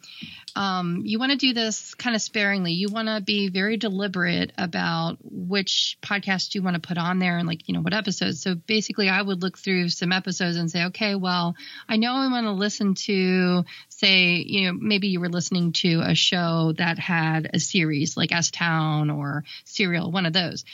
um, 0.56 1.02
you 1.06 1.20
want 1.20 1.34
to 1.34 1.38
do 1.38 1.54
this 1.54 1.94
kind 1.94 2.16
of 2.16 2.22
sparingly. 2.22 2.72
You 2.72 2.88
want 2.90 3.08
to 3.08 3.22
be 3.22 3.50
very 3.50 3.78
deliberate 3.78 4.54
about 4.58 5.18
which 5.22 5.98
podcast 6.02 6.56
you 6.56 6.64
want 6.64 6.82
to 6.82 6.88
put 6.88 6.98
on 6.98 7.20
there 7.20 7.38
and 7.38 7.48
like 7.48 7.68
you 7.68 7.76
know 7.76 7.82
what 7.82 7.94
episodes. 7.94 8.42
So 8.42 8.56
basically, 8.56 9.08
I 9.08 9.22
would 9.22 9.44
look 9.44 9.58
through 9.58 9.90
some 9.90 10.12
episodes 10.12 10.58
and 10.58 10.72
say, 10.72 10.86
okay, 10.86 11.14
well, 11.14 11.56
I 11.88 11.98
know 11.98 12.14
I 12.14 12.32
want 12.32 12.48
to 12.48 12.52
listen 12.54 12.96
to, 13.06 13.66
say, 13.90 14.44
you 14.48 14.72
know, 14.72 14.80
maybe 14.82 15.10
you 15.10 15.20
were 15.20 15.30
listening 15.30 15.74
to 15.74 16.02
a 16.04 16.16
show 16.16 16.74
that 16.80 16.98
had 16.98 17.52
a 17.54 17.60
series 17.60 18.18
like 18.18 18.32
S 18.32 18.50
Town 18.50 19.12
or 19.12 19.44
Serial, 19.66 20.12
one 20.12 20.26
of 20.26 20.34
those 20.34 20.66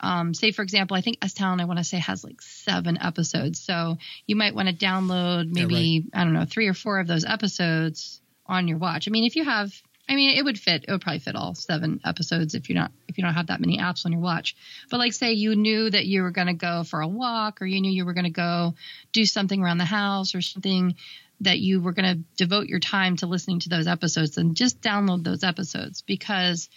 um, 0.00 0.34
say 0.34 0.50
for 0.50 0.62
example, 0.62 0.96
I 0.96 1.02
think 1.02 1.18
S 1.22 1.34
Town 1.34 1.60
I 1.60 1.66
want 1.66 1.78
to 1.78 1.84
say 1.84 1.98
has 1.98 2.24
like 2.24 2.40
seven 2.40 2.98
episodes, 3.00 3.60
so 3.60 3.98
you 4.26 4.36
might 4.36 4.54
want 4.54 4.68
to 4.68 4.74
download 4.74 5.50
maybe 5.50 5.74
yeah, 5.74 6.00
right. 6.00 6.20
I 6.20 6.24
don't 6.24 6.32
know 6.32 6.46
three 6.46 6.68
or 6.68 6.74
four 6.74 7.00
of 7.00 7.06
those 7.06 7.24
episodes 7.24 8.20
on 8.46 8.66
your 8.66 8.78
watch. 8.78 9.06
I 9.06 9.10
mean, 9.10 9.24
if 9.24 9.36
you 9.36 9.44
have, 9.44 9.72
I 10.08 10.16
mean, 10.16 10.36
it 10.36 10.44
would 10.44 10.58
fit. 10.58 10.84
It 10.88 10.90
would 10.90 11.02
probably 11.02 11.20
fit 11.20 11.36
all 11.36 11.54
seven 11.54 12.00
episodes 12.04 12.54
if 12.54 12.68
you're 12.68 12.78
not 12.78 12.92
if 13.08 13.18
you 13.18 13.24
don't 13.24 13.34
have 13.34 13.48
that 13.48 13.60
many 13.60 13.78
apps 13.78 14.06
on 14.06 14.12
your 14.12 14.22
watch. 14.22 14.56
But 14.90 14.98
like 14.98 15.12
say 15.12 15.32
you 15.32 15.54
knew 15.54 15.90
that 15.90 16.06
you 16.06 16.22
were 16.22 16.30
going 16.30 16.48
to 16.48 16.54
go 16.54 16.82
for 16.82 17.00
a 17.00 17.08
walk, 17.08 17.60
or 17.60 17.66
you 17.66 17.80
knew 17.80 17.92
you 17.92 18.06
were 18.06 18.14
going 18.14 18.24
to 18.24 18.30
go 18.30 18.74
do 19.12 19.26
something 19.26 19.62
around 19.62 19.78
the 19.78 19.84
house, 19.84 20.34
or 20.34 20.40
something 20.40 20.96
that 21.42 21.58
you 21.58 21.80
were 21.80 21.92
going 21.92 22.16
to 22.16 22.22
devote 22.36 22.66
your 22.66 22.80
time 22.80 23.16
to 23.16 23.26
listening 23.26 23.60
to 23.60 23.68
those 23.68 23.86
episodes, 23.86 24.34
then 24.34 24.54
just 24.54 24.80
download 24.82 25.24
those 25.24 25.42
episodes 25.42 26.02
because 26.02 26.68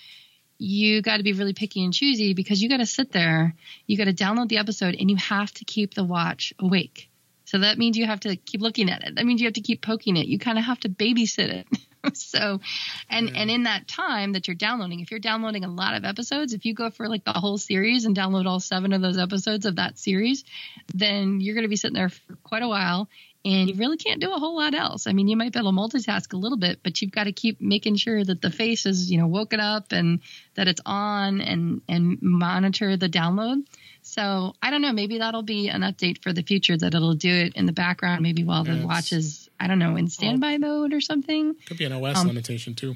you 0.63 1.01
got 1.01 1.17
to 1.17 1.23
be 1.23 1.33
really 1.33 1.53
picky 1.53 1.83
and 1.83 1.93
choosy 1.93 2.33
because 2.33 2.61
you 2.61 2.69
got 2.69 2.77
to 2.77 2.85
sit 2.85 3.11
there, 3.11 3.53
you 3.85 3.97
got 3.97 4.05
to 4.05 4.13
download 4.13 4.47
the 4.47 4.57
episode, 4.57 4.95
and 4.97 5.09
you 5.09 5.17
have 5.17 5.53
to 5.55 5.65
keep 5.65 5.93
the 5.93 6.05
watch 6.05 6.53
awake. 6.57 7.09
So 7.43 7.59
that 7.59 7.77
means 7.77 7.97
you 7.97 8.05
have 8.05 8.21
to 8.21 8.37
keep 8.37 8.61
looking 8.61 8.89
at 8.89 9.03
it. 9.03 9.15
That 9.15 9.25
means 9.25 9.41
you 9.41 9.47
have 9.47 9.55
to 9.55 9.61
keep 9.61 9.81
poking 9.81 10.15
it. 10.15 10.27
You 10.27 10.39
kind 10.39 10.57
of 10.57 10.63
have 10.63 10.79
to 10.81 10.89
babysit 10.89 11.49
it. 11.49 11.67
so, 12.17 12.61
and 13.09 13.29
yeah. 13.29 13.41
and 13.41 13.51
in 13.51 13.63
that 13.63 13.87
time 13.89 14.31
that 14.33 14.47
you're 14.47 14.55
downloading, 14.55 15.01
if 15.01 15.11
you're 15.11 15.19
downloading 15.19 15.65
a 15.65 15.69
lot 15.69 15.95
of 15.95 16.05
episodes, 16.05 16.53
if 16.53 16.65
you 16.65 16.73
go 16.73 16.89
for 16.89 17.09
like 17.09 17.25
the 17.25 17.33
whole 17.33 17.57
series 17.57 18.05
and 18.05 18.15
download 18.15 18.45
all 18.45 18.61
seven 18.61 18.93
of 18.93 19.01
those 19.01 19.17
episodes 19.17 19.65
of 19.65 19.75
that 19.75 19.99
series, 19.99 20.45
then 20.93 21.41
you're 21.41 21.55
going 21.55 21.63
to 21.63 21.69
be 21.69 21.75
sitting 21.75 21.95
there 21.95 22.09
for 22.09 22.35
quite 22.43 22.63
a 22.63 22.67
while 22.67 23.09
and 23.45 23.69
you 23.69 23.75
really 23.75 23.97
can't 23.97 24.21
do 24.21 24.31
a 24.31 24.39
whole 24.39 24.55
lot 24.55 24.73
else. 24.73 25.05
I 25.05 25.11
mean, 25.11 25.27
you 25.27 25.35
might 25.35 25.51
be 25.51 25.59
able 25.59 25.71
to 25.71 25.77
multitask 25.77 26.31
a 26.33 26.37
little 26.37 26.57
bit, 26.57 26.79
but 26.81 27.01
you've 27.01 27.11
got 27.11 27.25
to 27.25 27.33
keep 27.33 27.59
making 27.59 27.97
sure 27.97 28.23
that 28.23 28.41
the 28.41 28.49
face 28.49 28.85
is, 28.85 29.11
you 29.11 29.17
know, 29.17 29.27
woken 29.27 29.59
up 29.59 29.91
and 29.91 30.21
that 30.55 30.67
it's 30.67 30.81
on 30.85 31.41
and 31.41 31.81
and 31.89 32.21
monitor 32.21 32.95
the 32.95 33.09
download. 33.09 33.65
So 34.01 34.53
I 34.61 34.71
don't 34.71 34.81
know, 34.81 34.93
maybe 34.93 35.19
that'll 35.19 35.43
be 35.43 35.69
an 35.69 35.81
update 35.81 36.23
for 36.23 36.31
the 36.31 36.43
future 36.43 36.77
that 36.77 36.93
it'll 36.93 37.15
do 37.15 37.33
it 37.33 37.55
in 37.55 37.65
the 37.65 37.73
background, 37.73 38.21
maybe 38.21 38.43
while 38.43 38.63
the 38.63 38.85
watch 38.85 39.11
is, 39.11 39.49
I 39.59 39.67
don't 39.67 39.79
know, 39.79 39.95
in 39.95 40.09
standby 40.09 40.57
mode 40.57 40.93
or 40.93 41.01
something. 41.01 41.55
Could 41.65 41.77
be 41.77 41.85
an 41.85 41.93
OS 41.93 42.17
um, 42.17 42.27
limitation 42.27 42.75
too. 42.75 42.95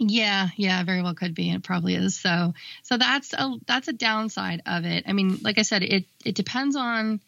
Yeah, 0.00 0.48
yeah, 0.56 0.84
very 0.84 1.02
well 1.02 1.14
could 1.14 1.34
be. 1.34 1.50
It 1.50 1.62
probably 1.62 1.94
is. 1.94 2.18
So, 2.18 2.54
so 2.82 2.98
that's 2.98 3.32
a 3.32 3.54
that's 3.66 3.88
a 3.88 3.92
downside 3.92 4.62
of 4.64 4.84
it. 4.84 5.04
I 5.06 5.12
mean, 5.12 5.38
like 5.42 5.58
I 5.58 5.62
said, 5.62 5.82
it 5.82 6.04
it 6.24 6.34
depends 6.34 6.76
on 6.76 7.20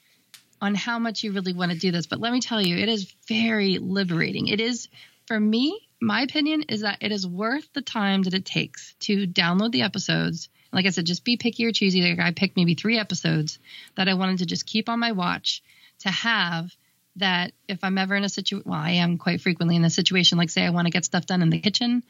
on 0.61 0.75
how 0.75 0.99
much 0.99 1.23
you 1.23 1.33
really 1.33 1.53
want 1.53 1.73
to 1.73 1.79
do 1.79 1.91
this. 1.91 2.07
But 2.07 2.21
let 2.21 2.33
me 2.33 2.41
tell 2.41 2.61
you, 2.61 2.77
it 2.77 2.89
is 2.89 3.15
very 3.27 3.79
liberating. 3.79 4.49
It 4.49 4.61
is, 4.61 4.89
for 5.27 5.39
me, 5.39 5.89
my 6.01 6.23
opinion 6.23 6.65
is 6.69 6.81
that 6.83 6.99
it 7.01 7.13
is 7.13 7.27
worth 7.27 7.69
the 7.73 7.83
time 7.83 8.23
that 8.23 8.35
it 8.35 8.45
takes 8.45 8.95
to 9.01 9.27
download 9.27 9.73
the 9.73 9.83
episodes. 9.83 10.49
Like 10.73 10.87
I 10.87 10.91
said, 10.91 11.07
just 11.07 11.25
be 11.25 11.37
picky 11.37 11.67
or 11.67 11.73
choosy. 11.73 12.03
Like 12.03 12.21
I 12.21 12.33
picked 12.33 12.57
maybe 12.57 12.75
three 12.75 12.99
episodes 12.99 13.59
that 13.97 14.09
I 14.09 14.15
wanted 14.15 14.39
to 14.39 14.47
just 14.47 14.67
keep 14.67 14.89
on 14.89 14.99
my 14.99 15.13
watch 15.13 15.63
to 16.01 16.11
have 16.11 16.71
that 17.17 17.53
if 17.69 17.83
I'm 17.83 17.99
ever 17.99 18.15
in 18.15 18.25
a 18.25 18.29
situation, 18.29 18.71
well, 18.71 18.81
I 18.81 18.93
am 18.93 19.19
quite 19.19 19.41
frequently 19.41 19.77
in 19.77 19.85
a 19.85 19.91
situation, 19.91 20.39
like 20.39 20.51
say 20.51 20.65
I 20.65 20.71
want 20.71 20.87
to 20.87 20.93
get 20.93 21.05
stuff 21.05 21.27
done 21.27 21.43
in 21.43 21.51
the 21.51 21.61
kitchen, 21.61 22.03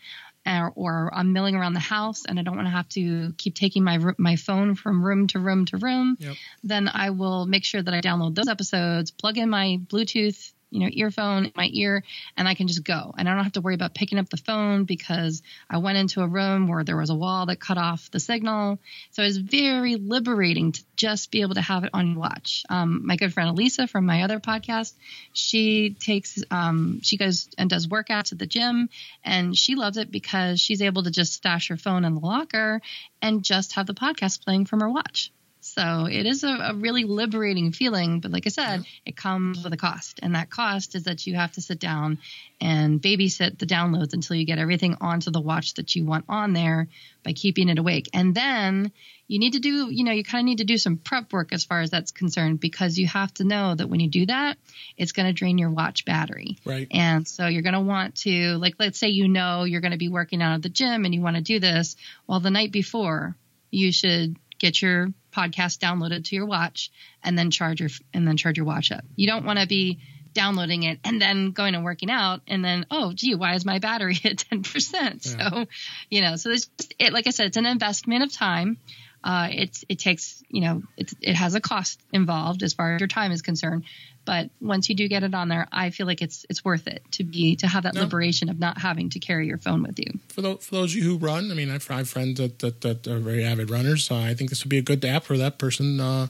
or, 0.47 0.73
or 0.75 1.11
I'm 1.15 1.33
milling 1.33 1.55
around 1.55 1.75
the 1.75 1.81
house 1.81 2.25
and 2.27 2.39
I 2.39 2.43
don't 2.43 2.57
want 2.57 2.67
to 2.67 2.73
have 2.73 2.89
to 2.91 3.33
keep 3.37 3.55
taking 3.55 3.85
my 3.85 3.99
my 4.19 4.37
phone 4.37 4.75
from 4.75 5.05
room 5.05 5.27
to 5.29 5.39
room 5.39 5.67
to 5.67 5.77
room, 5.77 6.17
yep. 6.19 6.37
then 6.65 6.89
I 6.93 7.11
will 7.11 7.47
make 7.47 7.65
sure 7.65 7.83
that 7.83 7.95
I 7.95 8.01
download 8.01 8.35
those 8.35 8.49
episodes, 8.49 9.11
plug 9.11 9.39
in 9.39 9.51
my 9.51 9.79
Bluetooth 9.87 10.53
you 10.71 10.81
know, 10.81 10.89
earphone 10.91 11.47
in 11.47 11.53
my 11.55 11.69
ear 11.73 12.03
and 12.37 12.49
I 12.49 12.55
can 12.55 12.69
just 12.69 12.85
go. 12.85 13.13
And 13.17 13.29
I 13.29 13.35
don't 13.35 13.45
have 13.45 13.53
to 13.55 13.61
worry 13.61 13.75
about 13.75 13.95
picking 13.95 14.19
up 14.19 14.29
the 14.29 14.37
phone 14.37 14.85
because 14.85 15.43
I 15.69 15.79
went 15.79 15.99
into 15.99 16.23
a 16.23 16.29
room 16.29 16.69
where 16.69 16.85
there 16.85 16.97
was 16.97 17.11
a 17.11 17.15
wall 17.15 17.47
that 17.47 17.61
cut 17.61 17.79
off 17.79 18.11
the 18.11 18.21
signal. 18.21 18.79
So 19.11 19.23
it's 19.23 19.37
very 19.37 19.97
liberating 19.97 20.73
to 20.73 20.85
just 20.97 21.31
be 21.31 21.43
able 21.43 21.55
to 21.55 21.61
have 21.61 21.85
it 21.85 21.91
on 21.93 22.15
watch. 22.15 22.65
Um, 22.69 23.07
my 23.07 23.17
good 23.17 23.33
friend 23.33 23.51
Elisa 23.51 23.87
from 23.87 24.07
my 24.07 24.23
other 24.23 24.39
podcast, 24.41 24.95
she 25.33 25.97
takes, 25.99 26.43
um, 26.51 27.01
she 27.03 27.17
goes 27.17 27.49
and 27.59 27.69
does 27.69 27.89
workouts 27.89 28.33
at 28.33 28.39
the 28.39 28.47
gym 28.47 28.89
and 29.25 29.57
she 29.57 29.75
loves 29.75 29.97
it 29.97 30.11
because 30.11 30.61
she's 30.61 30.83
able 30.83 31.03
to 31.03 31.11
just 31.11 31.33
stash 31.33 31.69
her 31.69 31.77
phone 31.77 32.05
in 32.05 32.15
the 32.15 32.21
locker 32.21 32.81
and 33.21 33.43
just 33.43 33.75
have 33.75 33.87
the 33.87 33.95
podcast 33.95 34.45
playing 34.45 34.67
from 34.67 34.81
her 34.81 34.91
watch. 34.91 35.33
So 35.61 36.07
it 36.11 36.27
is 36.27 36.43
a, 36.43 36.49
a, 36.49 36.75
really 36.75 37.05
liberating 37.05 37.73
feeling. 37.73 38.21
But 38.21 38.31
like 38.31 38.47
I 38.47 38.51
said, 38.51 38.85
it 39.05 39.17
comes 39.17 39.63
with 39.63 39.73
a 39.73 39.77
cost. 39.77 40.21
And 40.23 40.35
that 40.35 40.51
cost 40.51 40.95
is 40.95 41.05
that 41.05 41.27
you 41.27 41.35
have 41.35 41.53
to 41.53 41.61
sit 41.61 41.79
down 41.79 42.19
and 42.61 43.01
babysit 43.01 43.59
the 43.59 43.67
downloads 43.67 44.15
until 44.15 44.37
you 44.37 44.47
get 44.47 44.59
everything 44.59 44.97
onto 45.01 45.31
the 45.31 45.41
watch 45.41 45.75
that 45.75 45.95
you 45.95 46.05
want 46.05 46.25
on 46.29 46.55
there 46.55 46.89
by 47.23 47.33
keeping 47.33 47.69
it 47.69 47.79
awake. 47.79 48.09
And 48.15 48.35
then 48.35 48.91
you 49.29 49.39
need 49.39 49.53
to 49.53 49.61
do, 49.61 49.91
you 49.91 50.03
know, 50.03 50.13
you 50.13 50.25
kind 50.25 50.41
of 50.41 50.47
need 50.47 50.59
to 50.59 50.65
do 50.65 50.79
some 50.79 50.97
prep 50.97 51.33
work 51.33 51.53
as 51.53 51.65
far 51.65 51.83
as 51.83 51.91
that's 51.91 52.11
concerned 52.11 52.59
because 52.59 52.99
you 52.99 53.07
have 53.07 53.33
to 53.35 53.45
know 53.45 53.75
that 53.75 53.89
when 53.89 54.01
you 54.01 54.09
do 54.09 54.27
that, 54.27 54.57
it's 54.97 55.13
going 55.13 55.27
to 55.27 55.33
drain 55.33 55.59
your 55.59 55.71
watch 55.71 56.05
battery. 56.05 56.57
Right. 56.65 56.89
And 56.91 57.29
so 57.29 57.47
you're 57.47 57.63
going 57.63 57.75
to 57.75 57.81
want 57.81 58.17
to, 58.23 58.57
like, 58.57 58.75
let's 58.79 58.99
say 58.99 59.09
you 59.09 59.29
know 59.29 59.65
you're 59.65 59.83
going 59.83 59.93
to 59.93 59.99
be 59.99 60.09
working 60.09 60.43
out 60.43 60.55
at 60.55 60.63
the 60.63 60.69
gym 60.69 61.05
and 61.05 61.15
you 61.15 61.21
want 61.21 61.37
to 61.37 61.43
do 61.43 61.61
this. 61.61 61.97
Well, 62.27 62.41
the 62.41 62.51
night 62.51 62.73
before, 62.73 63.37
you 63.71 63.93
should 63.93 64.37
get 64.61 64.81
your 64.81 65.09
podcast 65.33 65.79
downloaded 65.79 66.25
to 66.27 66.37
your 66.37 66.47
watch 66.47 66.93
and 67.25 67.37
then 67.37 67.51
charge 67.51 67.81
your 67.81 67.91
and 68.15 68.29
then 68.29 68.37
charge 68.37 68.57
your 68.57 68.67
watch 68.67 68.93
up. 68.93 69.05
You 69.17 69.27
don't 69.27 69.45
want 69.45 69.59
to 69.59 69.67
be 69.67 69.99
downloading 70.33 70.85
it 70.85 71.01
and 71.03 71.21
then 71.21 71.51
going 71.51 71.75
and 71.75 71.85
working 71.85 72.09
out 72.09 72.41
and 72.47 72.65
then 72.65 72.87
oh 72.89 73.13
gee 73.13 73.35
why 73.35 73.55
is 73.55 73.65
my 73.65 73.81
battery 73.81 74.17
at 74.25 74.37
10% 74.37 74.93
yeah. 74.93 75.19
so 75.51 75.67
you 76.09 76.21
know 76.21 76.37
so 76.37 76.51
it's 76.51 76.67
just 76.67 76.95
it 77.01 77.13
like 77.13 77.27
i 77.27 77.31
said 77.31 77.47
it's 77.47 77.57
an 77.57 77.67
investment 77.67 78.23
of 78.23 78.33
time 78.33 78.79
uh, 79.23 79.49
it's 79.51 79.85
it 79.89 79.99
takes 79.99 80.43
you 80.49 80.63
know 80.63 80.83
it, 80.97 81.13
it 81.21 81.35
has 81.35 81.55
a 81.55 81.61
cost 81.61 82.01
involved 82.13 82.63
as 82.63 82.73
far 82.73 82.95
as 82.95 83.01
your 83.01 83.09
time 83.09 83.33
is 83.33 83.43
concerned 83.43 83.85
but 84.31 84.49
once 84.61 84.89
you 84.89 84.95
do 84.95 85.09
get 85.09 85.25
it 85.25 85.35
on 85.35 85.49
there 85.49 85.67
i 85.73 85.91
feel 85.91 86.07
like 86.07 86.23
it's 86.23 86.47
it's 86.49 86.65
worth 86.65 86.87
it 86.87 87.03
to 87.11 87.25
be 87.25 87.57
to 87.57 87.67
have 87.67 87.83
that 87.83 87.95
no. 87.95 88.03
liberation 88.03 88.49
of 88.49 88.61
not 88.61 88.79
having 88.79 89.11
to 89.11 89.19
carry 89.19 89.45
your 89.49 89.59
phone 89.59 89.83
with 89.83 89.99
you 89.99 90.07
for 90.29 90.41
those, 90.41 90.65
for 90.65 90.77
those 90.77 90.93
of 90.93 90.99
you 90.99 91.03
who 91.03 91.17
run 91.19 91.51
i 91.51 91.55
mean 91.55 91.69
i've, 91.69 91.91
I've 91.91 92.09
friends 92.09 92.39
that, 92.39 92.61
that, 92.61 92.81
that 92.83 93.09
are 93.09 93.19
very 93.19 93.43
avid 93.45 93.71
runners 93.71 94.09
uh, 94.09 94.19
i 94.19 94.35
think 94.35 94.51
this 94.51 94.63
would 94.63 94.71
be 94.71 94.79
a 94.79 94.83
good 94.83 95.05
app 95.05 95.25
for 95.25 95.37
that 95.37 95.59
person 95.59 95.99
uh, 95.99 96.29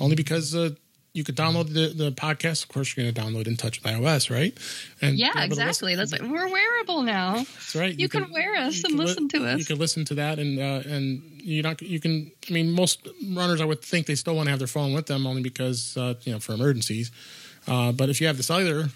only 0.00 0.16
because 0.16 0.56
uh, 0.56 0.70
you 1.16 1.24
could 1.24 1.34
download 1.34 1.72
the, 1.72 1.94
the 1.94 2.12
podcast. 2.12 2.62
Of 2.64 2.68
course, 2.68 2.94
you're 2.94 3.10
going 3.10 3.14
to 3.14 3.20
download 3.20 3.46
in 3.46 3.56
touch 3.56 3.82
with 3.82 3.90
iOS, 3.90 4.30
right? 4.30 4.56
And 5.00 5.16
yeah, 5.16 5.42
exactly. 5.42 5.94
That's 5.94 6.12
like, 6.12 6.20
we're 6.20 6.52
wearable 6.52 7.00
now. 7.02 7.36
That's 7.36 7.74
right. 7.74 7.92
You, 7.92 8.02
you 8.02 8.08
can, 8.10 8.24
can, 8.24 8.32
wear 8.34 8.54
us 8.54 8.84
and 8.84 8.96
listen 8.96 9.24
li- 9.24 9.28
to 9.30 9.46
us. 9.46 9.58
You 9.58 9.64
can 9.64 9.78
listen 9.78 10.04
to 10.04 10.14
that, 10.16 10.38
and 10.38 10.58
uh, 10.58 10.82
and 10.86 11.22
you 11.40 11.62
not 11.62 11.80
you 11.80 12.00
can. 12.00 12.30
I 12.48 12.52
mean, 12.52 12.70
most 12.70 13.08
runners, 13.32 13.62
I 13.62 13.64
would 13.64 13.80
think, 13.80 14.06
they 14.06 14.14
still 14.14 14.36
want 14.36 14.48
to 14.48 14.50
have 14.50 14.58
their 14.58 14.68
phone 14.68 14.92
with 14.92 15.06
them, 15.06 15.26
only 15.26 15.42
because 15.42 15.96
uh, 15.96 16.14
you 16.22 16.32
know 16.32 16.38
for 16.38 16.52
emergencies. 16.52 17.10
Uh, 17.68 17.90
but 17.90 18.08
if 18.08 18.20
you 18.20 18.26
have 18.28 18.36
the 18.36 18.42
cellular 18.42 18.88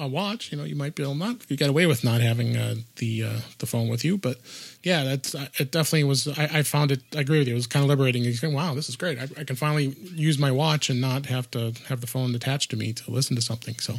watch, 0.00 0.50
you 0.50 0.58
know 0.58 0.64
you 0.64 0.74
might 0.74 0.94
be 0.94 1.02
able 1.02 1.14
not. 1.14 1.48
You 1.48 1.56
get 1.56 1.70
away 1.70 1.86
with 1.86 2.02
not 2.02 2.20
having 2.20 2.56
uh, 2.56 2.74
the 2.96 3.22
uh, 3.22 3.40
the 3.58 3.66
phone 3.66 3.88
with 3.88 4.04
you. 4.04 4.18
But 4.18 4.38
yeah, 4.82 5.04
that's 5.04 5.34
uh, 5.34 5.46
it. 5.58 5.70
Definitely 5.70 6.04
was. 6.04 6.26
I, 6.26 6.50
I, 6.52 6.62
found 6.62 6.90
it. 6.90 7.02
I 7.14 7.20
agree 7.20 7.38
with 7.38 7.46
you. 7.46 7.54
It 7.54 7.56
was 7.56 7.68
kind 7.68 7.84
of 7.84 7.88
liberating. 7.88 8.24
You 8.24 8.32
think, 8.32 8.54
wow, 8.54 8.74
this 8.74 8.88
is 8.88 8.96
great. 8.96 9.18
I, 9.18 9.28
I, 9.38 9.44
can 9.44 9.54
finally 9.54 9.94
use 10.14 10.38
my 10.38 10.50
watch 10.50 10.90
and 10.90 11.00
not 11.00 11.26
have 11.26 11.50
to 11.52 11.72
have 11.88 12.00
the 12.00 12.06
phone 12.08 12.34
attached 12.34 12.70
to 12.72 12.76
me 12.76 12.92
to 12.94 13.10
listen 13.10 13.36
to 13.36 13.42
something. 13.42 13.76
So. 13.78 13.94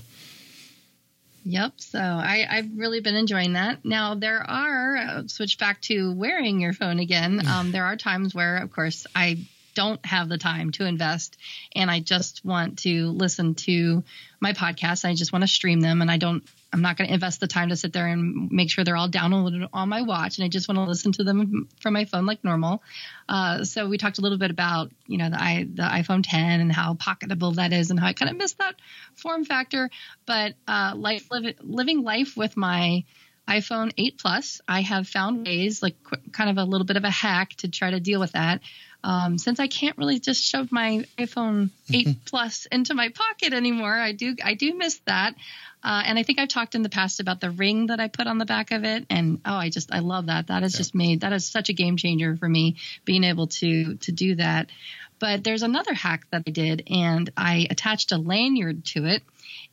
Yep. 1.45 1.73
So 1.77 1.99
I, 1.99 2.45
I've 2.49 2.77
really 2.77 2.99
been 2.99 3.15
enjoying 3.15 3.53
that. 3.53 3.85
Now 3.85 4.15
there 4.15 4.39
are 4.41 4.97
uh, 4.97 5.27
switch 5.27 5.57
back 5.57 5.79
to 5.83 6.11
wearing 6.11 6.59
your 6.59 6.73
phone 6.73 6.99
again. 6.99 7.41
Um, 7.47 7.71
there 7.71 7.85
are 7.85 7.95
times 7.95 8.35
where, 8.35 8.57
of 8.57 8.73
course, 8.73 9.07
I 9.15 9.47
don't 9.77 10.03
have 10.03 10.27
the 10.27 10.39
time 10.39 10.71
to 10.71 10.85
invest 10.85 11.37
and 11.75 11.91
I 11.91 11.99
just 11.99 12.43
want 12.43 12.79
to 12.79 13.11
listen 13.11 13.53
to 13.55 14.03
my 14.39 14.53
podcasts. 14.53 15.05
I 15.05 15.13
just 15.13 15.31
want 15.31 15.43
to 15.43 15.47
stream 15.47 15.81
them 15.81 16.01
and 16.01 16.09
I 16.09 16.17
don't 16.17 16.43
I'm 16.73 16.81
not 16.81 16.97
going 16.97 17.07
to 17.07 17.13
invest 17.13 17.39
the 17.39 17.47
time 17.47 17.69
to 17.69 17.75
sit 17.75 17.93
there 17.93 18.07
and 18.07 18.51
make 18.51 18.71
sure 18.71 18.83
they're 18.83 18.97
all 18.97 19.09
downloaded 19.09 19.69
on 19.71 19.87
my 19.87 20.01
watch, 20.01 20.37
and 20.37 20.43
I 20.43 20.49
just 20.49 20.67
want 20.67 20.77
to 20.79 20.83
listen 20.83 21.13
to 21.13 21.23
them 21.23 21.69
from 21.79 21.93
my 21.93 22.03
phone 22.03 22.25
like 22.25 22.43
normal. 22.43 22.83
Uh, 23.29 23.63
so 23.63 23.87
we 23.87 23.97
talked 23.97 24.17
a 24.17 24.21
little 24.21 24.37
bit 24.37 24.51
about 24.51 24.91
you 25.05 25.17
know 25.17 25.29
the, 25.29 25.41
I, 25.41 25.65
the 25.73 25.83
iPhone 25.83 26.23
10 26.23 26.59
and 26.59 26.71
how 26.71 26.95
pocketable 26.95 27.55
that 27.55 27.71
is, 27.71 27.89
and 27.89 27.99
how 27.99 28.07
I 28.07 28.13
kind 28.13 28.29
of 28.29 28.37
missed 28.37 28.57
that 28.57 28.75
form 29.15 29.45
factor. 29.45 29.89
But 30.25 30.55
uh, 30.67 30.93
life, 30.97 31.27
live, 31.31 31.55
living 31.61 32.03
life 32.03 32.35
with 32.35 32.57
my 32.57 33.05
iPhone 33.47 33.93
8 33.97 34.17
Plus, 34.17 34.61
I 34.67 34.81
have 34.81 35.07
found 35.07 35.47
ways, 35.47 35.81
like 35.81 35.95
kind 36.33 36.49
of 36.49 36.57
a 36.57 36.65
little 36.65 36.85
bit 36.85 36.97
of 36.97 37.05
a 37.05 37.09
hack 37.09 37.51
to 37.57 37.69
try 37.69 37.91
to 37.91 37.99
deal 37.99 38.19
with 38.19 38.33
that. 38.33 38.61
Um, 39.03 39.37
since 39.37 39.59
I 39.59 39.67
can't 39.67 39.97
really 39.97 40.19
just 40.19 40.43
shove 40.43 40.71
my 40.71 41.05
iPhone 41.17 41.69
8 41.93 42.25
Plus 42.25 42.65
into 42.71 42.93
my 42.93 43.09
pocket 43.09 43.53
anymore, 43.53 43.93
I 43.93 44.11
do 44.11 44.35
I 44.43 44.55
do 44.55 44.73
miss 44.75 44.99
that. 45.05 45.35
Uh, 45.83 46.03
and 46.05 46.17
I 46.17 46.23
think 46.23 46.39
I've 46.39 46.49
talked 46.49 46.73
in 46.75 46.81
the 46.81 46.89
past 46.89 47.19
about 47.19 47.39
the 47.39 47.51
ring 47.51 47.87
that 47.87 47.99
I 47.99 48.07
put 48.07 48.27
on 48.27 48.39
the 48.39 48.45
back 48.45 48.71
of 48.71 48.83
it, 48.83 49.05
and 49.09 49.39
oh, 49.45 49.53
I 49.53 49.69
just 49.69 49.93
I 49.93 49.99
love 49.99 50.25
that. 50.25 50.47
That 50.47 50.63
has 50.63 50.73
yeah. 50.73 50.77
just 50.79 50.95
made 50.95 51.21
that 51.21 51.31
is 51.33 51.47
such 51.47 51.69
a 51.69 51.73
game 51.73 51.97
changer 51.97 52.35
for 52.35 52.49
me 52.49 52.77
being 53.05 53.23
able 53.23 53.47
to 53.47 53.95
to 53.95 54.11
do 54.11 54.35
that. 54.35 54.69
But 55.19 55.43
there's 55.43 55.63
another 55.63 55.93
hack 55.93 56.25
that 56.31 56.43
I 56.45 56.51
did, 56.51 56.83
and 56.87 57.29
I 57.35 57.67
attached 57.69 58.11
a 58.11 58.17
lanyard 58.17 58.85
to 58.85 59.05
it. 59.05 59.23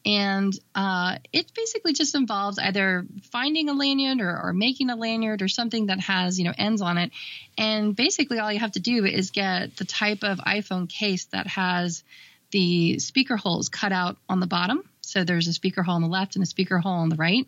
And 0.07 0.53
uh, 0.75 1.19
it 1.33 1.53
basically 1.55 1.95
just 1.95 2.15
involves 2.15 2.59
either 2.59 3.07
finding 3.31 3.69
a 3.69 3.73
lanyard 3.73 4.21
or, 4.21 4.49
or, 4.49 4.53
making 4.53 4.91
a 4.91 4.97
lanyard 4.97 5.41
or 5.41 5.49
something 5.49 5.87
that 5.87 6.01
has 6.01 6.39
you 6.39 6.45
know 6.45 6.53
ends 6.57 6.83
on 6.83 6.99
it. 6.99 7.11
And 7.57 7.97
basically, 7.97 8.39
all 8.39 8.53
you 8.53 8.61
have 8.61 8.73
to 8.73 8.81
do 8.81 9.05
is 9.05 9.31
get 9.31 9.77
the 9.77 9.85
type 9.85 10.23
of 10.23 10.39
iPhone 10.39 10.89
case 10.89 11.25
that 11.27 11.47
has 11.47 12.05
the 12.51 12.99
speaker 12.99 13.37
holes 13.37 13.69
cut 13.69 13.93
out 13.93 14.17
on 14.29 14.41
the 14.41 14.47
bottom. 14.47 14.85
So 15.01 15.25
there's 15.25 15.49
a 15.49 15.53
speaker 15.53 15.83
hole 15.83 15.97
on 15.97 16.03
the 16.03 16.09
left 16.09 16.37
and 16.37 16.43
a 16.43 16.47
speaker 16.47 16.79
hole 16.79 16.93
on 16.93 17.09
the 17.09 17.17
right. 17.17 17.47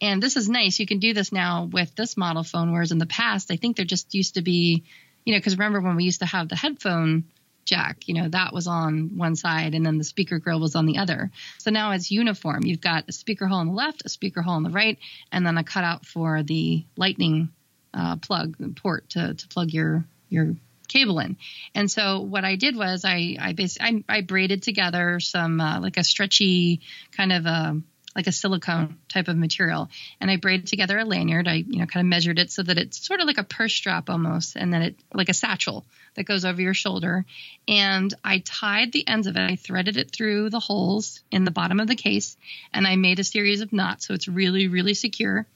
And 0.00 0.22
this 0.22 0.36
is 0.36 0.48
nice. 0.48 0.78
You 0.78 0.86
can 0.86 0.98
do 0.98 1.14
this 1.14 1.32
now 1.32 1.68
with 1.70 1.94
this 1.94 2.16
model 2.16 2.42
phone, 2.42 2.72
whereas 2.72 2.92
in 2.92 2.98
the 2.98 3.06
past, 3.06 3.50
I 3.50 3.56
think 3.56 3.76
there 3.76 3.84
just 3.84 4.14
used 4.14 4.34
to 4.34 4.42
be, 4.42 4.84
you 5.24 5.32
know, 5.32 5.38
because 5.38 5.54
remember 5.54 5.80
when 5.80 5.96
we 5.96 6.04
used 6.04 6.20
to 6.20 6.26
have 6.26 6.48
the 6.48 6.56
headphone 6.56 7.24
jack, 7.68 8.08
you 8.08 8.14
know, 8.14 8.28
that 8.28 8.52
was 8.52 8.66
on 8.66 9.16
one 9.16 9.36
side 9.36 9.74
and 9.74 9.84
then 9.84 9.98
the 9.98 10.04
speaker 10.04 10.38
grill 10.38 10.60
was 10.60 10.74
on 10.74 10.86
the 10.86 10.98
other. 10.98 11.30
So 11.58 11.70
now 11.70 11.92
it's 11.92 12.10
uniform. 12.10 12.64
You've 12.64 12.80
got 12.80 13.04
a 13.08 13.12
speaker 13.12 13.46
hole 13.46 13.58
on 13.58 13.68
the 13.68 13.72
left, 13.74 14.02
a 14.04 14.08
speaker 14.08 14.42
hole 14.42 14.54
on 14.54 14.62
the 14.62 14.70
right, 14.70 14.98
and 15.30 15.46
then 15.46 15.58
a 15.58 15.64
cutout 15.64 16.06
for 16.06 16.42
the 16.42 16.84
lightning 16.96 17.50
uh, 17.92 18.16
plug 18.16 18.76
port 18.76 19.10
to, 19.10 19.34
to 19.34 19.48
plug 19.48 19.70
your 19.70 20.04
your 20.30 20.54
cable 20.88 21.18
in. 21.18 21.36
And 21.74 21.90
so 21.90 22.20
what 22.20 22.44
I 22.44 22.56
did 22.56 22.76
was 22.76 23.04
I 23.04 23.36
I 23.38 23.52
basically 23.52 24.04
I, 24.08 24.16
I 24.16 24.20
braided 24.22 24.62
together 24.62 25.20
some 25.20 25.60
uh, 25.60 25.80
like 25.80 25.96
a 25.98 26.04
stretchy 26.04 26.80
kind 27.12 27.32
of 27.32 27.46
a 27.46 27.50
um, 27.50 27.84
like 28.18 28.26
a 28.26 28.32
silicone 28.32 28.98
type 29.08 29.28
of 29.28 29.36
material, 29.36 29.88
and 30.20 30.28
I 30.28 30.36
braided 30.36 30.66
together 30.66 30.98
a 30.98 31.04
lanyard. 31.04 31.46
I 31.46 31.54
you 31.54 31.78
know 31.78 31.86
kind 31.86 32.04
of 32.04 32.10
measured 32.10 32.40
it 32.40 32.50
so 32.50 32.64
that 32.64 32.76
it's 32.76 33.06
sort 33.06 33.20
of 33.20 33.26
like 33.26 33.38
a 33.38 33.44
purse 33.44 33.72
strap 33.72 34.10
almost, 34.10 34.56
and 34.56 34.74
then 34.74 34.82
it 34.82 34.96
like 35.14 35.28
a 35.28 35.34
satchel 35.34 35.86
that 36.16 36.24
goes 36.24 36.44
over 36.44 36.60
your 36.60 36.74
shoulder. 36.74 37.24
And 37.68 38.12
I 38.24 38.40
tied 38.40 38.90
the 38.90 39.06
ends 39.06 39.28
of 39.28 39.36
it. 39.36 39.40
I 39.40 39.54
threaded 39.54 39.96
it 39.96 40.10
through 40.10 40.50
the 40.50 40.58
holes 40.58 41.20
in 41.30 41.44
the 41.44 41.52
bottom 41.52 41.78
of 41.78 41.86
the 41.86 41.94
case, 41.94 42.36
and 42.74 42.88
I 42.88 42.96
made 42.96 43.20
a 43.20 43.24
series 43.24 43.60
of 43.60 43.72
knots 43.72 44.08
so 44.08 44.14
it's 44.14 44.26
really 44.26 44.66
really 44.66 44.94
secure. 44.94 45.46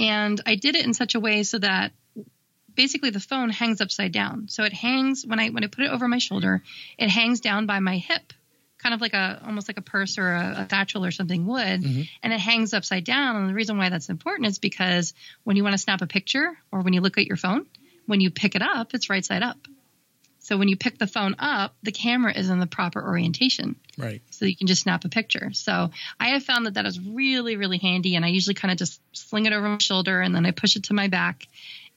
And 0.00 0.40
I 0.44 0.56
did 0.56 0.74
it 0.74 0.84
in 0.84 0.94
such 0.94 1.14
a 1.14 1.20
way 1.20 1.44
so 1.44 1.58
that 1.58 1.92
basically 2.74 3.10
the 3.10 3.20
phone 3.20 3.50
hangs 3.50 3.80
upside 3.80 4.10
down. 4.10 4.48
So 4.48 4.64
it 4.64 4.72
hangs 4.72 5.24
when 5.24 5.38
I 5.38 5.50
when 5.50 5.62
I 5.62 5.68
put 5.68 5.84
it 5.84 5.92
over 5.92 6.08
my 6.08 6.18
shoulder, 6.18 6.60
it 6.98 7.08
hangs 7.08 7.38
down 7.38 7.66
by 7.66 7.78
my 7.78 7.98
hip, 7.98 8.32
kind 8.82 8.94
of 8.94 9.00
like 9.00 9.14
a 9.14 9.42
almost 9.44 9.68
like 9.68 9.78
a 9.78 9.82
purse 9.82 10.18
or 10.18 10.28
a, 10.28 10.60
a 10.60 10.66
satchel 10.68 11.04
or 11.04 11.10
something 11.10 11.46
would, 11.46 11.82
mm-hmm. 11.82 12.02
and 12.22 12.32
it 12.32 12.40
hangs 12.40 12.74
upside 12.74 13.04
down. 13.04 13.36
And 13.36 13.48
the 13.48 13.54
reason 13.54 13.78
why 13.78 13.88
that's 13.88 14.08
important 14.08 14.48
is 14.48 14.58
because 14.58 15.14
when 15.44 15.56
you 15.56 15.62
want 15.62 15.74
to 15.74 15.78
snap 15.78 16.02
a 16.02 16.06
picture 16.06 16.56
or 16.72 16.80
when 16.80 16.92
you 16.92 17.00
look 17.00 17.18
at 17.18 17.26
your 17.26 17.36
phone, 17.36 17.66
when 18.06 18.20
you 18.20 18.30
pick 18.30 18.54
it 18.54 18.62
up, 18.62 18.94
it's 18.94 19.10
right 19.10 19.24
side 19.24 19.42
up. 19.42 19.58
So 20.42 20.56
when 20.56 20.68
you 20.68 20.76
pick 20.76 20.98
the 20.98 21.06
phone 21.06 21.36
up, 21.38 21.76
the 21.82 21.92
camera 21.92 22.32
is 22.36 22.48
in 22.48 22.58
the 22.58 22.66
proper 22.66 23.00
orientation. 23.00 23.76
Right. 23.98 24.22
So 24.30 24.46
you 24.46 24.56
can 24.56 24.66
just 24.66 24.82
snap 24.82 25.04
a 25.04 25.08
picture. 25.08 25.50
So 25.52 25.90
I 26.18 26.30
have 26.30 26.42
found 26.42 26.66
that 26.66 26.74
that 26.74 26.86
is 26.86 26.98
really, 26.98 27.56
really 27.56 27.78
handy. 27.78 28.16
And 28.16 28.24
I 28.24 28.28
usually 28.28 28.54
kind 28.54 28.72
of 28.72 28.78
just 28.78 29.00
sling 29.12 29.46
it 29.46 29.52
over 29.52 29.68
my 29.68 29.78
shoulder 29.78 30.20
and 30.20 30.34
then 30.34 30.46
I 30.46 30.52
push 30.52 30.76
it 30.76 30.84
to 30.84 30.94
my 30.94 31.08
back 31.08 31.46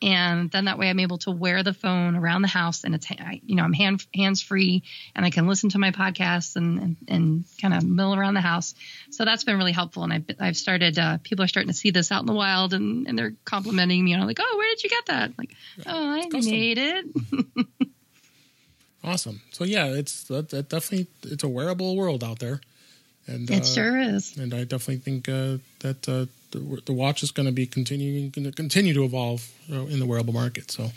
and 0.03 0.51
then 0.51 0.65
that 0.65 0.77
way 0.77 0.89
I'm 0.89 0.99
able 0.99 1.17
to 1.19 1.31
wear 1.31 1.63
the 1.63 1.73
phone 1.73 2.17
around 2.17 2.41
the 2.41 2.49
house 2.49 2.83
and 2.83 2.93
it's 2.93 3.07
you 3.45 3.55
know 3.55 3.63
I'm 3.63 3.71
hand 3.71 4.05
hands 4.13 4.41
free 4.41 4.83
and 5.15 5.25
I 5.25 5.29
can 5.29 5.47
listen 5.47 5.69
to 5.69 5.79
my 5.79 5.91
podcasts 5.91 6.57
and 6.57 6.79
and, 6.79 6.97
and 7.07 7.45
kind 7.61 7.73
of 7.73 7.85
mill 7.85 8.13
around 8.13 8.33
the 8.33 8.41
house. 8.41 8.75
So 9.11 9.23
that's 9.23 9.45
been 9.45 9.57
really 9.57 9.71
helpful 9.71 10.03
and 10.03 10.11
I've 10.11 10.25
I've 10.39 10.57
started 10.57 10.99
uh, 10.99 11.19
people 11.23 11.45
are 11.45 11.47
starting 11.47 11.71
to 11.71 11.77
see 11.77 11.91
this 11.91 12.11
out 12.11 12.19
in 12.19 12.25
the 12.25 12.33
wild 12.33 12.73
and 12.73 13.07
and 13.07 13.17
they're 13.17 13.33
complimenting 13.45 14.03
me 14.03 14.11
you 14.11 14.17
know 14.17 14.25
like 14.25 14.39
oh 14.41 14.57
where 14.57 14.69
did 14.69 14.83
you 14.83 14.89
get 14.89 15.05
that 15.05 15.31
like 15.37 15.55
oh 15.87 16.09
I 16.09 16.27
made 16.41 16.77
it. 16.77 17.05
awesome. 19.03 19.41
So 19.51 19.63
yeah, 19.63 19.85
it's 19.85 20.23
that, 20.25 20.49
that 20.49 20.69
definitely 20.69 21.07
it's 21.23 21.43
a 21.43 21.49
wearable 21.49 21.95
world 21.95 22.23
out 22.23 22.39
there. 22.39 22.59
And 23.25 23.49
it 23.49 23.61
uh, 23.61 23.65
sure 23.65 23.97
is. 23.97 24.35
And 24.37 24.53
I 24.53 24.65
definitely 24.65 24.97
think 24.97 25.29
uh, 25.29 25.57
that 25.79 26.09
uh, 26.09 26.25
the, 26.53 26.81
the 26.85 26.93
watch 26.93 27.23
is 27.23 27.31
going 27.31 27.45
to 27.47 27.51
be 27.51 27.65
continuing 27.65 28.29
going 28.29 28.45
to 28.45 28.51
continue 28.51 28.93
to 28.93 29.03
evolve 29.03 29.47
in 29.67 29.99
the 29.99 30.05
wearable 30.05 30.33
market. 30.33 30.71
So, 30.71 30.89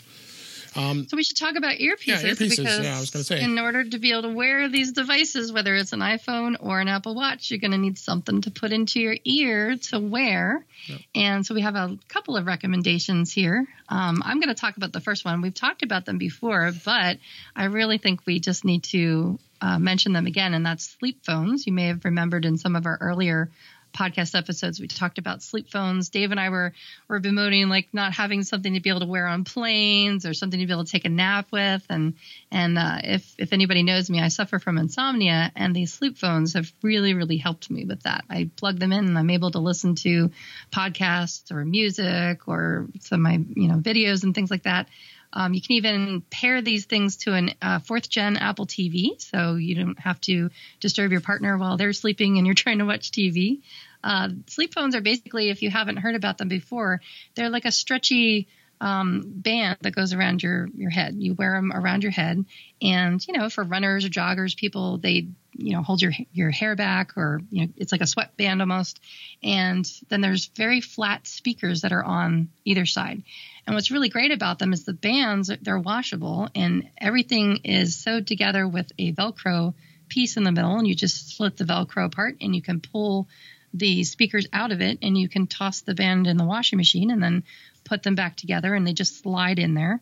Um, 0.77 1.07
so 1.07 1.17
we 1.17 1.23
should 1.23 1.37
talk 1.37 1.55
about 1.55 1.77
earpieces, 1.77 2.05
yeah, 2.05 2.21
earpieces 2.21 2.57
because 2.57 2.79
yeah, 2.83 2.97
I 2.97 2.99
was 2.99 3.09
going 3.09 3.21
to 3.21 3.27
say 3.27 3.41
in 3.41 3.57
order 3.57 3.83
to 3.83 3.97
be 3.97 4.11
able 4.11 4.23
to 4.23 4.33
wear 4.33 4.69
these 4.69 4.91
devices, 4.91 5.51
whether 5.51 5.73
it's 5.75 5.93
an 5.93 6.01
iPhone 6.01 6.55
or 6.59 6.79
an 6.79 6.87
Apple 6.87 7.15
Watch, 7.15 7.49
you're 7.49 7.59
going 7.59 7.71
to 7.71 7.77
need 7.77 7.97
something 7.97 8.41
to 8.41 8.51
put 8.51 8.71
into 8.71 8.99
your 8.99 9.15
ear 9.25 9.77
to 9.89 9.99
wear. 9.99 10.65
Yep. 10.87 10.99
And 11.15 11.45
so 11.45 11.55
we 11.55 11.61
have 11.61 11.75
a 11.75 11.97
couple 12.07 12.37
of 12.37 12.45
recommendations 12.45 13.33
here. 13.33 13.65
Um, 13.89 14.21
I'm 14.23 14.39
going 14.39 14.53
to 14.53 14.61
talk 14.61 14.77
about 14.77 14.93
the 14.93 15.01
first 15.01 15.25
one. 15.25 15.41
We've 15.41 15.53
talked 15.53 15.81
about 15.81 16.05
them 16.05 16.19
before, 16.19 16.71
but 16.85 17.17
I 17.55 17.65
really 17.65 17.97
think 17.97 18.21
we 18.25 18.39
just 18.39 18.63
need 18.63 18.83
to 18.85 19.39
uh, 19.61 19.79
mention 19.79 20.13
them 20.13 20.27
again, 20.27 20.53
and 20.53 20.63
that's 20.63 20.95
sleep 20.99 21.25
phones. 21.25 21.65
You 21.65 21.73
may 21.73 21.87
have 21.87 22.05
remembered 22.05 22.45
in 22.45 22.57
some 22.57 22.75
of 22.75 22.85
our 22.85 22.97
earlier 23.01 23.49
podcast 23.97 24.37
episodes 24.37 24.79
we 24.79 24.87
talked 24.87 25.17
about 25.17 25.41
sleep 25.41 25.69
phones. 25.71 26.09
Dave 26.09 26.31
and 26.31 26.39
I 26.39 26.49
were 26.49 26.73
were 27.07 27.19
bemoaning 27.19 27.69
like 27.69 27.89
not 27.93 28.13
having 28.13 28.43
something 28.43 28.73
to 28.73 28.79
be 28.79 28.89
able 28.89 28.99
to 29.01 29.07
wear 29.07 29.27
on 29.27 29.43
planes 29.43 30.25
or 30.25 30.33
something 30.33 30.59
to 30.59 30.65
be 30.65 30.71
able 30.71 30.85
to 30.85 30.91
take 30.91 31.05
a 31.05 31.09
nap 31.09 31.47
with. 31.51 31.83
And 31.89 32.13
and 32.51 32.77
uh, 32.77 32.99
if 33.03 33.35
if 33.37 33.53
anybody 33.53 33.83
knows 33.83 34.09
me, 34.09 34.21
I 34.21 34.27
suffer 34.27 34.59
from 34.59 34.77
insomnia, 34.77 35.51
and 35.55 35.75
these 35.75 35.93
sleep 35.93 36.17
phones 36.17 36.53
have 36.53 36.71
really 36.83 37.13
really 37.13 37.37
helped 37.37 37.69
me 37.71 37.85
with 37.85 38.03
that. 38.03 38.23
I 38.29 38.49
plug 38.55 38.79
them 38.79 38.93
in, 38.93 39.07
and 39.07 39.17
I'm 39.17 39.29
able 39.29 39.51
to 39.51 39.59
listen 39.59 39.95
to 39.95 40.31
podcasts 40.71 41.51
or 41.51 41.65
music 41.65 42.47
or 42.47 42.87
some 43.01 43.25
of 43.25 43.31
my 43.31 43.39
you 43.55 43.67
know 43.67 43.77
videos 43.77 44.23
and 44.23 44.35
things 44.35 44.51
like 44.51 44.63
that. 44.63 44.87
Um, 45.33 45.53
you 45.53 45.61
can 45.61 45.73
even 45.73 46.21
pair 46.29 46.61
these 46.61 46.85
things 46.85 47.17
to 47.17 47.33
a 47.35 47.55
uh, 47.61 47.79
fourth 47.79 48.09
gen 48.09 48.37
Apple 48.37 48.65
TV, 48.65 49.21
so 49.21 49.55
you 49.55 49.75
don't 49.75 49.99
have 49.99 50.19
to 50.21 50.49
disturb 50.79 51.11
your 51.11 51.21
partner 51.21 51.57
while 51.57 51.77
they're 51.77 51.93
sleeping 51.93 52.37
and 52.37 52.47
you're 52.47 52.55
trying 52.55 52.79
to 52.79 52.85
watch 52.85 53.11
TV. 53.11 53.61
Uh, 54.03 54.29
sleep 54.47 54.73
phones 54.73 54.95
are 54.95 55.01
basically, 55.01 55.49
if 55.49 55.61
you 55.61 55.69
haven't 55.69 55.97
heard 55.97 56.15
about 56.15 56.37
them 56.37 56.47
before, 56.47 57.01
they're 57.35 57.49
like 57.49 57.65
a 57.65 57.71
stretchy 57.71 58.47
um, 58.79 59.23
band 59.25 59.77
that 59.81 59.95
goes 59.95 60.13
around 60.13 60.43
your 60.43 60.67
your 60.75 60.89
head. 60.89 61.15
You 61.17 61.33
wear 61.33 61.53
them 61.53 61.71
around 61.73 62.03
your 62.03 62.11
head, 62.11 62.45
and 62.81 63.25
you 63.27 63.37
know, 63.37 63.49
for 63.49 63.63
runners 63.63 64.05
or 64.05 64.09
joggers, 64.09 64.55
people 64.55 64.97
they 64.97 65.27
you 65.53 65.73
know 65.73 65.81
hold 65.81 66.01
your 66.01 66.11
your 66.31 66.51
hair 66.51 66.75
back, 66.75 67.17
or 67.17 67.41
you 67.49 67.65
know, 67.65 67.73
it's 67.77 67.91
like 67.91 68.01
a 68.01 68.07
sweatband 68.07 68.61
almost. 68.61 68.99
And 69.41 69.89
then 70.09 70.21
there's 70.21 70.47
very 70.47 70.81
flat 70.81 71.25
speakers 71.25 71.81
that 71.81 71.91
are 71.91 72.03
on 72.03 72.49
either 72.65 72.85
side. 72.85 73.23
And 73.65 73.75
what's 73.75 73.91
really 73.91 74.09
great 74.09 74.31
about 74.31 74.59
them 74.59 74.73
is 74.73 74.85
the 74.85 74.93
bands 74.93 75.51
they're 75.61 75.79
washable, 75.79 76.49
and 76.53 76.89
everything 76.99 77.61
is 77.63 77.97
sewed 77.97 78.27
together 78.27 78.67
with 78.67 78.91
a 78.99 79.11
Velcro 79.13 79.73
piece 80.07 80.37
in 80.37 80.43
the 80.43 80.51
middle, 80.51 80.77
and 80.77 80.87
you 80.87 80.95
just 80.95 81.29
split 81.29 81.57
the 81.57 81.65
Velcro 81.65 82.05
apart, 82.05 82.37
and 82.41 82.55
you 82.55 82.61
can 82.61 82.79
pull 82.79 83.27
the 83.73 84.03
speakers 84.03 84.47
out 84.53 84.71
of 84.71 84.81
it 84.81 84.99
and 85.01 85.17
you 85.17 85.29
can 85.29 85.47
toss 85.47 85.81
the 85.81 85.95
band 85.95 86.27
in 86.27 86.37
the 86.37 86.45
washing 86.45 86.77
machine 86.77 87.11
and 87.11 87.21
then 87.21 87.43
put 87.83 88.03
them 88.03 88.15
back 88.15 88.35
together 88.35 88.73
and 88.73 88.85
they 88.85 88.93
just 88.93 89.21
slide 89.21 89.59
in 89.59 89.73
there. 89.73 90.01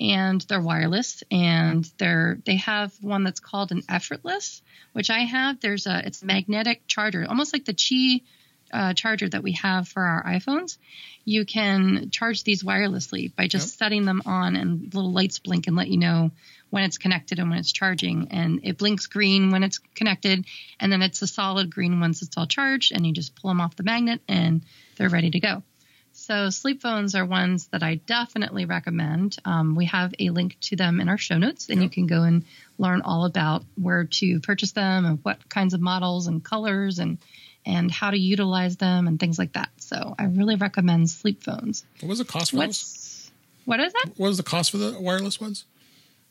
And 0.00 0.40
they're 0.42 0.60
wireless 0.60 1.22
and 1.30 1.88
they're 1.98 2.38
they 2.44 2.56
have 2.56 2.92
one 3.00 3.22
that's 3.22 3.38
called 3.38 3.70
an 3.70 3.82
effortless 3.88 4.60
which 4.92 5.10
i 5.10 5.20
have. 5.20 5.60
There's 5.60 5.86
a 5.86 6.04
it's 6.04 6.22
a 6.22 6.26
magnetic 6.26 6.86
charger 6.88 7.24
almost 7.28 7.52
like 7.52 7.64
the 7.64 7.74
qi 7.74 8.22
uh, 8.74 8.92
charger 8.92 9.28
that 9.28 9.42
we 9.42 9.52
have 9.52 9.88
for 9.88 10.02
our 10.02 10.24
iPhones, 10.24 10.76
you 11.24 11.44
can 11.46 12.10
charge 12.10 12.42
these 12.42 12.62
wirelessly 12.62 13.34
by 13.34 13.46
just 13.46 13.74
yep. 13.74 13.78
setting 13.78 14.04
them 14.04 14.22
on 14.26 14.56
and 14.56 14.92
little 14.92 15.12
lights 15.12 15.38
blink 15.38 15.66
and 15.66 15.76
let 15.76 15.88
you 15.88 15.96
know 15.96 16.30
when 16.70 16.82
it's 16.82 16.98
connected 16.98 17.38
and 17.38 17.48
when 17.48 17.60
it's 17.60 17.72
charging. 17.72 18.28
And 18.32 18.60
it 18.64 18.76
blinks 18.76 19.06
green 19.06 19.52
when 19.52 19.62
it's 19.62 19.78
connected, 19.78 20.44
and 20.80 20.92
then 20.92 21.02
it's 21.02 21.22
a 21.22 21.26
solid 21.26 21.72
green 21.72 22.00
once 22.00 22.20
it's 22.20 22.36
all 22.36 22.46
charged, 22.46 22.92
and 22.92 23.06
you 23.06 23.12
just 23.12 23.36
pull 23.36 23.48
them 23.48 23.60
off 23.60 23.76
the 23.76 23.84
magnet 23.84 24.20
and 24.28 24.62
they're 24.96 25.08
ready 25.08 25.30
to 25.30 25.40
go. 25.40 25.62
So, 26.16 26.50
sleep 26.50 26.80
phones 26.80 27.16
are 27.16 27.26
ones 27.26 27.66
that 27.68 27.82
I 27.82 27.96
definitely 27.96 28.66
recommend. 28.66 29.36
Um, 29.44 29.74
we 29.74 29.86
have 29.86 30.14
a 30.18 30.30
link 30.30 30.56
to 30.62 30.76
them 30.76 31.00
in 31.00 31.08
our 31.08 31.18
show 31.18 31.38
notes, 31.38 31.68
and 31.68 31.80
yep. 31.80 31.84
you 31.84 31.90
can 31.90 32.06
go 32.06 32.22
and 32.22 32.44
learn 32.78 33.02
all 33.02 33.24
about 33.24 33.64
where 33.74 34.04
to 34.04 34.38
purchase 34.38 34.72
them 34.72 35.06
and 35.06 35.18
what 35.24 35.48
kinds 35.48 35.74
of 35.74 35.80
models 35.80 36.28
and 36.28 36.44
colors 36.44 37.00
and 37.00 37.18
and 37.66 37.90
how 37.90 38.10
to 38.10 38.18
utilize 38.18 38.76
them 38.76 39.06
and 39.06 39.18
things 39.18 39.38
like 39.38 39.54
that. 39.54 39.70
So 39.78 40.14
I 40.18 40.24
really 40.24 40.56
recommend 40.56 41.10
sleep 41.10 41.42
phones. 41.42 41.84
What 42.00 42.08
was 42.08 42.18
the 42.18 42.24
cost 42.24 42.50
for 42.50 42.58
What's, 42.58 42.82
those? 42.82 43.32
What 43.64 43.80
is 43.80 43.92
that? 43.92 44.06
What 44.16 44.28
was 44.28 44.36
the 44.36 44.42
cost 44.42 44.70
for 44.70 44.78
the 44.78 45.00
wireless 45.00 45.40
ones? 45.40 45.64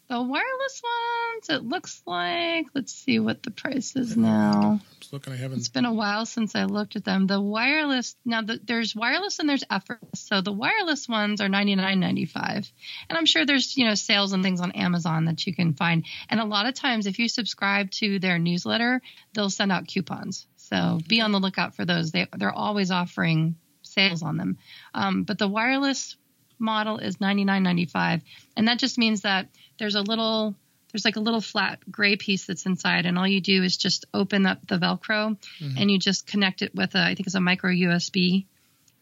The 0.10 0.22
wireless 0.22 0.82
ones, 0.84 1.50
it 1.50 1.64
looks 1.64 2.02
like, 2.06 2.68
let's 2.76 2.94
see 2.94 3.20
what 3.20 3.42
the 3.42 3.52
price 3.52 3.96
is 3.96 4.18
now. 4.18 4.74
I'm 4.74 5.00
just 5.00 5.14
looking, 5.14 5.32
I 5.32 5.38
haven't. 5.38 5.60
It's 5.60 5.70
been 5.70 5.86
a 5.86 5.94
while 5.94 6.26
since 6.26 6.56
I 6.56 6.66
looked 6.66 6.98
at 6.98 7.06
them. 7.06 7.26
The 7.26 7.40
wireless, 7.40 8.16
now 8.26 8.42
the, 8.42 8.60
there's 8.62 8.94
wireless 8.94 9.40
and 9.40 9.48
there's 9.48 9.64
effortless. 9.72 10.20
So 10.20 10.42
the 10.42 10.52
wireless 10.52 11.08
ones 11.08 11.40
are 11.40 11.48
$99.95. 11.48 12.70
And 13.10 13.18
I'm 13.18 13.26
sure 13.26 13.46
there's, 13.46 13.78
you 13.78 13.86
know, 13.86 13.96
sales 13.96 14.34
and 14.34 14.44
things 14.44 14.60
on 14.60 14.74
Amazon 14.74 15.26
that 15.26 15.48
you 15.48 15.56
can 15.56 15.74
find. 15.74 16.06
And 16.30 16.42
a 16.42 16.46
lot 16.46 16.68
of 16.68 16.74
times, 16.74 17.08
if 17.08 17.18
you 17.18 17.30
subscribe 17.30 17.90
to 17.92 18.20
their 18.20 18.38
newsletter, 18.38 19.02
they'll 19.34 19.50
send 19.50 19.72
out 19.72 19.88
coupons. 19.88 20.46
So 20.74 21.00
be 21.08 21.22
on 21.22 21.32
the 21.32 21.40
lookout 21.40 21.76
for 21.76 21.86
those. 21.86 22.12
They, 22.12 22.28
they're 22.36 22.52
always 22.52 22.90
offering 22.90 23.56
sales 23.84 24.24
on 24.24 24.38
them. 24.38 24.58
Um, 24.96 25.24
but 25.24 25.38
the 25.38 25.48
wireless 25.48 26.16
model 26.58 26.98
is 26.98 27.18
$99.95. 27.18 28.22
And 28.58 28.68
that 28.68 28.80
just 28.80 28.98
means 28.98 29.22
that 29.22 29.50
there's 29.78 29.96
a 29.96 30.02
little 30.02 30.56
there's 30.92 31.06
like 31.06 31.16
a 31.16 31.22
little 31.22 31.42
flat 31.42 31.80
gray 31.90 32.16
piece 32.16 32.46
that's 32.46 32.68
inside 32.68 33.08
and 33.08 33.18
all 33.18 33.28
you 33.28 33.42
do 33.42 33.64
is 33.64 33.78
just 33.78 34.06
open 34.14 34.46
up 34.46 34.68
the 34.68 34.78
velcro 34.78 35.36
mm-hmm. 35.60 35.76
and 35.76 35.90
you 35.90 35.98
just 35.98 36.28
connect 36.28 36.62
it 36.62 36.76
with 36.76 36.94
a 36.94 37.00
i 37.00 37.16
think 37.16 37.26
it's 37.26 37.34
a 37.34 37.42
micro 37.42 37.72
usb 37.72 38.46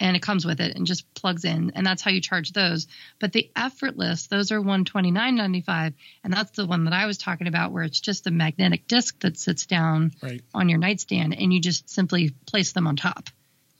and 0.01 0.15
it 0.17 0.21
comes 0.21 0.45
with 0.45 0.59
it 0.59 0.75
and 0.75 0.85
just 0.85 1.13
plugs 1.13 1.45
in 1.45 1.71
and 1.75 1.85
that's 1.85 2.01
how 2.01 2.11
you 2.11 2.19
charge 2.19 2.51
those 2.51 2.87
but 3.19 3.31
the 3.31 3.49
effortless 3.55 4.27
those 4.27 4.51
are 4.51 4.59
129.95 4.59 5.93
and 6.23 6.33
that's 6.33 6.51
the 6.51 6.65
one 6.65 6.85
that 6.85 6.93
i 6.93 7.05
was 7.05 7.17
talking 7.17 7.47
about 7.47 7.71
where 7.71 7.83
it's 7.83 8.01
just 8.01 8.27
a 8.27 8.31
magnetic 8.31 8.87
disc 8.87 9.19
that 9.21 9.37
sits 9.37 9.65
down 9.65 10.11
right. 10.21 10.41
on 10.53 10.67
your 10.67 10.79
nightstand 10.79 11.35
and 11.37 11.53
you 11.53 11.61
just 11.61 11.89
simply 11.89 12.31
place 12.45 12.73
them 12.73 12.87
on 12.87 12.95
top 12.95 13.29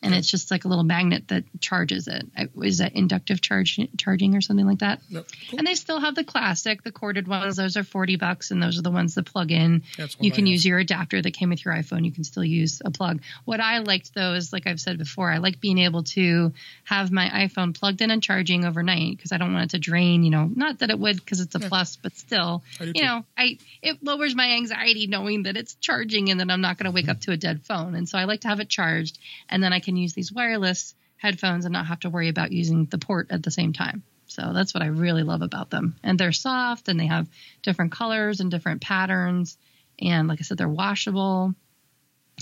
and 0.04 0.14
it's 0.14 0.30
just 0.30 0.50
like 0.52 0.66
a 0.66 0.68
little 0.68 0.84
magnet 0.84 1.28
that 1.28 1.44
charges 1.60 2.08
it. 2.08 2.26
Is 2.64 2.80
that 2.80 2.94
inductive 2.94 3.42
charge 3.42 3.80
charging 3.98 4.36
or 4.36 4.42
something 4.42 4.66
like 4.66 4.80
that? 4.80 5.00
Nope. 5.10 5.28
Cool. 5.50 5.60
And 5.60 5.68
they 5.68 5.76
still 5.76 6.00
have 6.00 6.16
the 6.16 6.24
classic, 6.24 6.84
the 6.84 6.92
corded 6.92 7.28
ones. 7.28 7.58
Those 7.58 7.78
are 7.78 7.84
forty 7.84 8.16
bucks, 8.16 8.52
and 8.52 8.62
those 8.62 8.80
are 8.80 8.82
the 8.82 8.92
ones 8.92 9.16
that 9.16 9.26
plug 9.26 9.52
in. 9.52 9.84
You 10.20 10.32
can 10.32 10.48
use 10.48 10.66
your 10.66 10.80
adapter 10.80 11.22
that 11.22 11.32
came 11.32 11.50
with 11.50 11.64
your 11.64 11.74
iPhone. 11.74 12.06
You 12.06 12.12
can 12.12 12.24
still 12.24 12.44
use 12.44 12.82
a 12.84 12.92
plug. 12.92 13.22
What 13.46 13.60
I 13.60 13.80
liked 13.80 14.14
though 14.14 14.34
is, 14.34 14.52
like 14.52 14.68
I've 14.68 14.80
said 14.80 14.98
before, 14.98 15.32
I 15.32 15.38
like 15.38 15.60
being 15.60 15.78
able 15.78 16.04
to 16.04 16.54
have 16.86 17.12
my 17.12 17.30
iPhone 17.30 17.78
plugged 17.78 18.02
in 18.02 18.12
and 18.12 18.24
charging 18.24 18.66
overnight 18.66 19.18
because 19.18 19.32
I 19.32 19.38
don't 19.38 19.54
want 19.54 19.66
it 19.66 19.72
to 19.72 19.80
drain. 19.80 20.24
You 20.24 20.32
know, 20.32 20.50
not 20.54 20.80
that 20.80 20.90
it 20.90 21.00
would 21.00 21.18
because 21.18 21.40
it's 21.40 21.56
a 21.56 21.60
yeah. 21.60 21.70
plus, 21.70 21.96
but 21.96 22.16
still, 22.16 22.64
you 22.80 22.94
too. 22.94 23.02
know, 23.04 23.26
I 23.38 23.58
it 23.82 24.04
lowers 24.04 24.36
my 24.36 24.52
anxiety 24.52 25.08
knowing 25.08 25.44
that 25.44 25.58
it's 25.58 25.76
charging 25.76 26.30
and 26.30 26.40
that 26.40 26.50
I'm 26.50 26.62
not 26.62 26.78
going 26.78 26.86
to 26.86 26.92
wake 26.92 27.06
mm-hmm. 27.06 27.12
up 27.12 27.22
to 27.22 27.32
a 27.32 27.38
dead 27.38 27.64
phone. 27.66 27.96
And 27.96 28.08
so 28.08 28.18
I 28.18 28.26
like 28.26 28.42
to 28.42 28.48
have 28.48 28.60
it 28.60 28.70
charged, 28.70 29.20
and 29.50 29.64
then 29.64 29.74
I 29.74 29.80
can 29.80 29.91
can 29.92 29.98
use 29.98 30.14
these 30.14 30.32
wireless 30.32 30.96
headphones 31.18 31.66
and 31.66 31.74
not 31.74 31.88
have 31.88 32.00
to 32.00 32.10
worry 32.10 32.30
about 32.30 32.52
using 32.52 32.86
the 32.86 32.98
port 32.98 33.28
at 33.30 33.44
the 33.44 33.52
same 33.52 33.74
time. 33.74 34.04
So 34.28 34.54
that's 34.54 34.74
what 34.74 34.82
I 34.82 34.88
really 34.88 35.24
love 35.24 35.42
about 35.42 35.70
them. 35.70 35.96
And 36.02 36.18
they're 36.18 36.32
soft 36.32 36.88
and 36.88 36.98
they 36.98 37.08
have 37.08 37.28
different 37.62 37.92
colors 37.92 38.40
and 38.40 38.50
different 38.50 38.82
patterns. 38.82 39.58
And 40.00 40.30
like 40.30 40.40
I 40.40 40.44
said, 40.44 40.58
they're 40.58 40.70
washable. 40.70 41.54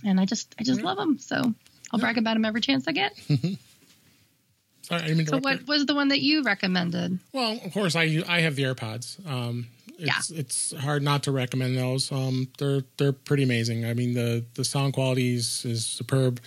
And 0.06 0.20
I 0.20 0.26
just 0.26 0.54
I 0.60 0.64
just 0.64 0.82
love 0.82 0.98
them. 0.98 1.18
So 1.18 1.36
I'll 1.36 1.54
yeah. 1.94 2.00
brag 2.00 2.20
about 2.20 2.36
them 2.36 2.46
every 2.46 2.62
chance 2.62 2.88
I 2.88 2.92
get. 2.92 3.18
Sorry, 4.84 5.02
I 5.02 5.24
so 5.24 5.40
what 5.40 5.68
was 5.68 5.86
the 5.86 5.96
one 5.96 6.10
that 6.10 6.20
you 6.20 6.44
recommended? 6.44 7.20
Well, 7.34 7.60
of 7.64 7.74
course, 7.74 7.96
I 7.96 8.24
I 8.28 8.42
have 8.42 8.56
the 8.56 8.64
AirPods. 8.64 9.28
Um, 9.28 9.68
it's 9.98 10.32
yeah. 10.32 10.40
it's 10.40 10.76
hard 10.78 11.04
not 11.04 11.24
to 11.24 11.32
recommend 11.32 11.78
those. 11.78 12.12
Um, 12.12 12.50
they're 12.60 12.84
they're 12.98 13.14
pretty 13.14 13.44
amazing. 13.44 13.86
I 13.86 13.94
mean 13.94 14.14
the 14.14 14.46
the 14.54 14.64
sound 14.64 14.94
quality 14.94 15.36
is, 15.36 15.66
is 15.66 15.86
superb. 15.86 16.40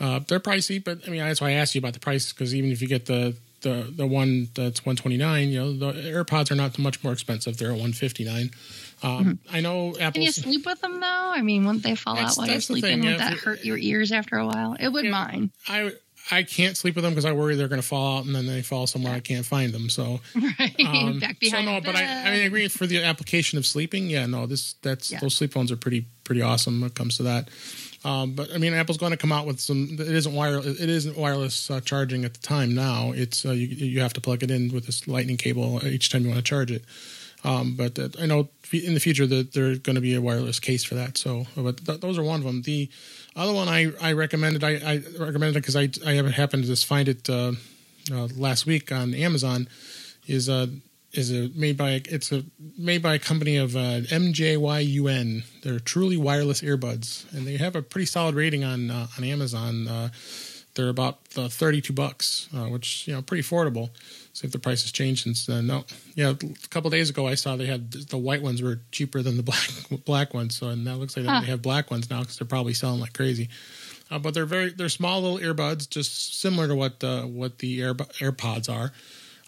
Uh, 0.00 0.20
they're 0.26 0.40
pricey, 0.40 0.82
but 0.82 1.00
I 1.06 1.10
mean 1.10 1.20
that's 1.20 1.40
why 1.40 1.48
I 1.48 1.52
asked 1.52 1.74
you 1.74 1.78
about 1.78 1.94
the 1.94 2.00
price 2.00 2.32
because 2.32 2.54
even 2.54 2.70
if 2.70 2.82
you 2.82 2.88
get 2.88 3.06
the 3.06 3.36
the 3.62 3.92
the 3.94 4.06
one 4.06 4.48
that's 4.54 4.84
129, 4.84 5.48
you 5.48 5.58
know 5.58 5.72
the 5.72 5.92
AirPods 5.92 6.50
are 6.50 6.54
not 6.54 6.78
much 6.78 7.02
more 7.02 7.12
expensive. 7.12 7.56
They're 7.56 7.68
at 7.68 7.72
159. 7.72 8.50
Um, 9.02 9.10
mm-hmm. 9.10 9.56
I 9.56 9.60
know 9.60 9.90
Apple. 10.00 10.12
Can 10.12 10.22
you 10.22 10.32
sleep 10.32 10.66
with 10.66 10.80
them 10.80 11.00
though? 11.00 11.06
I 11.06 11.42
mean, 11.42 11.64
wouldn't 11.64 11.82
they 11.82 11.94
fall 11.94 12.16
out 12.16 12.34
while 12.36 12.46
you're 12.46 12.60
sleeping? 12.60 13.04
Would 13.04 13.18
that 13.18 13.34
hurt 13.34 13.64
your 13.64 13.78
ears 13.78 14.12
after 14.12 14.36
a 14.36 14.46
while? 14.46 14.76
It 14.78 14.88
would 14.88 15.04
yeah, 15.04 15.10
mine. 15.10 15.50
I 15.68 15.92
I 16.30 16.42
can't 16.42 16.76
sleep 16.76 16.96
with 16.96 17.04
them 17.04 17.12
because 17.12 17.24
I 17.24 17.32
worry 17.32 17.54
they're 17.54 17.68
going 17.68 17.80
to 17.80 17.86
fall 17.86 18.18
out 18.18 18.26
and 18.26 18.34
then 18.34 18.46
they 18.46 18.62
fall 18.62 18.86
somewhere 18.86 19.12
yeah. 19.12 19.18
I 19.18 19.20
can't 19.20 19.46
find 19.46 19.72
them. 19.72 19.88
So 19.88 20.20
right 20.58 20.74
um, 20.84 21.20
back 21.20 21.38
behind. 21.38 21.66
So 21.66 21.72
no, 21.72 21.80
but 21.80 21.94
I, 21.94 22.02
I 22.02 22.24
mean, 22.30 22.42
I 22.42 22.44
agree 22.46 22.68
for 22.68 22.86
the 22.86 23.02
application 23.02 23.58
of 23.58 23.66
sleeping. 23.66 24.08
Yeah, 24.10 24.26
no, 24.26 24.46
this 24.46 24.74
that's 24.82 25.12
yeah. 25.12 25.20
those 25.20 25.34
sleep 25.34 25.52
phones 25.52 25.70
are 25.70 25.76
pretty 25.76 26.06
pretty 26.24 26.42
awesome 26.42 26.80
when 26.80 26.90
it 26.90 26.94
comes 26.94 27.16
to 27.18 27.22
that. 27.24 27.48
Um, 28.06 28.34
but 28.34 28.54
I 28.54 28.58
mean, 28.58 28.72
Apple's 28.72 28.98
going 28.98 29.10
to 29.10 29.16
come 29.16 29.32
out 29.32 29.46
with 29.46 29.58
some. 29.58 29.88
It 29.98 30.00
isn't 30.00 30.32
wireless. 30.32 30.80
It 30.80 30.88
isn't 30.88 31.18
wireless 31.18 31.70
uh, 31.72 31.80
charging 31.80 32.24
at 32.24 32.34
the 32.34 32.40
time. 32.40 32.72
Now 32.72 33.10
it's 33.10 33.44
uh, 33.44 33.50
you, 33.50 33.66
you 33.66 34.00
have 34.00 34.12
to 34.12 34.20
plug 34.20 34.44
it 34.44 34.50
in 34.50 34.72
with 34.72 34.86
this 34.86 35.08
lightning 35.08 35.36
cable 35.36 35.84
each 35.84 36.10
time 36.10 36.22
you 36.22 36.28
want 36.28 36.38
to 36.38 36.48
charge 36.48 36.70
it. 36.70 36.84
Um, 37.42 37.74
but 37.74 37.98
uh, 37.98 38.08
I 38.20 38.26
know 38.26 38.48
in 38.72 38.94
the 38.94 39.00
future 39.00 39.26
that 39.26 39.52
there's 39.54 39.80
going 39.80 39.96
to 39.96 40.00
be 40.00 40.14
a 40.14 40.20
wireless 40.20 40.60
case 40.60 40.84
for 40.84 40.94
that. 40.94 41.18
So, 41.18 41.46
but 41.56 41.84
th- 41.84 42.00
those 42.00 42.16
are 42.16 42.22
one 42.22 42.38
of 42.38 42.46
them. 42.46 42.62
The 42.62 42.88
other 43.34 43.52
one 43.52 43.68
I, 43.68 43.92
I 44.00 44.12
recommended, 44.12 44.62
I, 44.62 44.74
I 44.74 45.02
recommended 45.18 45.54
because 45.54 45.76
I, 45.76 45.88
I 46.06 46.14
happened 46.30 46.62
to 46.62 46.68
just 46.68 46.86
find 46.86 47.08
it 47.08 47.28
uh, 47.28 47.52
uh, 48.12 48.28
last 48.36 48.66
week 48.66 48.92
on 48.92 49.14
Amazon, 49.14 49.68
is 50.26 50.48
uh, 50.48 50.66
is 51.12 51.32
a 51.32 51.48
made 51.54 51.76
by 51.76 52.02
it's 52.04 52.32
a 52.32 52.44
made 52.78 53.02
by 53.02 53.14
a 53.14 53.18
company 53.18 53.56
of 53.56 53.76
uh, 53.76 54.00
MJYUN. 54.10 55.44
They're 55.62 55.80
truly 55.80 56.16
wireless 56.16 56.60
earbuds, 56.62 57.32
and 57.32 57.46
they 57.46 57.56
have 57.56 57.76
a 57.76 57.82
pretty 57.82 58.06
solid 58.06 58.34
rating 58.34 58.64
on 58.64 58.90
uh, 58.90 59.06
on 59.16 59.24
Amazon. 59.24 59.88
Uh, 59.88 60.08
they're 60.74 60.88
about 60.88 61.18
uh, 61.36 61.48
thirty 61.48 61.80
two 61.80 61.92
bucks, 61.92 62.48
uh, 62.54 62.66
which 62.66 63.08
you 63.08 63.14
know 63.14 63.22
pretty 63.22 63.42
affordable. 63.42 63.90
See 64.34 64.46
if 64.46 64.52
the 64.52 64.58
price 64.58 64.82
has 64.82 64.92
changed 64.92 65.24
since 65.24 65.46
then. 65.46 65.66
No, 65.66 65.84
yeah, 66.14 66.30
a 66.30 66.68
couple 66.68 66.90
days 66.90 67.08
ago 67.08 67.26
I 67.26 67.34
saw 67.34 67.56
they 67.56 67.66
had 67.66 67.90
the 67.90 68.18
white 68.18 68.42
ones 68.42 68.60
were 68.60 68.80
cheaper 68.92 69.22
than 69.22 69.36
the 69.36 69.42
black 69.42 69.70
black 70.04 70.34
ones. 70.34 70.56
So 70.56 70.68
and 70.68 70.86
that 70.86 70.96
looks 70.96 71.16
like 71.16 71.26
huh. 71.26 71.40
they 71.40 71.46
have 71.46 71.62
black 71.62 71.90
ones 71.90 72.10
now 72.10 72.20
because 72.20 72.36
they're 72.38 72.46
probably 72.46 72.74
selling 72.74 73.00
like 73.00 73.14
crazy. 73.14 73.48
Uh, 74.10 74.18
but 74.18 74.34
they're 74.34 74.46
very 74.46 74.70
they're 74.70 74.88
small 74.88 75.22
little 75.22 75.38
earbuds, 75.38 75.88
just 75.88 76.38
similar 76.38 76.68
to 76.68 76.76
what 76.76 77.02
uh, 77.02 77.22
what 77.22 77.58
the 77.58 77.82
Air, 77.82 77.94
AirPods 77.94 78.72
are 78.72 78.92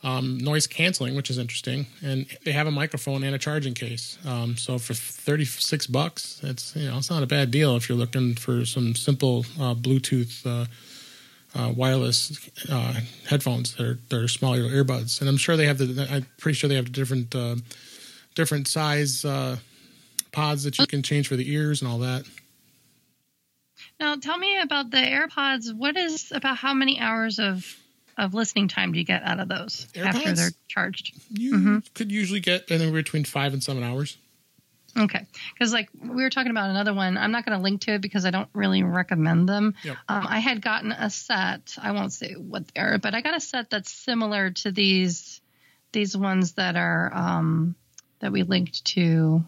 um, 0.05 0.39
noise 0.39 0.67
canceling, 0.67 1.17
which 1.17 1.31
is 1.31 1.39
interesting, 1.39 1.87
and 2.03 2.27
they 2.45 2.53
have 2.53 2.67
a 2.67 2.71
microphone 2.71 3.25
and 3.25 3.35
a 3.35 3.39
charging 3.39 3.75
case. 3.75 4.19
Um, 4.25 4.57
so 4.57 4.79
for 4.79 4.95
thirty 4.95 5.45
six 5.45 5.87
bucks, 5.87 6.41
it's 6.43 6.77
you 6.77 6.89
know 6.89 6.99
it's 6.99 7.11
not 7.11 7.23
a 7.23 7.27
bad 7.27 7.51
deal 7.51 7.77
if 7.77 7.89
you're 7.89 7.99
looking 7.99 8.35
for 8.35 8.65
some 8.65 8.95
simple 8.95 9.45
uh, 9.59 9.75
Bluetooth 9.75 10.47
uh, 10.47 10.67
uh, 11.55 11.73
wireless 11.73 12.49
uh, 12.71 13.01
headphones 13.29 13.75
that 13.75 13.87
are 13.87 13.99
that 14.09 14.17
are 14.17 14.29
smaller 14.29 14.61
earbuds. 14.61 15.21
And 15.21 15.29
I'm 15.29 15.37
sure 15.37 15.57
they 15.57 15.67
have 15.67 15.79
the 15.79 16.07
I'm 16.11 16.27
pretty 16.39 16.57
sure 16.57 16.69
they 16.69 16.77
have 16.77 16.93
different 16.93 17.35
uh, 17.35 17.57
different 18.35 18.69
size 18.69 19.25
uh, 19.25 19.57
pods 20.31 20.63
that 20.65 20.79
you 20.79 20.87
can 20.87 21.03
change 21.03 21.27
for 21.29 21.37
the 21.37 21.51
ears 21.53 21.83
and 21.83 21.91
all 21.91 21.99
that. 21.99 22.25
Now, 23.99 24.15
tell 24.15 24.39
me 24.39 24.61
about 24.61 24.91
the 24.93 24.99
AirPods. 24.99 25.75
What 25.75 25.97
is 25.97 26.31
about 26.33 26.59
how 26.59 26.73
many 26.73 27.01
hours 27.01 27.41
of 27.41 27.77
of 28.19 28.35
listening 28.35 28.69
time 28.69 28.93
do 28.93 28.99
you 28.99 29.05
get 29.05 29.23
out 29.23 29.41
of 29.41 29.49
those 29.49 29.87
AirPods? 29.95 30.05
after 30.05 30.33
they're 30.33 30.51
charged? 30.67 31.19
You 31.31 31.55
mm-hmm. 31.55 31.79
could 31.95 32.13
usually 32.13 32.41
get 32.41 32.71
anywhere 32.71 33.03
between 33.03 33.25
five 33.25 33.53
and 33.53 33.63
seven 33.63 33.83
hours. 33.83 34.19
Okay, 34.99 35.27
because 35.53 35.73
like 35.73 35.91
we 36.03 36.23
were 36.23 36.31
talking 36.31 36.51
about 36.51 36.71
another 36.71 36.93
one, 36.93 37.17
I'm 37.17 37.31
not 37.31 37.45
going 37.45 37.57
to 37.57 37.63
link 37.63 37.83
to 37.83 37.95
it 37.95 38.01
because 38.01 38.25
I 38.25 38.31
don't 38.31 38.49
really 38.53 38.83
recommend 38.83 39.49
them. 39.49 39.75
Yep. 39.85 39.97
Um, 40.09 40.27
I 40.27 40.41
had 40.41 40.61
gotten 40.61 40.91
a 40.91 41.09
set. 41.09 41.77
I 41.81 41.93
won't 41.93 42.13
say 42.13 42.33
what 42.33 42.65
they 42.69 42.81
are, 42.81 42.99
but 42.99 43.15
I 43.15 43.21
got 43.21 43.37
a 43.37 43.41
set 43.41 43.71
that's 43.71 43.93
similar 43.93 44.51
to 44.51 44.73
these 44.73 45.41
these 45.93 46.17
ones 46.17 46.53
that 46.55 46.77
are 46.77 47.13
um, 47.15 47.77
that 48.21 48.33
we 48.33 48.43
linked 48.43 48.85
to 48.87 49.45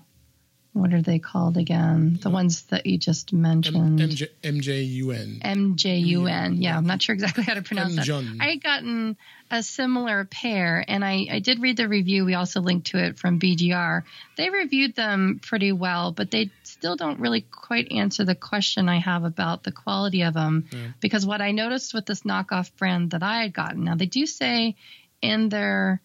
what 0.72 0.94
are 0.94 1.02
they 1.02 1.18
called 1.18 1.56
again? 1.56 2.12
The 2.12 2.18
mm-hmm. 2.18 2.32
ones 2.32 2.62
that 2.66 2.86
you 2.86 2.96
just 2.96 3.32
mentioned. 3.32 4.00
M- 4.00 4.08
MJ, 4.08 4.28
MJUN. 4.42 5.42
MJUN. 5.42 6.62
Yeah, 6.62 6.76
I'm 6.76 6.86
not 6.86 7.02
sure 7.02 7.12
exactly 7.12 7.42
how 7.42 7.54
to 7.54 7.62
pronounce 7.62 7.98
M-Jun. 7.98 8.38
that. 8.38 8.44
I 8.44 8.50
had 8.50 8.62
gotten 8.62 9.16
a 9.50 9.64
similar 9.64 10.24
pair, 10.26 10.84
and 10.86 11.04
I, 11.04 11.26
I 11.28 11.38
did 11.40 11.60
read 11.60 11.76
the 11.76 11.88
review. 11.88 12.24
We 12.24 12.34
also 12.34 12.60
linked 12.60 12.88
to 12.88 13.04
it 13.04 13.18
from 13.18 13.40
BGR. 13.40 14.04
They 14.36 14.50
reviewed 14.50 14.94
them 14.94 15.40
pretty 15.42 15.72
well, 15.72 16.12
but 16.12 16.30
they 16.30 16.50
still 16.62 16.94
don't 16.94 17.18
really 17.18 17.40
quite 17.40 17.90
answer 17.90 18.24
the 18.24 18.36
question 18.36 18.88
I 18.88 19.00
have 19.00 19.24
about 19.24 19.64
the 19.64 19.72
quality 19.72 20.22
of 20.22 20.34
them. 20.34 20.68
Yeah. 20.70 20.78
Because 21.00 21.26
what 21.26 21.40
I 21.40 21.50
noticed 21.50 21.94
with 21.94 22.06
this 22.06 22.22
knockoff 22.22 22.70
brand 22.76 23.10
that 23.10 23.24
I 23.24 23.42
had 23.42 23.52
gotten, 23.52 23.84
now 23.84 23.96
they 23.96 24.06
do 24.06 24.24
say 24.24 24.76
in 25.20 25.48
their 25.48 26.00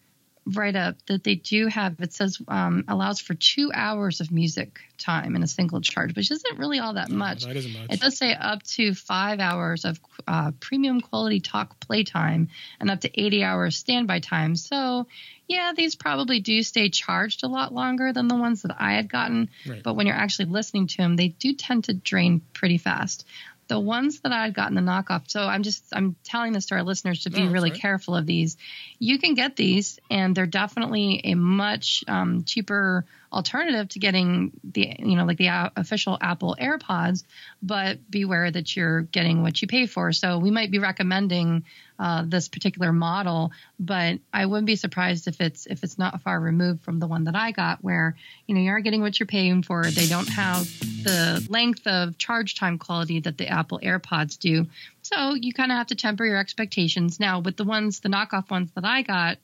write 0.46 0.76
up 0.76 0.96
that 1.06 1.24
they 1.24 1.34
do 1.34 1.66
have. 1.66 2.00
It 2.00 2.12
says 2.12 2.38
um, 2.46 2.84
allows 2.88 3.20
for 3.20 3.34
two 3.34 3.70
hours 3.74 4.20
of 4.20 4.30
music 4.30 4.78
time 4.98 5.36
in 5.36 5.42
a 5.42 5.46
single 5.46 5.80
charge 5.80 6.16
which 6.16 6.30
isn't 6.30 6.58
really 6.58 6.78
all 6.78 6.94
that 6.94 7.10
much, 7.10 7.44
that 7.44 7.56
isn't 7.56 7.72
much. 7.72 7.92
it 7.92 8.00
does 8.00 8.16
say 8.16 8.32
up 8.34 8.62
to 8.62 8.94
five 8.94 9.40
hours 9.40 9.84
of 9.84 10.00
uh, 10.26 10.52
premium 10.60 11.00
quality 11.00 11.40
talk 11.40 11.78
play 11.80 12.04
time 12.04 12.48
and 12.80 12.90
up 12.90 13.00
to 13.00 13.10
80 13.20 13.44
hours 13.44 13.76
standby 13.76 14.20
time. 14.20 14.56
So 14.56 15.06
yeah 15.48 15.72
these 15.76 15.94
probably 15.94 16.40
do 16.40 16.62
stay 16.62 16.88
charged 16.88 17.44
a 17.44 17.48
lot 17.48 17.72
longer 17.72 18.12
than 18.12 18.26
the 18.26 18.34
ones 18.34 18.62
that 18.62 18.74
i 18.80 18.94
had 18.94 19.10
gotten. 19.10 19.50
Right. 19.66 19.82
but 19.82 19.94
when 19.94 20.06
you're 20.06 20.16
actually 20.16 20.46
listening 20.46 20.86
to 20.88 20.96
them 20.96 21.16
they 21.16 21.28
do 21.28 21.54
tend 21.54 21.84
to 21.84 21.94
drain 21.94 22.40
pretty 22.52 22.78
fast 22.78 23.26
the 23.68 23.78
ones 23.80 24.20
that 24.20 24.32
I'd 24.32 24.54
gotten 24.54 24.74
the 24.74 24.80
knockoff. 24.80 25.28
So 25.28 25.42
I'm 25.42 25.62
just 25.62 25.84
I'm 25.92 26.16
telling 26.24 26.52
this 26.52 26.66
to 26.66 26.76
our 26.76 26.82
listeners 26.82 27.24
to 27.24 27.30
be 27.30 27.42
oh, 27.42 27.50
really 27.50 27.70
right. 27.70 27.80
careful 27.80 28.14
of 28.14 28.26
these. 28.26 28.56
You 28.98 29.18
can 29.18 29.34
get 29.34 29.56
these, 29.56 29.98
and 30.10 30.34
they're 30.34 30.46
definitely 30.46 31.20
a 31.24 31.34
much 31.34 32.04
um, 32.08 32.44
cheaper 32.44 33.04
alternative 33.32 33.88
to 33.90 33.98
getting 33.98 34.52
the 34.64 34.96
you 34.98 35.16
know 35.16 35.24
like 35.24 35.38
the 35.38 35.48
uh, 35.48 35.70
official 35.76 36.18
Apple 36.20 36.56
AirPods. 36.60 37.24
But 37.62 38.10
beware 38.10 38.50
that 38.50 38.76
you're 38.76 39.02
getting 39.02 39.42
what 39.42 39.60
you 39.60 39.68
pay 39.68 39.86
for. 39.86 40.12
So 40.12 40.38
we 40.38 40.50
might 40.50 40.70
be 40.70 40.78
recommending 40.78 41.64
uh, 41.98 42.24
this 42.26 42.48
particular 42.48 42.92
model, 42.92 43.52
but 43.80 44.18
I 44.32 44.46
wouldn't 44.46 44.66
be 44.66 44.76
surprised 44.76 45.28
if 45.28 45.40
it's 45.40 45.66
if 45.66 45.82
it's 45.82 45.98
not 45.98 46.20
far 46.22 46.38
removed 46.38 46.82
from 46.82 46.98
the 46.98 47.06
one 47.06 47.24
that 47.24 47.34
I 47.34 47.52
got, 47.52 47.82
where 47.82 48.16
you 48.46 48.54
know 48.54 48.60
you 48.60 48.70
are 48.70 48.80
getting 48.80 49.00
what 49.00 49.18
you're 49.18 49.26
paying 49.26 49.62
for. 49.62 49.84
They 49.84 50.06
don't 50.06 50.28
have 50.28 50.64
the 51.02 51.46
length 51.48 51.86
of 51.86 52.18
charge 52.18 52.54
time 52.54 52.78
quality 52.78 53.20
that 53.20 53.38
the 53.38 53.48
Apple 53.48 53.80
AirPods 53.82 54.38
do, 54.38 54.66
so 55.02 55.34
you 55.34 55.52
kind 55.52 55.72
of 55.72 55.78
have 55.78 55.86
to 55.88 55.94
temper 55.94 56.26
your 56.26 56.38
expectations. 56.38 57.18
Now, 57.18 57.40
with 57.40 57.56
the 57.56 57.64
ones, 57.64 58.00
the 58.00 58.08
knockoff 58.08 58.50
ones 58.50 58.70
that 58.74 58.84
I 58.84 59.02
got, 59.02 59.38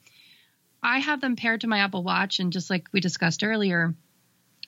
I 0.82 0.98
have 0.98 1.20
them 1.20 1.36
paired 1.36 1.60
to 1.62 1.68
my 1.68 1.78
Apple 1.78 2.02
Watch, 2.02 2.40
and 2.40 2.52
just 2.52 2.70
like 2.70 2.88
we 2.92 3.00
discussed 3.00 3.44
earlier 3.44 3.94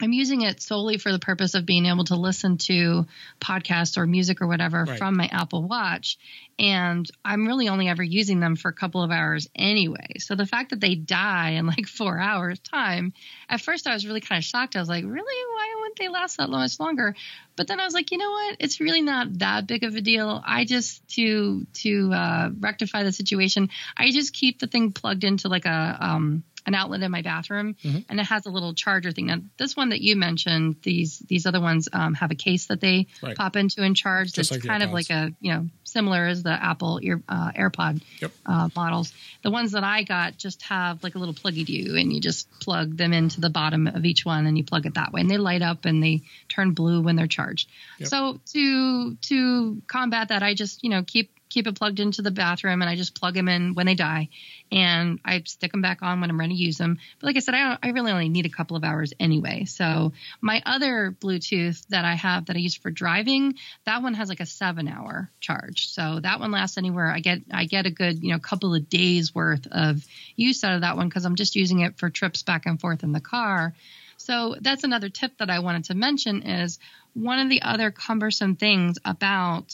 I'm 0.01 0.13
using 0.13 0.43
it 0.43 0.61
solely 0.61 0.99
for 0.99 1.13
the 1.13 1.21
purpose 1.21 1.55
of 1.55 1.67
being 1.67 1.87
able 1.87 2.05
to 2.05 2.17
listen 2.17 2.59
to 2.59 3.07
podcasts 3.41 3.97
or 3.97 4.07
music 4.07 4.43
or 4.43 4.49
whatever 4.49 4.85
right. 4.85 4.99
from 4.99 5.17
my 5.17 5.29
Apple 5.31 5.63
Watch. 5.63 6.19
And 6.59 7.09
I'm 7.25 7.47
really 7.47 7.69
only 7.69 7.89
ever 7.89 8.03
using 8.03 8.41
them 8.41 8.57
for 8.57 8.69
a 8.69 8.75
couple 8.75 9.03
of 9.03 9.13
hours 9.13 9.49
anyway. 9.55 10.19
So 10.19 10.35
the 10.35 10.47
fact 10.47 10.71
that 10.71 10.81
they 10.81 10.97
die 10.97 11.51
in 11.51 11.67
like 11.67 11.87
four 11.87 12.19
hours 12.19 12.59
time, 12.59 13.13
at 13.49 13.61
first 13.61 13.87
I 13.87 13.95
was 13.95 14.05
really 14.05 14.21
kind 14.21 14.39
of 14.39 14.45
shocked. 14.45 14.75
I 14.75 14.81
was 14.81 14.89
like, 14.89 15.05
really? 15.05 15.55
Why 15.55 15.74
they 15.97 16.09
last 16.09 16.39
that 16.39 16.51
much 16.51 16.79
longer? 16.81 17.15
But 17.57 17.69
then 17.69 17.81
I 17.81 17.85
was 17.85 17.95
like, 17.95 18.11
you 18.11 18.19
know 18.19 18.31
what? 18.31 18.57
It's 18.61 18.81
really 18.81 19.03
not 19.03 19.39
that 19.39 19.67
big 19.67 19.85
of 19.85 19.95
a 19.95 20.01
deal. 20.01 20.43
I 20.45 20.65
just 20.65 21.07
to 21.11 21.67
to 21.75 22.13
uh, 22.13 22.51
rectify 22.59 23.03
the 23.05 23.13
situation, 23.13 23.71
I 23.97 24.11
just 24.11 24.33
keep 24.33 24.59
the 24.59 24.67
thing 24.67 24.93
plugged 24.93 25.25
into 25.25 25.49
like 25.49 25.67
a 25.67 25.97
um, 26.01 26.45
an 26.67 26.75
outlet 26.75 27.03
in 27.03 27.11
my 27.11 27.23
bathroom, 27.23 27.77
mm-hmm. 27.83 27.99
and 28.09 28.21
it 28.21 28.27
has 28.27 28.47
a 28.47 28.51
little 28.51 28.75
charger 28.75 29.13
thing. 29.13 29.27
Now, 29.27 29.39
this 29.59 29.77
one 29.77 29.91
that 29.91 30.01
you 30.01 30.17
mentioned, 30.17 30.77
these 30.83 31.19
these 31.19 31.47
other 31.47 31.61
ones 31.61 31.89
um, 31.93 32.15
have 32.15 32.31
a 32.31 32.35
case 32.35 32.67
that 32.67 32.81
they 32.81 33.07
right. 33.23 33.37
pop 33.37 33.57
into 33.57 33.83
and 33.83 33.97
charge. 33.97 34.33
Just 34.33 34.51
that's 34.51 34.65
like 34.65 34.71
kind 34.71 34.83
of 34.83 34.91
like 34.91 35.11
a 35.11 35.33
you 35.41 35.53
know 35.53 35.69
similar 35.85 36.27
as 36.27 36.43
the 36.43 36.53
Apple 36.53 36.99
ear, 37.03 37.23
uh, 37.29 37.53
AirPod 37.53 38.03
yep. 38.21 38.33
uh, 38.47 38.69
models. 38.75 39.13
The 39.43 39.51
ones 39.51 39.73
that 39.73 39.85
I 39.85 40.03
got 40.03 40.39
just 40.39 40.63
have 40.63 41.03
like 41.03 41.15
a 41.15 41.19
little 41.19 41.35
pluggy 41.35 41.65
do, 41.65 41.97
and 41.97 42.13
you 42.13 42.21
just 42.21 42.51
plug 42.61 42.97
them 42.97 43.13
into 43.13 43.41
the 43.41 43.51
bottom 43.51 43.87
of 43.87 44.05
each 44.05 44.25
one, 44.25 44.47
and 44.47 44.57
you 44.57 44.65
plug 44.65 44.87
it 44.87 44.95
that 44.95 45.13
way, 45.13 45.21
and 45.21 45.31
they 45.31 45.39
light 45.39 45.63
up 45.63 45.85
and 45.85 46.03
they 46.03 46.23
turn 46.49 46.73
blue 46.73 47.03
when 47.03 47.17
they're 47.17 47.27
charged. 47.27 47.69
Yep. 47.99 48.09
So 48.09 48.41
to 48.53 49.15
to 49.15 49.83
combat 49.87 50.29
that, 50.29 50.43
I 50.43 50.55
just 50.55 50.83
you 50.83 50.91
know 50.91 51.03
keep 51.03 51.31
keep 51.55 51.69
it 51.69 51.77
plugged 51.77 52.01
into 52.01 52.21
the 52.21 52.33
bathroom 52.33 52.83
and 52.83 52.91
I 52.91 52.97
just 52.97 53.15
plug 53.15 53.35
them 53.35 53.49
in 53.49 53.75
when 53.75 53.87
they 53.87 53.95
die 53.95 54.29
and 54.73 55.21
I 55.25 55.41
stick 55.47 55.71
them 55.71 55.83
back 55.83 56.03
on 56.03 56.21
when 56.21 56.29
I'm 56.29 56.39
ready 56.39 56.57
to 56.57 56.61
use 56.61 56.79
them. 56.79 56.99
But 57.21 57.29
like 57.29 57.37
I 57.37 57.39
said, 57.39 57.55
I, 57.55 57.79
I 57.81 57.91
really 57.91 58.11
only 58.11 58.29
need 58.29 58.45
a 58.45 58.51
couple 58.51 58.77
of 58.77 58.83
hours 58.83 59.13
anyway. 59.21 59.65
So 59.65 60.13
my 60.41 60.61
other 60.67 61.17
Bluetooth 61.21 61.87
that 61.89 62.05
I 62.05 62.15
have 62.15 62.47
that 62.47 62.57
I 62.57 62.59
use 62.59 62.75
for 62.75 62.91
driving, 62.91 63.55
that 63.87 64.03
one 64.03 64.15
has 64.15 64.29
like 64.29 64.41
a 64.41 64.47
seven 64.47 64.89
hour 64.89 65.31
charge. 65.39 65.89
So 65.89 66.19
that 66.21 66.41
one 66.41 66.51
lasts 66.51 66.77
anywhere. 66.77 67.09
I 67.09 67.21
get, 67.21 67.43
I 67.53 67.67
get 67.67 67.87
a 67.87 67.91
good, 67.91 68.21
you 68.25 68.33
know, 68.33 68.41
couple 68.41 68.75
of 68.75 68.89
days 68.89 69.33
worth 69.33 69.69
of 69.71 70.05
use 70.35 70.65
out 70.65 70.75
of 70.75 70.81
that 70.81 70.97
one 70.97 71.09
because 71.09 71.25
I'm 71.25 71.37
just 71.37 71.55
using 71.55 71.81
it 71.81 71.99
for 71.99 72.11
trips 72.11 72.43
back 72.43 72.67
and 72.67 72.81
forth 72.81 73.05
in 73.05 73.13
the 73.13 73.21
car. 73.21 73.75
So 74.17 74.57
that's 74.61 74.83
another 74.83 75.09
tip 75.09 75.39
that 75.39 75.51
I 75.51 75.61
wanted 75.61 75.85
to 75.85 75.95
mention 75.95 76.43
is 76.43 76.81
one 77.13 77.39
of 77.39 77.49
the 77.49 77.63
other 77.63 77.93
cumbersome 77.93 78.57
things 78.57 78.99
about 79.05 79.73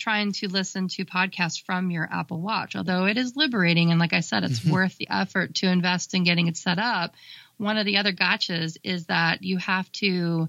trying 0.00 0.32
to 0.32 0.48
listen 0.48 0.88
to 0.88 1.04
podcasts 1.04 1.62
from 1.64 1.90
your 1.90 2.08
Apple 2.10 2.40
Watch. 2.40 2.74
Although 2.74 3.06
it 3.06 3.16
is 3.16 3.36
liberating, 3.36 3.90
and 3.90 4.00
like 4.00 4.12
I 4.12 4.20
said, 4.20 4.42
it's 4.42 4.60
mm-hmm. 4.60 4.72
worth 4.72 4.96
the 4.96 5.08
effort 5.10 5.54
to 5.56 5.68
invest 5.68 6.14
in 6.14 6.24
getting 6.24 6.48
it 6.48 6.56
set 6.56 6.78
up. 6.78 7.14
One 7.58 7.76
of 7.76 7.86
the 7.86 7.98
other 7.98 8.12
gotchas 8.12 8.78
is 8.82 9.06
that 9.06 9.42
you 9.42 9.58
have 9.58 9.90
to 9.92 10.48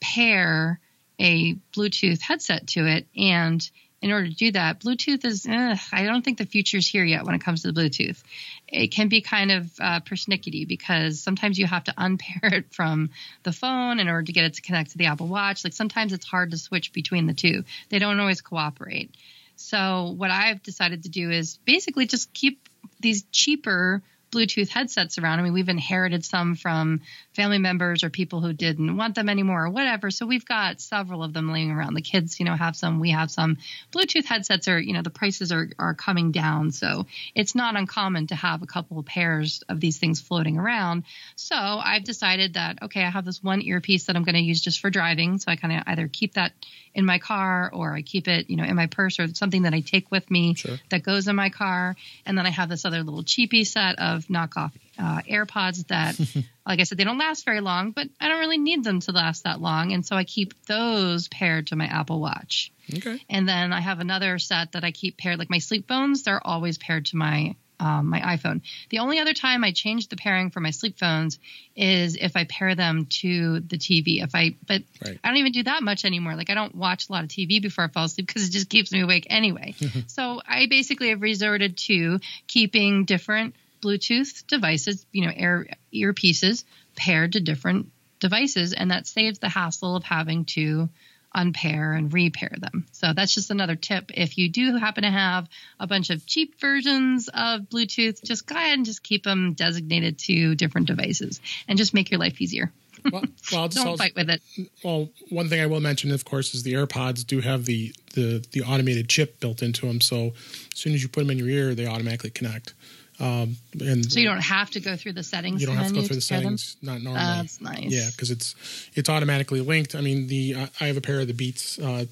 pair 0.00 0.80
a 1.20 1.54
Bluetooth 1.74 2.20
headset 2.20 2.66
to 2.68 2.86
it. 2.86 3.06
And 3.16 3.68
in 4.02 4.12
order 4.12 4.28
to 4.28 4.34
do 4.34 4.52
that, 4.52 4.80
Bluetooth 4.80 5.24
is, 5.24 5.46
eh, 5.46 5.76
I 5.92 6.04
don't 6.04 6.24
think 6.24 6.38
the 6.38 6.46
future's 6.46 6.86
here 6.86 7.04
yet 7.04 7.24
when 7.24 7.34
it 7.34 7.40
comes 7.40 7.62
to 7.62 7.72
the 7.72 7.80
Bluetooth. 7.80 8.22
It 8.68 8.88
can 8.88 9.08
be 9.08 9.22
kind 9.22 9.50
of 9.50 9.70
uh, 9.80 10.00
persnickety 10.00 10.68
because 10.68 11.20
sometimes 11.20 11.58
you 11.58 11.66
have 11.66 11.84
to 11.84 11.94
unpair 11.98 12.54
it 12.54 12.74
from 12.74 13.10
the 13.42 13.52
phone 13.52 13.98
in 13.98 14.08
order 14.08 14.24
to 14.24 14.32
get 14.32 14.44
it 14.44 14.54
to 14.54 14.62
connect 14.62 14.90
to 14.90 14.98
the 14.98 15.06
Apple 15.06 15.28
Watch. 15.28 15.64
Like 15.64 15.72
sometimes 15.72 16.12
it's 16.12 16.26
hard 16.26 16.50
to 16.50 16.58
switch 16.58 16.92
between 16.92 17.26
the 17.26 17.34
two, 17.34 17.64
they 17.88 17.98
don't 17.98 18.20
always 18.20 18.40
cooperate. 18.40 19.14
So, 19.58 20.14
what 20.14 20.30
I've 20.30 20.62
decided 20.62 21.04
to 21.04 21.08
do 21.08 21.30
is 21.30 21.58
basically 21.64 22.06
just 22.06 22.34
keep 22.34 22.68
these 23.00 23.24
cheaper 23.32 24.02
Bluetooth 24.36 24.68
headsets 24.68 25.16
around. 25.16 25.38
I 25.38 25.42
mean, 25.42 25.54
we've 25.54 25.70
inherited 25.70 26.22
some 26.22 26.56
from 26.56 27.00
family 27.34 27.56
members 27.56 28.04
or 28.04 28.10
people 28.10 28.42
who 28.42 28.52
didn't 28.52 28.94
want 28.94 29.14
them 29.14 29.30
anymore 29.30 29.64
or 29.64 29.70
whatever. 29.70 30.10
So 30.10 30.26
we've 30.26 30.44
got 30.44 30.82
several 30.82 31.22
of 31.22 31.32
them 31.32 31.50
laying 31.50 31.70
around. 31.70 31.94
The 31.94 32.02
kids, 32.02 32.38
you 32.38 32.44
know, 32.44 32.54
have 32.54 32.76
some, 32.76 33.00
we 33.00 33.12
have 33.12 33.30
some. 33.30 33.56
Bluetooth 33.92 34.26
headsets 34.26 34.68
are, 34.68 34.78
you 34.78 34.92
know, 34.92 35.00
the 35.00 35.08
prices 35.08 35.52
are, 35.52 35.70
are 35.78 35.94
coming 35.94 36.32
down. 36.32 36.70
So 36.70 37.06
it's 37.34 37.54
not 37.54 37.76
uncommon 37.76 38.26
to 38.26 38.34
have 38.34 38.62
a 38.62 38.66
couple 38.66 38.98
of 38.98 39.06
pairs 39.06 39.62
of 39.70 39.80
these 39.80 39.96
things 39.96 40.20
floating 40.20 40.58
around. 40.58 41.04
So 41.36 41.56
I've 41.56 42.04
decided 42.04 42.54
that, 42.54 42.82
okay, 42.82 43.02
I 43.02 43.08
have 43.08 43.24
this 43.24 43.42
one 43.42 43.62
earpiece 43.62 44.04
that 44.04 44.16
I'm 44.16 44.24
going 44.24 44.34
to 44.34 44.40
use 44.42 44.60
just 44.60 44.80
for 44.80 44.90
driving. 44.90 45.38
So 45.38 45.50
I 45.50 45.56
kind 45.56 45.78
of 45.78 45.82
either 45.86 46.08
keep 46.08 46.34
that 46.34 46.52
in 46.94 47.04
my 47.04 47.18
car 47.18 47.70
or 47.72 47.94
I 47.94 48.02
keep 48.02 48.26
it, 48.26 48.48
you 48.48 48.56
know, 48.56 48.64
in 48.64 48.74
my 48.74 48.86
purse 48.86 49.20
or 49.20 49.28
something 49.34 49.62
that 49.62 49.74
I 49.74 49.80
take 49.80 50.10
with 50.10 50.30
me 50.30 50.54
sure. 50.54 50.76
that 50.90 51.02
goes 51.02 51.28
in 51.28 51.36
my 51.36 51.50
car. 51.50 51.94
And 52.24 52.36
then 52.36 52.46
I 52.46 52.50
have 52.50 52.70
this 52.70 52.86
other 52.86 53.02
little 53.02 53.22
cheapy 53.22 53.64
set 53.64 53.98
of 53.98 54.25
knockoff 54.28 54.72
uh, 54.98 55.22
AirPods 55.22 55.86
that, 55.88 56.18
like 56.66 56.80
I 56.80 56.84
said, 56.84 56.98
they 56.98 57.04
don't 57.04 57.18
last 57.18 57.44
very 57.44 57.60
long, 57.60 57.90
but 57.90 58.08
I 58.20 58.28
don't 58.28 58.40
really 58.40 58.58
need 58.58 58.84
them 58.84 59.00
to 59.00 59.12
last 59.12 59.44
that 59.44 59.60
long. 59.60 59.92
And 59.92 60.04
so 60.04 60.16
I 60.16 60.24
keep 60.24 60.54
those 60.66 61.28
paired 61.28 61.68
to 61.68 61.76
my 61.76 61.86
Apple 61.86 62.20
Watch. 62.20 62.72
Okay. 62.94 63.20
And 63.28 63.48
then 63.48 63.72
I 63.72 63.80
have 63.80 64.00
another 64.00 64.38
set 64.38 64.72
that 64.72 64.84
I 64.84 64.92
keep 64.92 65.18
paired, 65.18 65.38
like 65.38 65.50
my 65.50 65.58
sleep 65.58 65.88
phones, 65.88 66.22
they're 66.22 66.44
always 66.44 66.78
paired 66.78 67.06
to 67.06 67.16
my 67.16 67.56
um, 67.78 68.06
my 68.06 68.20
iPhone. 68.20 68.62
The 68.90 69.00
only 69.00 69.18
other 69.18 69.34
time 69.34 69.64
I 69.64 69.72
change 69.72 70.08
the 70.08 70.16
pairing 70.16 70.50
for 70.50 70.60
my 70.60 70.70
sleep 70.70 70.98
phones 70.98 71.38
is 71.74 72.16
if 72.16 72.36
I 72.36 72.44
pair 72.44 72.74
them 72.74 73.06
to 73.20 73.60
the 73.60 73.76
TV. 73.76 74.22
If 74.22 74.34
I, 74.34 74.56
but 74.66 74.82
right. 75.04 75.18
I 75.22 75.28
don't 75.28 75.36
even 75.38 75.52
do 75.52 75.62
that 75.64 75.82
much 75.82 76.04
anymore. 76.04 76.36
Like 76.36 76.50
I 76.50 76.54
don't 76.54 76.74
watch 76.74 77.08
a 77.08 77.12
lot 77.12 77.24
of 77.24 77.30
TV 77.30 77.60
before 77.60 77.84
I 77.84 77.88
fall 77.88 78.04
asleep 78.04 78.26
because 78.26 78.48
it 78.48 78.52
just 78.52 78.68
keeps 78.68 78.92
me 78.92 79.00
awake 79.00 79.26
anyway. 79.28 79.74
so 80.06 80.40
I 80.46 80.66
basically 80.68 81.10
have 81.10 81.22
resorted 81.22 81.76
to 81.78 82.20
keeping 82.46 83.04
different 83.04 83.54
Bluetooth 83.86 84.44
devices, 84.48 85.06
you 85.12 85.24
know, 85.24 85.32
ear 85.36 85.68
earpieces 85.94 86.64
paired 86.96 87.32
to 87.32 87.40
different 87.40 87.92
devices, 88.18 88.72
and 88.72 88.90
that 88.90 89.06
saves 89.06 89.38
the 89.38 89.48
hassle 89.48 89.94
of 89.94 90.02
having 90.02 90.44
to 90.46 90.88
unpair 91.32 91.92
and 91.92 92.12
repair 92.12 92.52
them. 92.58 92.86
So 92.92 93.12
that's 93.12 93.34
just 93.34 93.50
another 93.50 93.76
tip. 93.76 94.10
If 94.14 94.38
you 94.38 94.48
do 94.48 94.76
happen 94.76 95.04
to 95.04 95.10
have 95.10 95.48
a 95.78 95.86
bunch 95.86 96.10
of 96.10 96.26
cheap 96.26 96.58
versions 96.58 97.28
of 97.28 97.62
Bluetooth, 97.62 98.24
just 98.24 98.46
go 98.46 98.56
ahead 98.56 98.78
and 98.78 98.86
just 98.86 99.02
keep 99.02 99.22
them 99.22 99.52
designated 99.52 100.18
to 100.20 100.54
different 100.54 100.88
devices 100.88 101.40
and 101.68 101.78
just 101.78 101.94
make 101.94 102.10
your 102.10 102.18
life 102.18 102.40
easier. 102.40 102.72
Well, 103.12 103.22
well 103.52 103.68
don't 103.68 103.86
also, 103.86 103.96
fight 103.98 104.16
with 104.16 104.30
it. 104.30 104.42
Well, 104.82 105.10
one 105.28 105.48
thing 105.48 105.60
I 105.60 105.66
will 105.66 105.80
mention, 105.80 106.10
of 106.10 106.24
course, 106.24 106.54
is 106.54 106.62
the 106.62 106.72
AirPods 106.72 107.24
do 107.26 107.40
have 107.40 107.66
the, 107.66 107.94
the 108.14 108.44
the 108.50 108.62
automated 108.62 109.08
chip 109.08 109.38
built 109.38 109.62
into 109.62 109.86
them. 109.86 110.00
So 110.00 110.32
as 110.72 110.78
soon 110.78 110.94
as 110.94 111.02
you 111.02 111.08
put 111.08 111.20
them 111.20 111.30
in 111.30 111.38
your 111.38 111.48
ear, 111.48 111.74
they 111.74 111.86
automatically 111.86 112.30
connect. 112.30 112.72
Um, 113.18 113.56
and 113.80 114.10
so 114.10 114.20
you 114.20 114.28
don't 114.28 114.42
have 114.42 114.70
to 114.72 114.80
go 114.80 114.96
through 114.96 115.14
the 115.14 115.22
settings. 115.22 115.60
You 115.60 115.66
don't 115.66 115.76
have 115.76 115.88
to 115.88 115.94
go 115.94 116.02
through 116.02 116.16
the 116.16 116.22
settings. 116.22 116.76
Them? 116.82 116.94
Not 116.94 117.02
normally. 117.02 117.22
That's 117.22 117.60
nice. 117.60 117.84
Yeah, 117.86 118.08
because 118.10 118.30
it's 118.30 118.54
it's 118.94 119.08
automatically 119.08 119.60
linked. 119.60 119.94
I 119.94 120.00
mean, 120.02 120.26
the 120.26 120.56
I 120.80 120.86
have 120.86 120.96
a 120.96 121.00
pair 121.00 121.20
of 121.20 121.26
the 121.26 121.32
Beats 121.32 121.78
uh, 121.78 122.04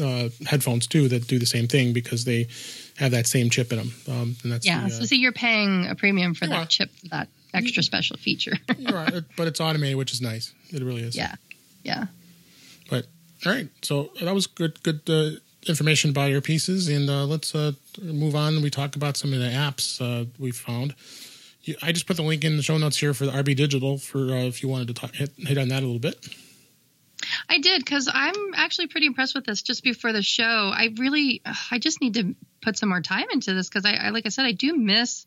uh, 0.00 0.28
headphones 0.46 0.86
too 0.86 1.08
that 1.08 1.26
do 1.26 1.38
the 1.38 1.46
same 1.46 1.68
thing 1.68 1.92
because 1.92 2.24
they 2.24 2.48
have 2.96 3.10
that 3.12 3.26
same 3.26 3.50
chip 3.50 3.72
in 3.72 3.78
them. 3.78 3.92
Um, 4.08 4.36
and 4.42 4.52
that's 4.52 4.66
yeah. 4.66 4.80
The, 4.80 4.86
uh, 4.86 4.90
so 4.90 5.04
see, 5.04 5.16
you're 5.16 5.32
paying 5.32 5.86
a 5.86 5.94
premium 5.94 6.34
for 6.34 6.46
that 6.46 6.56
are. 6.56 6.66
chip, 6.66 6.90
that 7.10 7.28
extra 7.52 7.82
special 7.82 8.16
feature. 8.16 8.54
right, 8.90 9.22
but 9.36 9.48
it's 9.48 9.60
automated, 9.60 9.96
which 9.96 10.12
is 10.12 10.22
nice. 10.22 10.52
It 10.70 10.82
really 10.82 11.02
is. 11.02 11.16
Yeah, 11.16 11.34
yeah. 11.82 12.06
But 12.88 13.06
all 13.44 13.52
right, 13.52 13.68
so 13.82 14.10
that 14.22 14.34
was 14.34 14.46
good. 14.46 14.82
Good 14.82 15.00
uh, 15.08 15.38
information 15.68 16.10
about 16.10 16.30
your 16.30 16.40
pieces, 16.40 16.88
and 16.88 17.08
uh, 17.08 17.24
let's 17.24 17.54
uh, 17.54 17.72
move 18.02 18.34
on. 18.34 18.62
We 18.62 18.70
talk 18.70 18.96
about 18.96 19.16
some 19.16 19.32
of 19.32 19.38
the 19.38 19.46
apps 19.46 20.00
uh, 20.00 20.26
we 20.38 20.50
found. 20.52 20.94
I 21.82 21.92
just 21.92 22.06
put 22.06 22.16
the 22.16 22.22
link 22.22 22.44
in 22.44 22.56
the 22.56 22.62
show 22.62 22.78
notes 22.78 22.96
here 22.96 23.12
for 23.12 23.26
the 23.26 23.32
RB 23.32 23.56
Digital 23.56 23.98
for 23.98 24.30
uh, 24.30 24.44
if 24.44 24.62
you 24.62 24.68
wanted 24.68 24.88
to 24.88 24.94
talk, 24.94 25.14
hit, 25.14 25.32
hit 25.36 25.58
on 25.58 25.68
that 25.68 25.82
a 25.82 25.86
little 25.86 25.98
bit. 25.98 26.24
I 27.48 27.58
did 27.58 27.84
because 27.84 28.08
I'm 28.12 28.54
actually 28.54 28.86
pretty 28.86 29.06
impressed 29.06 29.34
with 29.34 29.44
this. 29.44 29.62
Just 29.62 29.82
before 29.82 30.12
the 30.12 30.22
show, 30.22 30.44
I 30.44 30.90
really, 30.96 31.42
I 31.70 31.78
just 31.78 32.00
need 32.00 32.14
to 32.14 32.36
put 32.62 32.78
some 32.78 32.88
more 32.88 33.00
time 33.00 33.26
into 33.32 33.54
this 33.54 33.68
because 33.68 33.84
I, 33.84 33.94
I, 33.94 34.08
like 34.10 34.26
I 34.26 34.28
said, 34.28 34.46
I 34.46 34.52
do 34.52 34.76
miss 34.76 35.26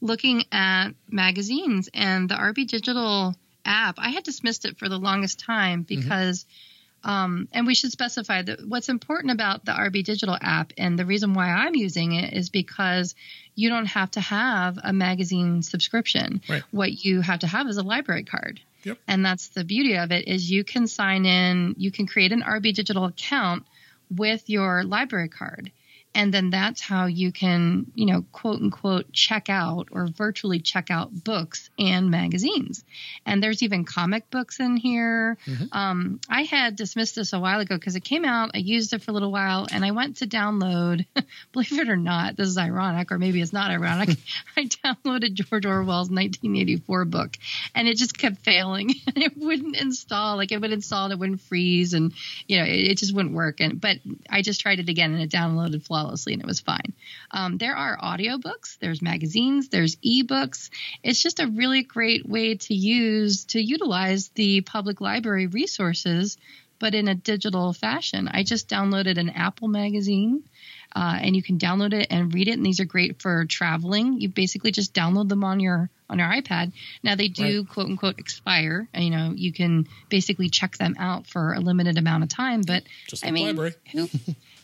looking 0.00 0.44
at 0.52 0.90
magazines 1.08 1.88
and 1.92 2.28
the 2.28 2.34
RB 2.34 2.66
Digital 2.66 3.34
app. 3.64 3.96
I 3.98 4.10
had 4.10 4.22
dismissed 4.22 4.64
it 4.64 4.78
for 4.78 4.88
the 4.88 4.98
longest 4.98 5.40
time 5.40 5.84
mm-hmm. 5.84 6.00
because. 6.00 6.44
Mm-hmm 6.44 6.66
um, 7.02 7.48
and 7.52 7.66
we 7.66 7.74
should 7.74 7.92
specify 7.92 8.42
that 8.42 8.66
what's 8.66 8.88
important 8.88 9.32
about 9.32 9.64
the 9.64 9.72
RB 9.72 10.04
Digital 10.04 10.36
app 10.40 10.72
and 10.76 10.98
the 10.98 11.06
reason 11.06 11.34
why 11.34 11.48
I'm 11.48 11.74
using 11.74 12.12
it 12.12 12.34
is 12.34 12.50
because 12.50 13.14
you 13.54 13.68
don't 13.68 13.86
have 13.86 14.10
to 14.12 14.20
have 14.20 14.78
a 14.82 14.92
magazine 14.92 15.62
subscription. 15.62 16.42
Right. 16.48 16.62
What 16.70 17.04
you 17.04 17.20
have 17.20 17.40
to 17.40 17.46
have 17.46 17.68
is 17.68 17.78
a 17.78 17.82
library 17.82 18.24
card. 18.24 18.60
Yep. 18.84 18.98
And 19.06 19.24
that's 19.24 19.48
the 19.48 19.64
beauty 19.64 19.96
of 19.96 20.10
it 20.10 20.26
is 20.28 20.50
you 20.50 20.64
can 20.64 20.86
sign 20.86 21.26
in, 21.26 21.74
you 21.78 21.90
can 21.90 22.06
create 22.06 22.32
an 22.32 22.42
RB 22.42 22.74
Digital 22.74 23.04
account 23.04 23.64
with 24.10 24.48
your 24.48 24.84
library 24.84 25.28
card 25.28 25.70
and 26.14 26.34
then 26.34 26.50
that's 26.50 26.80
how 26.80 27.06
you 27.06 27.30
can 27.30 27.86
you 27.94 28.06
know 28.06 28.24
quote 28.32 28.60
unquote 28.60 29.12
check 29.12 29.48
out 29.48 29.88
or 29.92 30.08
virtually 30.08 30.58
check 30.58 30.90
out 30.90 31.24
books 31.24 31.70
and 31.78 32.10
magazines. 32.10 32.84
And 33.24 33.42
there's 33.42 33.62
even 33.62 33.84
comic 33.84 34.28
books 34.30 34.58
in 34.60 34.76
here. 34.76 35.38
Mm-hmm. 35.46 35.76
um, 35.76 36.20
i 36.28 36.42
had 36.42 36.76
dismissed 36.76 37.14
this 37.14 37.32
a 37.32 37.40
while 37.40 37.60
ago 37.60 37.76
because 37.76 37.96
it 37.96 38.04
came 38.04 38.24
out. 38.24 38.50
I 38.54 38.58
used 38.58 38.92
it 38.92 39.02
for 39.02 39.12
a 39.12 39.14
little 39.14 39.30
while 39.30 39.66
and 39.70 39.84
i 39.84 39.92
went 39.92 40.16
to 40.16 40.26
download 40.26 41.06
believe 41.52 41.78
it 41.78 41.88
or 41.88 41.96
not 41.96 42.36
this 42.36 42.48
is 42.48 42.58
ironic 42.58 43.12
or 43.12 43.18
maybe 43.18 43.40
it's 43.40 43.52
not 43.52 43.70
ironic. 43.70 44.10
I 44.56 44.64
downloaded 44.64 45.34
george 45.34 45.66
orwell's 45.66 46.10
1984 46.10 47.04
book 47.04 47.36
and 47.74 47.86
it 47.86 47.96
just 47.96 48.18
kept 48.18 48.38
failing. 48.38 48.90
It 49.20 49.36
wouldn't 49.36 49.76
install 49.76 50.36
like 50.36 50.50
it 50.50 50.60
would 50.60 50.72
install 50.72 51.04
and 51.04 51.12
it 51.12 51.18
wouldn't 51.18 51.42
freeze 51.42 51.92
and 51.92 52.12
you 52.46 52.58
know 52.58 52.64
it, 52.64 52.90
it 52.90 52.98
just 52.98 53.14
wouldn't 53.14 53.34
work. 53.34 53.60
And 53.60 53.80
but 53.80 53.98
i 54.28 54.40
just 54.40 54.60
tried 54.60 54.78
it 54.78 54.88
again 54.88 55.12
and 55.12 55.22
it 55.22 55.30
downloaded 55.30 55.84
flawlessly 55.84 55.99
flawlessly 56.00 56.32
and 56.32 56.42
it 56.42 56.46
was 56.46 56.60
fine. 56.60 56.92
Um, 57.30 57.58
there 57.58 57.76
are 57.76 57.98
audiobooks, 57.98 58.78
there's 58.78 59.02
magazines, 59.02 59.68
there's 59.68 59.96
ebooks. 59.96 60.70
It's 61.02 61.22
just 61.22 61.40
a 61.40 61.46
really 61.46 61.82
great 61.82 62.28
way 62.28 62.56
to 62.56 62.74
use 62.74 63.44
to 63.46 63.60
utilize 63.60 64.28
the 64.30 64.62
public 64.62 65.00
library 65.00 65.46
resources, 65.46 66.38
but 66.78 66.94
in 66.94 67.08
a 67.08 67.14
digital 67.14 67.72
fashion. 67.72 68.28
I 68.28 68.42
just 68.42 68.68
downloaded 68.68 69.18
an 69.18 69.30
Apple 69.30 69.68
magazine. 69.68 70.44
Uh, 70.92 71.18
and 71.22 71.36
you 71.36 71.42
can 71.42 71.56
download 71.56 71.92
it 71.92 72.08
and 72.10 72.34
read 72.34 72.48
it. 72.48 72.54
And 72.54 72.66
these 72.66 72.80
are 72.80 72.84
great 72.84 73.22
for 73.22 73.44
traveling. 73.44 74.20
You 74.20 74.28
basically 74.28 74.72
just 74.72 74.92
download 74.92 75.28
them 75.28 75.44
on 75.44 75.60
your 75.60 75.88
on 76.08 76.18
your 76.18 76.26
iPad. 76.26 76.72
Now 77.04 77.14
they 77.14 77.28
do 77.28 77.60
right. 77.60 77.68
quote 77.68 77.86
unquote 77.86 78.18
expire. 78.18 78.88
And, 78.92 79.04
you 79.04 79.10
know, 79.10 79.32
you 79.32 79.52
can 79.52 79.86
basically 80.08 80.48
check 80.48 80.76
them 80.78 80.96
out 80.98 81.28
for 81.28 81.52
a 81.52 81.60
limited 81.60 81.96
amount 81.96 82.24
of 82.24 82.28
time. 82.28 82.62
But 82.66 82.82
just 83.06 83.24
I 83.24 83.30
mean, 83.30 83.56
who, 83.92 84.08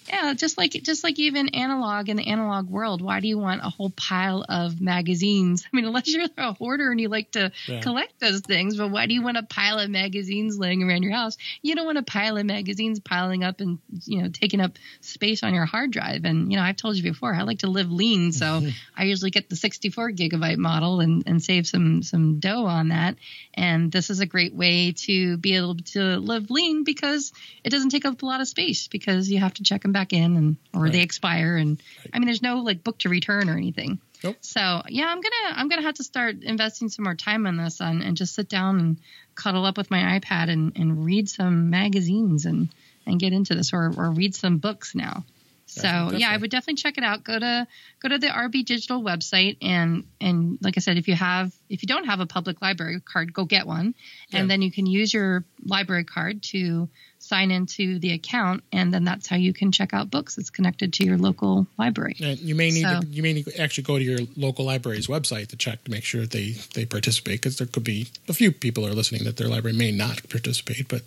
Yeah, 0.09 0.35
just 0.35 0.57
like 0.57 0.73
just 0.73 1.03
like 1.05 1.19
even 1.19 1.49
analog 1.51 2.09
in 2.09 2.17
the 2.17 2.27
analog 2.27 2.69
world, 2.69 3.03
why 3.03 3.21
do 3.21 3.29
you 3.29 3.39
want 3.39 3.63
a 3.65 3.71
whole 3.71 3.91
pile 3.91 4.45
of 4.49 4.81
magazines? 4.81 5.65
I 5.73 5.77
mean, 5.77 5.85
unless 5.85 6.13
you're 6.13 6.29
a 6.37 6.53
hoarder 6.53 6.91
and 6.91 7.01
you 7.01 7.09
like 7.09 7.33
to 7.33 7.53
yeah. 7.67 7.81
collect 7.81 8.21
those 8.21 8.41
things, 8.41 8.77
but 8.77 8.91
why 8.91 9.07
do 9.07 9.15
you 9.15 9.23
want 9.23 9.37
a 9.37 9.43
pile 9.43 9.79
of 9.79 9.91
magazines 9.91 10.59
laying 10.59 10.83
around 10.83 11.03
your 11.03 11.13
house? 11.13 11.37
You 11.63 11.75
don't 11.75 11.87
want 11.87 11.99
a 11.99 12.03
pile 12.03 12.37
of 12.37 12.47
magazines 12.47 13.01
piling 13.01 13.43
up 13.43 13.61
and 13.61 13.79
you 14.05 14.23
know 14.23 14.29
taking 14.29 14.61
up 14.61 14.73
space 15.01 15.43
on 15.43 15.55
your 15.55 15.67
hard 15.67 15.91
drive. 15.91 16.25
And 16.25 16.51
you 16.51 16.57
know, 16.57 16.63
I've 16.63 16.77
told 16.77 16.97
you 16.97 17.03
before, 17.03 17.35
I 17.35 17.43
like 17.43 17.61
to 17.61 17.71
live 17.71 17.91
lean, 17.91 18.33
so 18.33 18.47
mm-hmm. 18.47 18.69
I 18.97 19.05
usually 19.05 19.31
get 19.31 19.49
the 19.49 19.57
64 19.57 20.13
gigabyte 20.13 20.59
model 20.59 21.01
and 21.01 21.25
and 21.27 21.43
save 21.43 21.67
some 21.67 22.03
some 22.03 22.39
dough 22.39 22.67
on 22.67 22.89
that. 22.89 23.17
And 23.55 23.91
this 23.91 24.11
is 24.11 24.21
a 24.21 24.27
great 24.27 24.55
way 24.55 24.93
to 24.93 25.37
be 25.39 25.57
able 25.57 25.77
to 25.77 26.19
live 26.19 26.51
lean 26.51 26.85
because 26.85 27.33
it 27.65 27.71
doesn't 27.71 27.91
take 27.91 28.05
up 28.05 28.23
a 28.23 28.27
lot 28.27 28.41
of 28.41 28.49
space 28.49 28.89
because 28.89 29.31
you 29.31 29.39
have 29.41 29.55
to 29.55 29.63
check 29.63 29.83
them 29.83 29.93
back 29.97 30.12
in 30.12 30.36
and 30.36 30.57
or 30.74 30.82
right. 30.82 30.92
they 30.92 31.01
expire 31.01 31.57
and 31.57 31.80
right. 31.99 32.11
I 32.12 32.18
mean 32.18 32.26
there's 32.26 32.42
no 32.42 32.59
like 32.59 32.84
book 32.84 32.99
to 32.99 33.09
return 33.09 33.49
or 33.49 33.57
anything. 33.57 33.99
Nope. 34.22 34.36
So 34.42 34.61
yeah, 34.88 35.07
I'm 35.07 35.20
gonna 35.20 35.55
I'm 35.55 35.68
gonna 35.68 35.82
have 35.82 35.94
to 35.94 36.05
start 36.05 36.42
investing 36.42 36.90
some 36.90 37.05
more 37.05 37.14
time 37.14 37.47
on 37.47 37.57
this 37.57 37.80
and, 37.80 38.03
and 38.03 38.16
just 38.16 38.34
sit 38.34 38.49
down 38.49 38.78
and 38.78 38.97
cuddle 39.34 39.64
up 39.64 39.78
with 39.78 39.90
my 39.90 40.18
iPad 40.18 40.51
and, 40.51 40.72
and 40.76 41.07
read 41.07 41.30
some 41.30 41.70
magazines 41.70 42.44
and 42.44 42.68
and 43.07 43.18
get 43.18 43.32
into 43.32 43.55
this 43.55 43.72
or, 43.72 43.92
or 43.97 44.11
read 44.11 44.34
some 44.34 44.59
books 44.59 44.94
now. 44.94 45.24
So 45.66 46.11
yeah, 46.14 46.30
I 46.30 46.36
would 46.36 46.51
definitely 46.51 46.76
check 46.76 46.97
it 46.99 47.05
out. 47.05 47.24
Go 47.24 47.38
to 47.38 47.66
go 48.01 48.09
to 48.09 48.18
the 48.18 48.28
RB 48.28 48.64
Digital 48.64 49.03
website 49.03 49.57
and 49.62 50.05
and 50.20 50.59
like 50.61 50.74
I 50.76 50.80
said, 50.80 50.97
if 50.99 51.09
you 51.09 51.14
have 51.14 51.53
if 51.69 51.83
you 51.83 51.87
don't 51.87 52.05
have 52.05 52.21
a 52.21 52.27
public 52.27 52.62
library 52.62 53.01
card, 53.01 53.33
go 53.33 53.45
get 53.45 53.67
one, 53.67 53.95
yeah. 54.29 54.41
and 54.41 54.51
then 54.51 54.62
you 54.62 54.71
can 54.71 54.87
use 54.87 55.12
your 55.12 55.45
library 55.64 56.05
card 56.05 56.43
to 56.43 56.89
sign 57.19 57.51
into 57.51 57.99
the 57.99 58.12
account, 58.12 58.62
and 58.73 58.93
then 58.93 59.05
that's 59.05 59.27
how 59.27 59.37
you 59.37 59.53
can 59.53 59.73
check 59.73 59.93
out 59.93 60.11
books. 60.11 60.39
It's 60.39 60.51
connected 60.51 60.93
to 60.95 61.05
your 61.05 61.19
local 61.19 61.67
library. 61.79 62.17
And 62.23 62.39
you 62.39 62.55
may 62.55 62.71
need 62.71 62.83
so, 62.83 63.01
to, 63.01 63.07
you 63.07 63.23
may 63.23 63.33
need 63.33 63.47
to 63.47 63.61
actually 63.61 63.85
go 63.85 63.99
to 63.99 64.05
your 64.05 64.21
local 64.37 64.64
library's 64.64 65.07
website 65.07 65.49
to 65.49 65.57
check 65.57 65.83
to 65.85 65.91
make 65.91 66.05
sure 66.05 66.27
they 66.27 66.53
they 66.75 66.85
participate 66.85 67.41
because 67.41 67.59
there 67.59 67.67
could 67.67 67.85
be 67.85 68.09
a 68.29 68.33
few 68.33 68.53
people 68.53 68.87
are 68.87 68.93
listening 68.93 69.25
that 69.25 69.37
their 69.37 69.49
library 69.49 69.77
may 69.77 69.91
not 69.91 70.29
participate, 70.29 70.89
but 70.89 71.03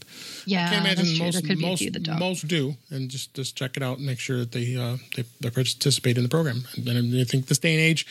yeah, 0.45 0.65
I 0.65 0.69
can't 0.69 0.85
imagine 0.85 1.17
most 1.17 1.59
most, 1.59 2.19
most 2.19 2.47
do, 2.47 2.75
and 2.89 3.09
just 3.09 3.33
just 3.33 3.55
check 3.55 3.77
it 3.77 3.83
out 3.83 3.97
and 3.97 4.05
make 4.05 4.19
sure 4.19 4.39
that 4.39 4.51
they 4.51 4.75
uh, 4.75 4.97
they, 5.15 5.23
they 5.39 5.49
participate 5.49 6.17
in 6.17 6.23
the 6.23 6.29
program. 6.29 6.63
And 6.75 7.15
I 7.15 7.23
think 7.23 7.47
this 7.47 7.59
day 7.59 7.73
and 7.73 7.81
age 7.81 8.05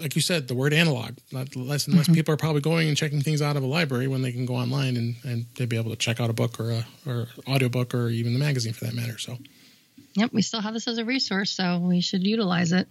like 0.00 0.16
you 0.16 0.22
said, 0.22 0.48
the 0.48 0.54
word 0.54 0.72
analog. 0.72 1.16
Not 1.30 1.54
less 1.54 1.86
and 1.86 1.96
less 1.96 2.06
mm-hmm. 2.06 2.14
people 2.14 2.34
are 2.34 2.38
probably 2.38 2.60
going 2.60 2.88
and 2.88 2.96
checking 2.96 3.20
things 3.20 3.42
out 3.42 3.56
of 3.56 3.62
a 3.62 3.66
library 3.66 4.08
when 4.08 4.22
they 4.22 4.32
can 4.32 4.46
go 4.46 4.54
online 4.54 4.96
and 4.96 5.16
and 5.24 5.46
they'd 5.56 5.68
be 5.68 5.76
able 5.76 5.90
to 5.90 5.96
check 5.96 6.20
out 6.20 6.30
a 6.30 6.32
book 6.32 6.58
or 6.58 6.70
a 6.70 6.86
or 7.06 7.28
audiobook 7.46 7.94
or 7.94 8.08
even 8.08 8.32
the 8.32 8.38
magazine 8.38 8.72
for 8.72 8.84
that 8.86 8.94
matter. 8.94 9.18
So. 9.18 9.38
Yep, 10.14 10.32
we 10.32 10.42
still 10.42 10.60
have 10.60 10.74
this 10.74 10.88
as 10.88 10.98
a 10.98 11.04
resource, 11.04 11.52
so 11.52 11.78
we 11.78 12.00
should 12.00 12.26
utilize 12.26 12.72
it. 12.72 12.88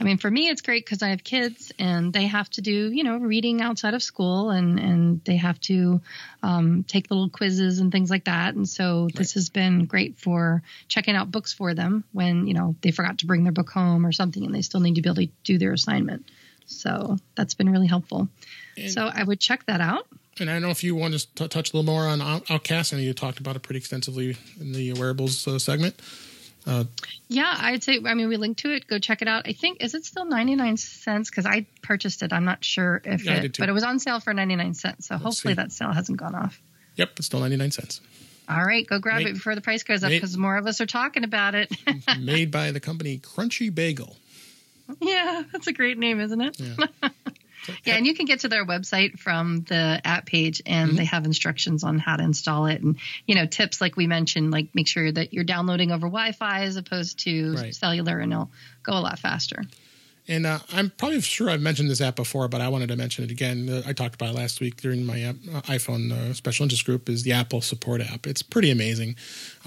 I 0.00 0.04
mean, 0.04 0.16
for 0.16 0.30
me, 0.30 0.48
it's 0.48 0.62
great 0.62 0.84
because 0.84 1.02
I 1.02 1.08
have 1.08 1.22
kids 1.22 1.70
and 1.78 2.14
they 2.14 2.26
have 2.26 2.48
to 2.50 2.62
do, 2.62 2.90
you 2.90 3.04
know, 3.04 3.18
reading 3.18 3.60
outside 3.60 3.92
of 3.92 4.02
school 4.02 4.48
and, 4.48 4.78
and 4.78 5.24
they 5.24 5.36
have 5.36 5.60
to 5.62 6.00
um, 6.42 6.82
take 6.84 7.10
little 7.10 7.28
quizzes 7.28 7.78
and 7.78 7.92
things 7.92 8.08
like 8.10 8.24
that. 8.24 8.54
And 8.54 8.66
so 8.66 9.04
right. 9.04 9.14
this 9.14 9.34
has 9.34 9.50
been 9.50 9.84
great 9.84 10.18
for 10.18 10.62
checking 10.88 11.14
out 11.14 11.30
books 11.30 11.52
for 11.52 11.74
them 11.74 12.04
when, 12.12 12.46
you 12.46 12.54
know, 12.54 12.74
they 12.80 12.90
forgot 12.90 13.18
to 13.18 13.26
bring 13.26 13.42
their 13.42 13.52
book 13.52 13.68
home 13.68 14.06
or 14.06 14.12
something 14.12 14.44
and 14.44 14.54
they 14.54 14.62
still 14.62 14.80
need 14.80 14.94
to 14.94 15.02
be 15.02 15.10
able 15.10 15.16
to 15.16 15.28
do 15.44 15.58
their 15.58 15.74
assignment. 15.74 16.24
So 16.72 17.18
that's 17.34 17.54
been 17.54 17.70
really 17.70 17.86
helpful. 17.86 18.28
And, 18.76 18.90
so 18.90 19.10
I 19.12 19.22
would 19.22 19.40
check 19.40 19.66
that 19.66 19.80
out. 19.80 20.06
And 20.40 20.48
I 20.48 20.54
don't 20.54 20.62
know 20.62 20.70
if 20.70 20.82
you 20.82 20.94
want 20.94 21.14
to 21.14 21.34
t- 21.34 21.48
touch 21.48 21.72
a 21.72 21.76
little 21.76 21.90
more 21.92 22.06
on 22.06 22.20
Outcast. 22.20 22.92
I 22.92 22.96
know 22.96 23.02
you 23.02 23.12
talked 23.12 23.38
about 23.38 23.56
it 23.56 23.62
pretty 23.62 23.78
extensively 23.78 24.36
in 24.58 24.72
the 24.72 24.94
wearables 24.94 25.46
uh, 25.46 25.58
segment. 25.58 26.00
Uh, 26.66 26.84
yeah, 27.28 27.54
I'd 27.58 27.82
say. 27.82 28.00
I 28.04 28.14
mean, 28.14 28.28
we 28.28 28.36
linked 28.36 28.60
to 28.60 28.72
it. 28.72 28.86
Go 28.86 28.98
check 28.98 29.20
it 29.20 29.28
out. 29.28 29.48
I 29.48 29.52
think 29.52 29.82
is 29.82 29.94
it 29.94 30.04
still 30.04 30.24
ninety 30.24 30.54
nine 30.54 30.76
cents? 30.76 31.28
Because 31.28 31.44
I 31.44 31.66
purchased 31.82 32.22
it. 32.22 32.32
I'm 32.32 32.44
not 32.44 32.64
sure 32.64 33.02
if 33.04 33.24
yeah, 33.24 33.42
it, 33.42 33.58
but 33.58 33.68
it 33.68 33.72
was 33.72 33.82
on 33.82 33.98
sale 33.98 34.20
for 34.20 34.32
ninety 34.32 34.54
nine 34.54 34.74
cents. 34.74 35.08
So 35.08 35.14
Let's 35.14 35.24
hopefully 35.24 35.54
see. 35.54 35.56
that 35.56 35.72
sale 35.72 35.92
hasn't 35.92 36.18
gone 36.18 36.36
off. 36.36 36.62
Yep, 36.96 37.10
it's 37.16 37.26
still 37.26 37.40
ninety 37.40 37.56
nine 37.56 37.72
cents. 37.72 38.00
All 38.48 38.64
right, 38.64 38.86
go 38.86 38.98
grab 38.98 39.18
made, 39.18 39.28
it 39.28 39.34
before 39.34 39.54
the 39.54 39.60
price 39.60 39.82
goes 39.82 40.04
up 40.04 40.10
because 40.10 40.36
more 40.36 40.56
of 40.56 40.66
us 40.66 40.80
are 40.80 40.86
talking 40.86 41.24
about 41.24 41.54
it. 41.54 41.74
made 42.20 42.50
by 42.50 42.70
the 42.70 42.80
company 42.80 43.18
Crunchy 43.18 43.74
Bagel. 43.74 44.16
Yeah, 45.00 45.42
that's 45.52 45.66
a 45.66 45.72
great 45.72 45.98
name, 45.98 46.20
isn't 46.20 46.40
it? 46.40 46.60
Yeah. 46.60 46.86
yeah, 47.84 47.96
and 47.96 48.06
you 48.06 48.14
can 48.14 48.26
get 48.26 48.40
to 48.40 48.48
their 48.48 48.66
website 48.66 49.18
from 49.18 49.62
the 49.68 50.00
app 50.04 50.26
page, 50.26 50.62
and 50.66 50.90
mm-hmm. 50.90 50.96
they 50.96 51.04
have 51.04 51.24
instructions 51.24 51.84
on 51.84 51.98
how 51.98 52.16
to 52.16 52.22
install 52.22 52.66
it, 52.66 52.82
and 52.82 52.96
you 53.26 53.34
know 53.34 53.46
tips 53.46 53.80
like 53.80 53.96
we 53.96 54.06
mentioned, 54.06 54.50
like 54.50 54.68
make 54.74 54.88
sure 54.88 55.10
that 55.10 55.32
you're 55.32 55.44
downloading 55.44 55.90
over 55.90 56.06
Wi-Fi 56.06 56.62
as 56.62 56.76
opposed 56.76 57.20
to 57.20 57.54
right. 57.54 57.74
cellular, 57.74 58.18
and 58.18 58.32
it'll 58.32 58.50
go 58.82 58.92
a 58.92 59.00
lot 59.00 59.18
faster. 59.18 59.64
And 60.28 60.46
uh, 60.46 60.60
I'm 60.72 60.90
probably 60.90 61.20
sure 61.20 61.50
I've 61.50 61.60
mentioned 61.60 61.90
this 61.90 62.00
app 62.00 62.14
before, 62.14 62.46
but 62.46 62.60
I 62.60 62.68
wanted 62.68 62.88
to 62.90 62.96
mention 62.96 63.24
it 63.24 63.30
again. 63.30 63.68
Uh, 63.68 63.82
I 63.84 63.92
talked 63.92 64.14
about 64.14 64.30
it 64.30 64.36
last 64.36 64.60
week 64.60 64.76
during 64.76 65.04
my 65.04 65.24
uh, 65.24 65.32
iPhone 65.62 66.12
uh, 66.12 66.32
special 66.32 66.62
interest 66.62 66.84
group. 66.84 67.08
Is 67.08 67.24
the 67.24 67.32
Apple 67.32 67.60
Support 67.60 68.02
app? 68.02 68.26
It's 68.26 68.42
pretty 68.42 68.70
amazing. 68.70 69.16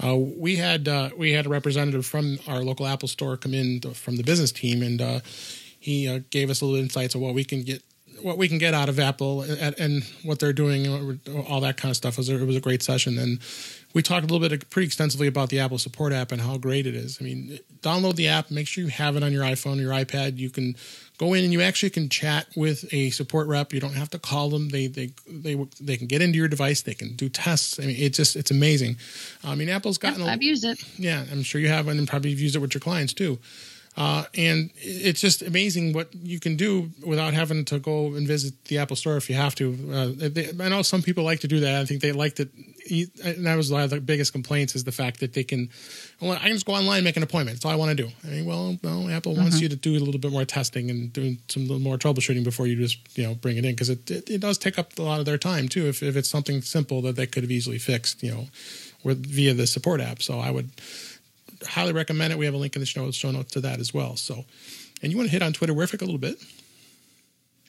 Uh, 0.02 0.16
we 0.16 0.56
had 0.56 0.88
we 1.16 1.32
had 1.32 1.46
a 1.46 1.50
representative 1.50 2.06
from 2.06 2.38
our 2.48 2.60
local 2.60 2.86
Apple 2.86 3.08
store 3.08 3.36
come 3.36 3.52
in 3.52 3.80
from 3.92 4.16
the 4.16 4.22
business 4.22 4.50
team, 4.50 4.82
and 4.82 5.22
he 5.78 6.18
gave 6.30 6.48
us 6.48 6.62
a 6.62 6.64
little 6.64 6.80
insights 6.80 7.14
of 7.14 7.20
what 7.20 7.34
we 7.34 7.44
can 7.44 7.62
get 7.62 7.82
what 8.22 8.38
we 8.38 8.48
can 8.48 8.56
get 8.58 8.72
out 8.72 8.88
of 8.88 8.98
Apple 8.98 9.42
and, 9.42 9.78
and 9.78 10.04
what 10.22 10.38
they're 10.38 10.52
doing, 10.52 11.20
all 11.48 11.60
that 11.60 11.76
kind 11.76 11.90
of 11.90 11.96
stuff. 11.96 12.14
It 12.14 12.18
was, 12.18 12.28
a, 12.30 12.42
it 12.42 12.46
was 12.46 12.56
a 12.56 12.60
great 12.60 12.82
session, 12.82 13.18
and 13.18 13.40
we 13.96 14.02
talked 14.02 14.30
a 14.30 14.32
little 14.32 14.46
bit 14.46 14.68
pretty 14.68 14.84
extensively 14.84 15.26
about 15.26 15.48
the 15.48 15.58
Apple 15.58 15.78
Support 15.78 16.12
app 16.12 16.30
and 16.30 16.38
how 16.38 16.58
great 16.58 16.86
it 16.86 16.94
is. 16.94 17.16
I 17.18 17.24
mean, 17.24 17.58
download 17.80 18.16
the 18.16 18.28
app, 18.28 18.50
make 18.50 18.68
sure 18.68 18.84
you 18.84 18.90
have 18.90 19.16
it 19.16 19.22
on 19.22 19.32
your 19.32 19.42
iPhone, 19.42 19.80
your 19.80 19.90
iPad. 19.90 20.36
You 20.36 20.50
can 20.50 20.76
go 21.16 21.32
in 21.32 21.44
and 21.44 21.50
you 21.50 21.62
actually 21.62 21.88
can 21.88 22.10
chat 22.10 22.46
with 22.54 22.92
a 22.92 23.08
support 23.08 23.48
rep. 23.48 23.72
You 23.72 23.80
don't 23.80 23.94
have 23.94 24.10
to 24.10 24.18
call 24.18 24.50
them. 24.50 24.68
They 24.68 24.86
they 24.86 25.12
they 25.26 25.56
they 25.80 25.96
can 25.96 26.08
get 26.08 26.20
into 26.20 26.36
your 26.36 26.46
device. 26.46 26.82
They 26.82 26.92
can 26.92 27.16
do 27.16 27.30
tests. 27.30 27.80
I 27.80 27.86
mean, 27.86 27.96
it's 27.98 28.18
just 28.18 28.36
it's 28.36 28.50
amazing. 28.50 28.96
I 29.42 29.54
mean, 29.54 29.70
Apple's 29.70 29.96
gotten. 29.96 30.28
I've 30.28 30.42
used 30.42 30.66
it. 30.66 30.78
Yeah, 30.98 31.24
I'm 31.32 31.42
sure 31.42 31.58
you 31.58 31.68
have, 31.68 31.88
and 31.88 32.06
probably 32.06 32.32
used 32.32 32.54
it 32.54 32.58
with 32.58 32.74
your 32.74 32.82
clients 32.82 33.14
too. 33.14 33.38
Uh, 33.96 34.24
and 34.36 34.70
it's 34.76 35.22
just 35.22 35.40
amazing 35.40 35.94
what 35.94 36.14
you 36.14 36.38
can 36.38 36.54
do 36.54 36.90
without 37.06 37.32
having 37.32 37.64
to 37.64 37.78
go 37.78 38.14
and 38.14 38.28
visit 38.28 38.52
the 38.66 38.76
Apple 38.76 38.94
Store 38.94 39.16
if 39.16 39.30
you 39.30 39.36
have 39.36 39.54
to. 39.54 39.72
Uh, 39.90 40.28
they, 40.28 40.50
I 40.60 40.68
know 40.68 40.82
some 40.82 41.00
people 41.00 41.24
like 41.24 41.40
to 41.40 41.48
do 41.48 41.60
that. 41.60 41.80
I 41.80 41.86
think 41.86 42.02
they 42.02 42.12
like 42.12 42.34
to. 42.34 42.48
And 43.24 43.46
that 43.46 43.56
was 43.56 43.72
one 43.72 43.82
of 43.82 43.90
the 43.90 44.00
biggest 44.00 44.32
complaints 44.32 44.76
is 44.76 44.84
the 44.84 44.92
fact 44.92 45.20
that 45.20 45.32
they 45.32 45.44
can. 45.44 45.70
Well, 46.20 46.32
I 46.32 46.40
can 46.40 46.52
just 46.52 46.66
go 46.66 46.74
online 46.74 46.98
and 46.98 47.04
make 47.04 47.16
an 47.16 47.22
appointment. 47.22 47.56
That's 47.56 47.64
all 47.64 47.72
I 47.72 47.76
want 47.76 47.96
to 47.96 48.04
do. 48.04 48.10
I 48.22 48.28
mean, 48.28 48.44
well, 48.44 48.78
no, 48.82 49.08
Apple 49.08 49.32
mm-hmm. 49.32 49.42
wants 49.42 49.60
you 49.60 49.68
to 49.70 49.76
do 49.76 49.92
a 49.92 49.98
little 49.98 50.20
bit 50.20 50.30
more 50.30 50.44
testing 50.44 50.90
and 50.90 51.10
doing 51.10 51.38
some 51.48 51.62
little 51.62 51.80
more 51.80 51.96
troubleshooting 51.96 52.44
before 52.44 52.66
you 52.66 52.76
just 52.76 53.16
you 53.16 53.26
know 53.26 53.34
bring 53.34 53.56
it 53.56 53.64
in 53.64 53.72
because 53.72 53.88
it, 53.88 54.10
it, 54.10 54.28
it 54.28 54.40
does 54.42 54.58
take 54.58 54.78
up 54.78 54.98
a 54.98 55.02
lot 55.02 55.20
of 55.20 55.24
their 55.24 55.38
time 55.38 55.68
too. 55.68 55.86
If 55.86 56.02
if 56.02 56.16
it's 56.16 56.28
something 56.28 56.60
simple 56.60 57.00
that 57.02 57.16
they 57.16 57.26
could 57.26 57.44
have 57.44 57.50
easily 57.50 57.78
fixed, 57.78 58.22
you 58.22 58.30
know, 58.30 58.46
with 59.02 59.24
via 59.24 59.54
the 59.54 59.66
support 59.66 60.02
app. 60.02 60.20
So 60.20 60.38
I 60.38 60.50
would 60.50 60.70
highly 61.66 61.92
recommend 61.92 62.32
it. 62.32 62.38
We 62.38 62.44
have 62.46 62.54
a 62.54 62.58
link 62.58 62.76
in 62.76 62.80
the 62.80 62.86
show, 62.86 63.10
show 63.10 63.30
notes 63.30 63.52
to 63.52 63.60
that 63.60 63.80
as 63.80 63.92
well. 63.92 64.16
So, 64.16 64.44
and 65.02 65.12
you 65.12 65.18
want 65.18 65.28
to 65.28 65.32
hit 65.32 65.42
on 65.42 65.52
Twitterrific 65.52 66.00
a 66.02 66.04
little 66.04 66.18
bit? 66.18 66.42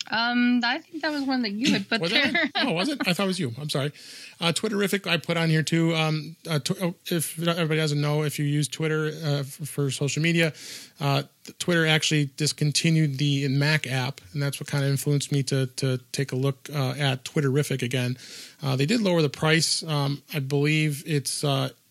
Um, 0.10 0.62
I 0.64 0.80
think 0.80 1.02
that 1.02 1.12
was 1.12 1.24
one 1.24 1.42
that 1.42 1.52
you 1.52 1.74
had 1.74 1.90
put 1.90 2.02
was 2.02 2.12
there. 2.12 2.50
oh, 2.56 2.72
was 2.72 2.90
it? 2.90 3.00
I 3.06 3.14
thought 3.14 3.24
it 3.24 3.28
was 3.28 3.40
you. 3.40 3.54
I'm 3.60 3.70
sorry. 3.70 3.92
Uh, 4.40 4.52
Twitterrific, 4.54 5.06
I 5.06 5.18
put 5.18 5.36
on 5.36 5.50
here 5.50 5.64
too. 5.64 5.94
Um, 5.96 6.36
uh, 6.50 6.60
tw- 6.60 6.82
oh, 6.82 6.96
if 7.08 7.38
everybody 7.40 7.80
doesn't 7.80 8.00
know, 8.00 8.24
if 8.24 8.40
you 8.40 8.46
use 8.46 8.68
Twitter 8.68 9.12
uh, 9.24 9.44
for, 9.44 9.66
for, 9.66 9.92
social 9.92 10.22
media, 10.24 10.54
uh, 11.00 11.24
Twitter 11.60 11.86
actually 11.86 12.30
discontinued 12.38 13.18
the 13.18 13.48
Mac 13.50 13.88
app, 13.88 14.22
and 14.34 14.42
that's 14.42 14.60
what 14.60 14.68
kind 14.68 14.84
of 14.84 14.92
influenced 14.92 15.32
me 15.32 15.44
to 15.44 15.68
to 15.78 15.98
take 16.12 16.32
a 16.32 16.36
look 16.36 16.70
uh, 16.74 16.94
at 16.98 17.26
Twitterrific 17.26 17.82
again. 17.82 18.18
Uh, 18.64 18.76
they 18.76 18.86
did 18.86 19.02
lower 19.02 19.22
the 19.22 19.30
price. 19.30 19.84
Um, 19.84 20.22
I 20.34 20.40
believe 20.40 21.04
it's 21.06 21.44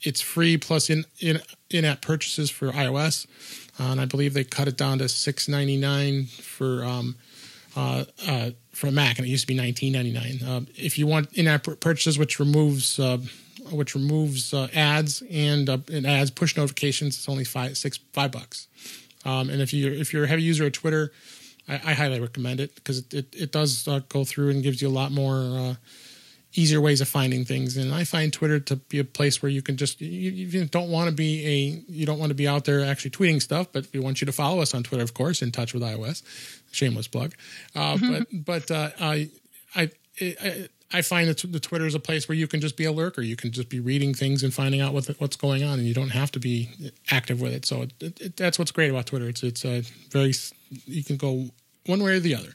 it's 0.03 0.21
free 0.21 0.57
plus 0.57 0.89
in 0.89 1.05
in 1.21 1.41
in 1.71 1.85
app 1.85 2.01
purchases 2.01 2.49
for 2.49 2.71
iOS, 2.71 3.27
and 3.79 4.01
I 4.01 4.07
believe 4.07 4.33
they 4.33 4.45
cut 4.45 4.69
it 4.69 4.77
down 4.77 4.99
to 4.99 5.09
six 5.09 5.49
ninety 5.49 5.77
nine 5.77 6.27
for. 6.27 6.83
Um, 6.83 7.17
uh, 7.77 8.05
uh, 8.27 8.51
a 8.83 8.91
Mac, 8.91 9.19
and 9.19 9.27
it 9.27 9.31
used 9.31 9.43
to 9.43 9.47
be 9.47 9.55
nineteen 9.55 9.93
ninety 9.93 10.13
nine. 10.13 10.43
Uh, 10.43 10.61
if 10.75 10.99
you 10.99 11.07
want 11.07 11.33
in-app 11.35 11.67
purchases, 11.81 12.19
which 12.19 12.41
removes 12.41 12.99
uh, 12.99 13.19
which 13.71 13.95
removes 13.95 14.55
uh, 14.55 14.69
ads 14.75 15.23
and 15.31 15.69
uh, 15.69 15.79
and 15.93 16.07
ads 16.07 16.31
push 16.31 16.57
notifications, 16.57 17.17
it's 17.17 17.29
only 17.29 17.45
five 17.45 17.77
six 17.77 17.99
five 18.13 18.33
bucks. 18.33 18.69
Um, 19.25 19.51
and 19.51 19.61
if 19.61 19.73
you 19.73 19.93
if 19.93 20.13
you're 20.13 20.25
a 20.25 20.29
heavy 20.29 20.43
user 20.43 20.67
of 20.67 20.73
Twitter, 20.73 21.13
I, 21.69 21.75
I 21.75 21.95
highly 21.95 22.21
recommend 22.21 22.61
it 22.61 22.75
because 22.75 22.99
it, 22.99 23.15
it, 23.15 23.35
it 23.35 23.53
does 23.53 23.89
go 24.09 24.25
through 24.25 24.51
and 24.51 24.63
gives 24.63 24.81
you 24.81 24.89
a 24.89 24.91
lot 24.91 25.13
more 25.13 25.77
easier 26.57 26.81
ways 26.81 27.01
of 27.01 27.09
finding 27.09 27.45
things. 27.45 27.77
And 27.77 27.93
I 27.93 28.05
find 28.05 28.33
Twitter 28.33 28.59
to 28.61 28.77
be 28.77 28.99
a 28.99 29.05
place 29.05 29.43
where 29.43 29.51
you 29.51 29.63
can 29.63 29.77
just 29.77 30.01
you, 30.01 30.31
you 30.31 30.65
don't 30.65 30.91
want 30.91 31.09
to 31.11 31.15
be 31.15 31.47
a 31.47 31.93
you 31.93 32.07
don't 32.07 32.19
want 32.19 32.31
to 32.31 32.35
be 32.35 32.49
out 32.49 32.65
there 32.65 32.85
actually 32.85 33.11
tweeting 33.11 33.43
stuff, 33.43 33.69
but 33.73 33.87
we 33.93 34.01
want 34.01 34.21
you 34.21 34.27
to 34.27 34.33
follow 34.33 34.61
us 34.61 34.75
on 34.75 34.83
Twitter, 34.83 35.03
of 35.03 35.15
course, 35.15 35.43
in 35.43 35.53
touch 35.53 35.75
with 35.75 35.83
iOS. 35.83 36.23
Shameless 36.77 37.09
plug, 37.09 37.35
uh, 37.75 37.95
mm-hmm. 37.95 38.13
but 38.45 38.69
but 38.69 38.71
uh, 38.71 38.91
I 39.01 39.31
I. 39.75 39.91
I 40.23 40.69
I 40.93 41.03
find 41.03 41.29
that 41.29 41.39
the 41.39 41.59
Twitter 41.59 41.85
is 41.85 41.97
a 41.97 42.01
place 42.01 42.29
where 42.29 42.37
you 42.37 42.47
can 42.47 42.61
just 42.61 42.77
be 42.77 42.85
a 42.85 42.93
lurker. 42.93 43.21
You 43.21 43.35
can 43.35 43.51
just 43.51 43.69
be 43.69 43.81
reading 43.81 44.15
things 44.15 44.45
and 44.45 44.55
finding 44.55 44.81
out 44.81 44.95
what 44.95 45.07
the, 45.07 45.15
what's 45.19 45.35
going 45.35 45.65
on, 45.65 45.81
and 45.81 45.89
you 45.89 45.95
don't 45.95 46.11
have 46.11 46.31
to 46.33 46.39
be 46.39 46.71
active 47.11 47.41
with 47.41 47.53
it. 47.53 47.67
So 47.67 47.83
it, 47.83 47.93
it, 48.01 48.37
that's 48.37 48.57
what's 48.57 48.71
great 48.71 48.91
about 48.91 49.07
Twitter. 49.07 49.29
It's 49.29 49.43
it's 49.43 49.65
a 49.65 49.83
very 50.11 50.33
you 50.87 51.03
can 51.03 51.17
go 51.17 51.47
one 51.87 52.03
way 52.03 52.13
or 52.13 52.21
the 52.21 52.37
other 52.37 52.55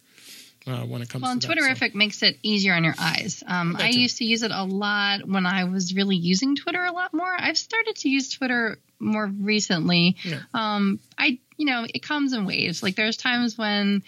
uh, 0.67 0.85
when 0.85 1.01
it 1.01 1.09
comes 1.09 1.23
well, 1.23 1.37
to 1.37 1.47
Twitterrific 1.47 1.79
that, 1.79 1.91
so. 1.91 1.97
makes 1.97 2.23
it 2.23 2.37
easier 2.43 2.73
on 2.73 2.83
your 2.83 2.93
eyes. 2.99 3.43
Um, 3.45 3.75
I 3.77 3.89
used 3.89 4.17
to 4.17 4.25
use 4.25 4.43
it 4.43 4.51
a 4.51 4.63
lot 4.63 5.27
when 5.27 5.45
I 5.45 5.65
was 5.65 5.93
really 5.93 6.15
using 6.15 6.55
Twitter 6.55 6.83
a 6.83 6.91
lot 6.91 7.13
more. 7.13 7.33
I've 7.37 7.57
started 7.57 7.95
to 7.97 8.09
use 8.09 8.29
Twitter 8.29 8.77
more 8.99 9.25
recently. 9.25 10.15
Yeah. 10.23 10.39
Um, 10.53 10.99
I, 11.17 11.39
you 11.61 11.67
know, 11.67 11.85
it 11.87 12.01
comes 12.01 12.33
in 12.33 12.45
waves. 12.45 12.81
Like 12.81 12.95
there's 12.95 13.17
times 13.17 13.55
when 13.55 14.01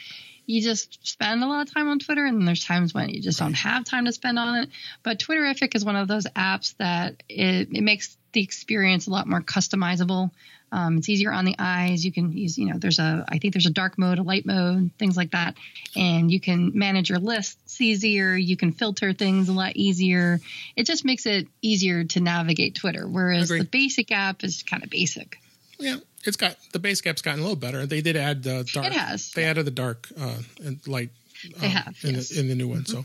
you 0.47 0.59
just 0.59 1.05
spend 1.07 1.43
a 1.43 1.45
lot 1.45 1.67
of 1.67 1.71
time 1.71 1.87
on 1.87 1.99
Twitter, 1.99 2.25
and 2.25 2.47
there's 2.47 2.65
times 2.65 2.95
when 2.95 3.09
you 3.09 3.21
just 3.21 3.37
don't 3.37 3.53
have 3.53 3.83
time 3.83 4.05
to 4.05 4.11
spend 4.11 4.39
on 4.39 4.63
it. 4.63 4.69
But 5.03 5.19
Twitterrific 5.19 5.75
is 5.75 5.85
one 5.85 5.95
of 5.95 6.07
those 6.07 6.25
apps 6.25 6.75
that 6.77 7.21
it, 7.29 7.69
it 7.71 7.83
makes 7.83 8.17
the 8.31 8.41
experience 8.41 9.05
a 9.05 9.11
lot 9.11 9.27
more 9.27 9.39
customizable. 9.39 10.31
Um, 10.71 10.97
it's 10.97 11.09
easier 11.09 11.31
on 11.31 11.45
the 11.45 11.55
eyes. 11.59 12.03
You 12.03 12.11
can 12.11 12.35
use, 12.35 12.57
you 12.57 12.65
know, 12.65 12.79
there's 12.79 12.97
a, 12.97 13.23
I 13.29 13.37
think 13.37 13.53
there's 13.53 13.67
a 13.67 13.69
dark 13.71 13.99
mode, 13.99 14.17
a 14.17 14.23
light 14.23 14.47
mode, 14.47 14.89
things 14.97 15.15
like 15.15 15.29
that. 15.31 15.53
And 15.95 16.31
you 16.31 16.39
can 16.39 16.71
manage 16.73 17.11
your 17.11 17.19
lists 17.19 17.79
easier. 17.79 18.35
You 18.35 18.57
can 18.57 18.71
filter 18.71 19.13
things 19.13 19.47
a 19.47 19.53
lot 19.53 19.75
easier. 19.75 20.39
It 20.75 20.87
just 20.87 21.05
makes 21.05 21.27
it 21.27 21.47
easier 21.61 22.05
to 22.05 22.19
navigate 22.19 22.73
Twitter. 22.73 23.07
Whereas 23.07 23.49
the 23.49 23.63
basic 23.63 24.11
app 24.11 24.43
is 24.43 24.63
kind 24.63 24.83
of 24.83 24.89
basic. 24.89 25.37
Yeah. 25.77 25.97
It's 26.25 26.37
got, 26.37 26.55
the 26.71 26.79
base 26.79 27.05
app's 27.05 27.21
gotten 27.21 27.39
a 27.39 27.43
little 27.43 27.57
better. 27.57 27.85
They 27.85 28.01
did 28.01 28.15
add 28.15 28.43
the 28.43 28.67
dark. 28.71 28.87
It 28.87 28.93
has. 28.93 29.31
They 29.31 29.43
yeah. 29.43 29.49
added 29.49 29.65
the 29.65 29.71
dark 29.71 30.07
uh, 30.19 30.37
and 30.63 30.85
light. 30.87 31.09
They 31.57 31.67
um, 31.67 31.73
have. 31.73 31.95
In, 32.03 32.15
yes. 32.15 32.29
the, 32.29 32.39
in 32.39 32.47
the 32.47 32.55
new 32.55 32.67
one. 32.67 32.83
Mm-hmm. 32.83 33.01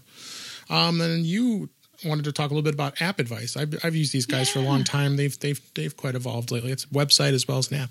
So, 0.68 0.74
um, 0.74 1.00
and 1.00 1.24
you 1.24 1.68
wanted 2.04 2.24
to 2.24 2.32
talk 2.32 2.50
a 2.50 2.54
little 2.54 2.62
bit 2.62 2.74
about 2.74 2.96
AppAdvice. 2.96 3.56
I've, 3.56 3.84
I've 3.84 3.96
used 3.96 4.12
these 4.12 4.26
guys 4.26 4.48
yeah. 4.48 4.54
for 4.54 4.58
a 4.60 4.62
long 4.62 4.84
time. 4.84 5.16
They've 5.16 5.38
they've 5.40 5.60
they've 5.74 5.96
quite 5.96 6.14
evolved 6.14 6.50
lately. 6.50 6.70
It's 6.70 6.84
a 6.84 6.88
website 6.88 7.32
as 7.32 7.48
well 7.48 7.58
as 7.58 7.72
an 7.72 7.78
app. 7.78 7.90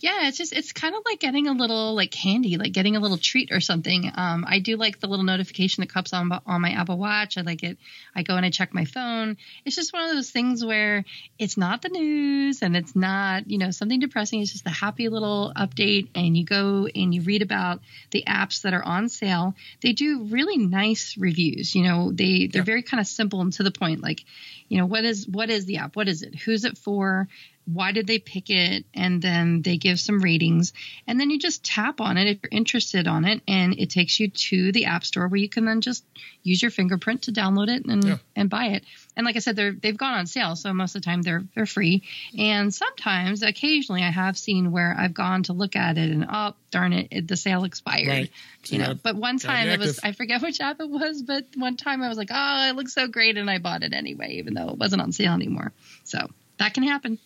Yeah, 0.00 0.28
it's 0.28 0.38
just 0.38 0.52
it's 0.52 0.72
kind 0.72 0.94
of 0.94 1.02
like 1.04 1.20
getting 1.20 1.46
a 1.46 1.52
little 1.52 1.94
like 1.94 2.10
candy, 2.10 2.56
like 2.56 2.72
getting 2.72 2.96
a 2.96 3.00
little 3.00 3.16
treat 3.16 3.52
or 3.52 3.60
something. 3.60 4.10
Um, 4.14 4.44
I 4.46 4.58
do 4.58 4.76
like 4.76 4.98
the 4.98 5.06
little 5.06 5.24
notification 5.24 5.82
that 5.82 5.92
comes 5.92 6.12
on 6.12 6.30
on 6.46 6.60
my 6.60 6.70
Apple 6.70 6.98
Watch. 6.98 7.38
I 7.38 7.42
like 7.42 7.62
it. 7.62 7.78
I 8.14 8.22
go 8.22 8.34
and 8.34 8.44
I 8.44 8.50
check 8.50 8.74
my 8.74 8.84
phone. 8.84 9.36
It's 9.64 9.76
just 9.76 9.92
one 9.92 10.02
of 10.04 10.14
those 10.14 10.30
things 10.30 10.64
where 10.64 11.04
it's 11.38 11.56
not 11.56 11.82
the 11.82 11.90
news 11.90 12.62
and 12.62 12.76
it's 12.76 12.96
not 12.96 13.48
you 13.48 13.58
know 13.58 13.70
something 13.70 14.00
depressing. 14.00 14.42
It's 14.42 14.52
just 14.52 14.66
a 14.66 14.70
happy 14.70 15.08
little 15.08 15.52
update, 15.56 16.08
and 16.14 16.36
you 16.36 16.44
go 16.44 16.88
and 16.92 17.14
you 17.14 17.22
read 17.22 17.42
about 17.42 17.80
the 18.10 18.24
apps 18.26 18.62
that 18.62 18.74
are 18.74 18.84
on 18.84 19.08
sale. 19.08 19.54
They 19.80 19.92
do 19.92 20.24
really 20.24 20.58
nice 20.58 21.16
reviews. 21.16 21.74
You 21.74 21.84
know, 21.84 22.10
they 22.10 22.48
they're 22.48 22.62
yeah. 22.62 22.64
very 22.64 22.82
kind 22.82 23.00
of 23.00 23.06
simple 23.06 23.40
and 23.40 23.52
to 23.54 23.62
the 23.62 23.70
point. 23.70 24.02
Like, 24.02 24.24
you 24.68 24.78
know, 24.78 24.86
what 24.86 25.04
is 25.04 25.28
what 25.28 25.50
is 25.50 25.66
the 25.66 25.78
app? 25.78 25.94
What 25.94 26.08
is 26.08 26.22
it? 26.22 26.34
Who's 26.34 26.64
it 26.64 26.76
for? 26.78 27.28
Why 27.72 27.92
did 27.92 28.06
they 28.06 28.18
pick 28.18 28.48
it? 28.48 28.86
And 28.94 29.20
then 29.20 29.60
they 29.62 29.76
give 29.76 30.00
some 30.00 30.20
ratings. 30.20 30.72
And 31.06 31.20
then 31.20 31.28
you 31.28 31.38
just 31.38 31.64
tap 31.64 32.00
on 32.00 32.16
it 32.16 32.26
if 32.26 32.38
you're 32.42 32.58
interested 32.58 33.06
on 33.06 33.26
it. 33.26 33.42
And 33.46 33.78
it 33.78 33.90
takes 33.90 34.18
you 34.18 34.28
to 34.30 34.72
the 34.72 34.86
app 34.86 35.04
store 35.04 35.28
where 35.28 35.38
you 35.38 35.50
can 35.50 35.66
then 35.66 35.82
just 35.82 36.04
use 36.42 36.62
your 36.62 36.70
fingerprint 36.70 37.22
to 37.22 37.32
download 37.32 37.68
it 37.68 37.84
and, 37.84 38.04
yeah. 38.04 38.16
and 38.34 38.48
buy 38.48 38.68
it. 38.68 38.84
And 39.16 39.26
like 39.26 39.34
i 39.34 39.40
said 39.40 39.56
they're 39.56 39.72
they've 39.72 39.96
gone 39.96 40.14
on 40.14 40.26
sale. 40.26 40.56
So 40.56 40.72
most 40.72 40.94
of 40.94 41.02
the 41.02 41.06
time 41.06 41.22
they're 41.22 41.44
they're 41.54 41.66
free. 41.66 42.04
And 42.38 42.72
sometimes 42.72 43.42
occasionally 43.42 44.02
i 44.02 44.10
have 44.10 44.38
seen 44.38 44.70
where 44.70 44.94
i've 44.96 45.12
gone 45.12 45.42
to 45.44 45.52
look 45.52 45.76
at 45.76 45.98
it 45.98 46.10
and 46.10 46.26
oh 46.30 46.54
darn 46.70 46.92
it, 46.92 47.08
it 47.10 47.28
the 47.28 47.36
sale 47.36 47.64
expired. 47.64 48.08
Right. 48.08 48.30
so 48.62 48.76
you 48.76 48.82
know 48.82 48.94
but 48.94 49.16
one 49.16 49.38
time 49.38 49.68
it 49.68 49.80
was 49.80 49.98
i 50.02 50.12
forget 50.12 50.40
which 50.42 50.60
app 50.60 50.80
it 50.80 50.88
was 50.88 51.22
but 51.22 51.46
one 51.56 51.76
time 51.76 52.02
i 52.02 52.08
was 52.08 52.16
like 52.16 52.30
oh 52.32 52.68
it 52.68 52.76
looks 52.76 52.94
so 52.94 53.08
great 53.08 53.36
and 53.36 53.50
i 53.50 53.58
bought 53.58 53.82
it 53.82 53.92
anyway 53.92 54.34
even 54.34 54.54
though 54.54 54.68
it 54.68 54.78
wasn't 54.78 55.02
on 55.02 55.12
sale 55.12 55.34
anymore. 55.34 55.72
So 56.04 56.28
that 56.58 56.74
can 56.74 56.84
happen 56.84 57.18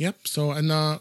Yep. 0.00 0.26
So, 0.26 0.52
and 0.52 0.72
uh, 0.72 0.98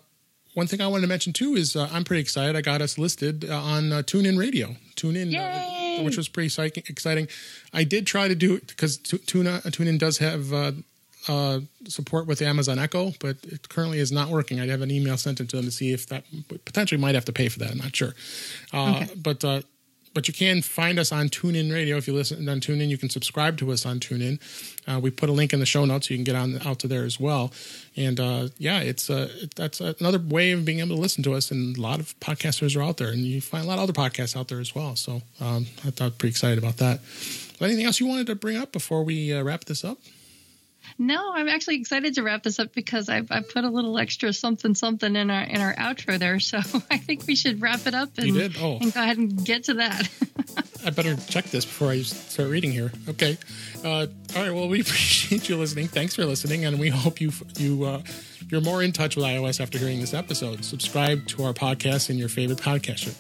one 0.56 0.68
thing 0.68 0.82
I 0.82 0.88
wanted 0.88 1.04
to 1.04 1.08
mention 1.08 1.32
too 1.32 1.56
is 1.56 1.74
uh, 1.74 1.88
I'm 1.90 2.04
pretty 2.04 2.20
excited. 2.20 2.58
I 2.58 2.62
got 2.62 2.82
us 2.82 2.98
listed 2.98 3.50
uh, 3.50 3.56
on 3.56 3.94
uh, 3.94 4.02
TuneIn 4.02 4.38
Radio. 4.38 4.76
TuneIn, 4.98 5.34
uh, 5.34 6.04
which 6.04 6.18
was 6.18 6.28
pretty 6.28 6.54
exciting. 6.90 7.30
I 7.74 7.86
did 7.86 8.06
try 8.06 8.28
to 8.28 8.36
do 8.36 8.56
it 8.56 8.68
because 8.68 8.98
Tuna 8.98 9.62
TuneIn 9.64 10.00
does 10.00 10.18
have 10.18 10.52
uh, 10.52 10.72
uh, 11.30 11.62
support 11.88 12.28
with 12.28 12.42
Amazon 12.42 12.78
Echo, 12.78 13.14
but 13.22 13.38
it 13.44 13.70
currently 13.70 14.00
is 14.00 14.12
not 14.12 14.28
working. 14.28 14.60
I'd 14.60 14.68
have 14.68 14.82
an 14.82 14.92
email 14.92 15.16
sent 15.16 15.38
to 15.38 15.46
them 15.46 15.64
to 15.64 15.72
see 15.72 15.94
if 15.94 16.08
that 16.08 16.26
potentially 16.66 17.00
might 17.00 17.16
have 17.16 17.26
to 17.26 17.34
pay 17.34 17.48
for 17.48 17.60
that. 17.60 17.72
I'm 17.72 17.78
not 17.78 17.96
sure. 17.96 18.14
Uh, 18.74 19.04
okay. 19.04 19.14
But 19.16 19.46
uh, 19.46 19.62
but 20.14 20.28
you 20.28 20.34
can 20.34 20.62
find 20.62 21.00
us 21.00 21.12
on 21.12 21.30
TuneIn 21.30 21.72
Radio 21.72 21.98
if 21.98 22.08
you 22.08 22.14
listen 22.14 22.48
on 22.50 22.60
TuneIn. 22.60 22.90
You 22.90 22.98
can 22.98 23.10
subscribe 23.10 23.58
to 23.58 23.72
us 23.72 23.86
on 23.86 24.00
TuneIn. 24.00 24.40
Uh, 24.88 25.00
we 25.00 25.12
put 25.12 25.30
a 25.30 25.32
link 25.32 25.54
in 25.54 25.60
the 25.60 25.66
show 25.66 25.86
notes 25.86 26.08
so 26.08 26.14
you 26.14 26.18
can 26.18 26.24
get 26.24 26.36
on 26.36 26.60
out 26.66 26.80
to 26.80 26.88
there 26.88 27.04
as 27.04 27.20
well. 27.20 27.52
And 27.96 28.20
uh, 28.20 28.50
yeah, 28.58 28.80
it's 28.80 29.10
uh, 29.10 29.30
that's 29.56 29.82
another 29.82 30.20
way 30.20 30.52
of 30.52 30.66
being 30.66 30.80
able 30.80 30.96
to 30.96 31.02
listen 31.02 31.24
to 31.24 31.34
us. 31.34 31.52
And 31.52 31.78
a 31.78 31.82
lot 31.82 32.00
of 32.00 32.20
podcasters 32.20 32.76
are 32.76 32.82
out 32.82 32.98
there, 32.98 33.10
and 33.10 33.20
you 33.20 33.42
find 33.42 33.66
a 33.66 33.68
lot 33.68 33.78
of 33.78 33.84
other 33.84 33.94
podcasts 33.94 34.36
out 34.36 34.48
there 34.48 34.60
as 34.60 34.74
well. 34.74 34.96
So 34.96 35.22
um, 35.40 35.68
I 35.86 35.92
thought 35.92 36.18
pretty 36.18 36.32
excited 36.32 36.58
about 36.58 36.78
that. 36.78 37.00
Anything 37.62 37.86
else 37.86 38.00
you 38.00 38.08
wanted 38.08 38.28
to 38.28 38.36
bring 38.36 38.58
up 38.58 38.72
before 38.72 39.04
we 39.04 39.34
uh, 39.34 39.44
wrap 39.44 39.66
this 39.66 39.84
up? 39.84 39.98
No, 40.98 41.32
I'm 41.34 41.48
actually 41.48 41.76
excited 41.76 42.16
to 42.16 42.24
wrap 42.24 42.44
this 42.44 42.60
up 42.60 42.74
because 42.74 43.10
I've, 43.10 43.32
I've 43.32 43.50
put 43.50 43.64
a 43.64 43.70
little 43.70 43.98
extra 43.98 44.34
something 44.34 44.76
something 44.76 45.16
in 45.16 45.30
our 45.30 45.44
in 45.44 45.62
our 45.62 45.76
outro 45.76 46.18
there. 46.18 46.40
So 46.40 46.58
I 46.92 46.98
think 46.98 47.26
we 47.28 47.36
should 47.36 47.62
wrap 47.62 47.86
it 47.88 47.94
up 47.94 48.18
and, 48.18 48.56
oh. 48.60 48.78
and 48.82 48.94
go 48.94 49.02
ahead 49.02 49.18
and 49.18 49.44
get 49.44 49.66
to 49.66 49.76
that. 49.76 50.10
I 50.86 50.90
better 50.92 51.16
check 51.16 51.46
this 51.46 51.66
before 51.66 51.90
I 51.90 52.02
start 52.02 52.50
reading 52.50 52.72
here. 52.72 52.92
Okay. 53.08 53.38
Uh, 53.84 54.08
all 54.36 54.42
right. 54.42 54.52
Well, 54.52 54.68
we 54.68 54.82
appreciate 54.82 55.50
you 55.50 55.58
listening. 55.58 55.88
Thanks 55.88 56.16
for 56.16 56.26
listening, 56.26 56.66
and 56.66 56.80
we 56.80 56.90
hope 56.90 57.20
you 57.20 57.32
you 57.58 57.84
uh, 57.84 58.02
you're 58.50 58.62
more 58.62 58.82
in 58.82 58.92
touch 58.92 59.16
with 59.16 59.26
iOS 59.26 59.60
after 59.60 59.78
hearing 59.78 60.00
this 60.00 60.14
episode. 60.14 60.64
Subscribe 60.64 61.28
to 61.28 61.44
our 61.44 61.54
podcast 61.54 62.10
in 62.10 62.18
your 62.18 62.30
favorite 62.30 62.60
podcaster, 62.60 63.14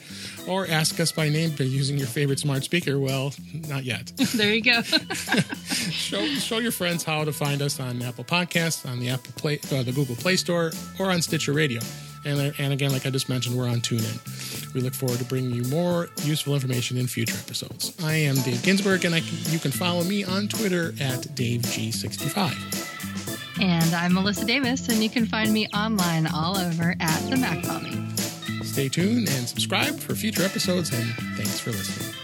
or 0.47 0.67
ask 0.67 0.99
us 0.99 1.11
by 1.11 1.29
name 1.29 1.51
by 1.55 1.65
using 1.65 1.97
your 1.97 2.07
favorite 2.07 2.39
smart 2.39 2.63
speaker. 2.63 2.99
Well, 2.99 3.33
not 3.67 3.83
yet. 3.83 4.11
there 4.35 4.53
you 4.53 4.61
go. 4.61 4.81
show 4.81 6.25
show 6.25 6.59
your 6.59 6.71
friends 6.71 7.03
how 7.03 7.23
to 7.23 7.33
find 7.33 7.61
us 7.61 7.79
on 7.79 8.01
Apple 8.01 8.23
Podcasts, 8.23 8.89
on 8.89 8.99
the 8.99 9.09
Apple 9.09 9.33
Play, 9.35 9.59
uh, 9.71 9.83
the 9.83 9.91
Google 9.91 10.15
Play 10.15 10.35
Store, 10.35 10.71
or 10.99 11.11
on 11.11 11.21
Stitcher 11.21 11.53
Radio. 11.53 11.81
And, 12.25 12.39
uh, 12.39 12.51
and 12.57 12.73
again, 12.73 12.91
like 12.91 13.05
I 13.05 13.09
just 13.09 13.29
mentioned, 13.29 13.57
we're 13.57 13.69
on 13.69 13.81
TuneIn. 13.81 14.73
We 14.73 14.81
look 14.81 14.93
forward 14.93 15.19
to 15.19 15.25
bringing 15.25 15.51
you 15.51 15.63
more 15.63 16.09
useful 16.23 16.53
information 16.53 16.97
in 16.97 17.07
future 17.07 17.37
episodes. 17.37 17.93
I 18.03 18.13
am 18.13 18.35
Dave 18.37 18.61
Ginsburg, 18.63 19.05
and 19.05 19.15
I, 19.15 19.19
you 19.49 19.59
can 19.59 19.71
follow 19.71 20.03
me 20.03 20.23
on 20.23 20.47
Twitter 20.47 20.89
at 20.99 21.21
DaveG65. 21.35 23.61
And 23.61 23.93
I'm 23.93 24.13
Melissa 24.13 24.45
Davis, 24.45 24.87
and 24.89 25.03
you 25.03 25.09
can 25.09 25.25
find 25.25 25.51
me 25.51 25.67
online 25.75 26.27
all 26.27 26.57
over 26.57 26.95
at 26.99 27.29
the 27.29 27.37
Mac 27.37 27.65
Mommy. 27.65 28.07
Stay 28.63 28.89
tuned 28.89 29.27
and 29.29 29.47
subscribe 29.47 29.99
for 29.99 30.15
future 30.15 30.43
episodes, 30.43 30.93
and 30.93 31.09
thanks 31.35 31.59
for 31.59 31.71
listening. 31.71 32.18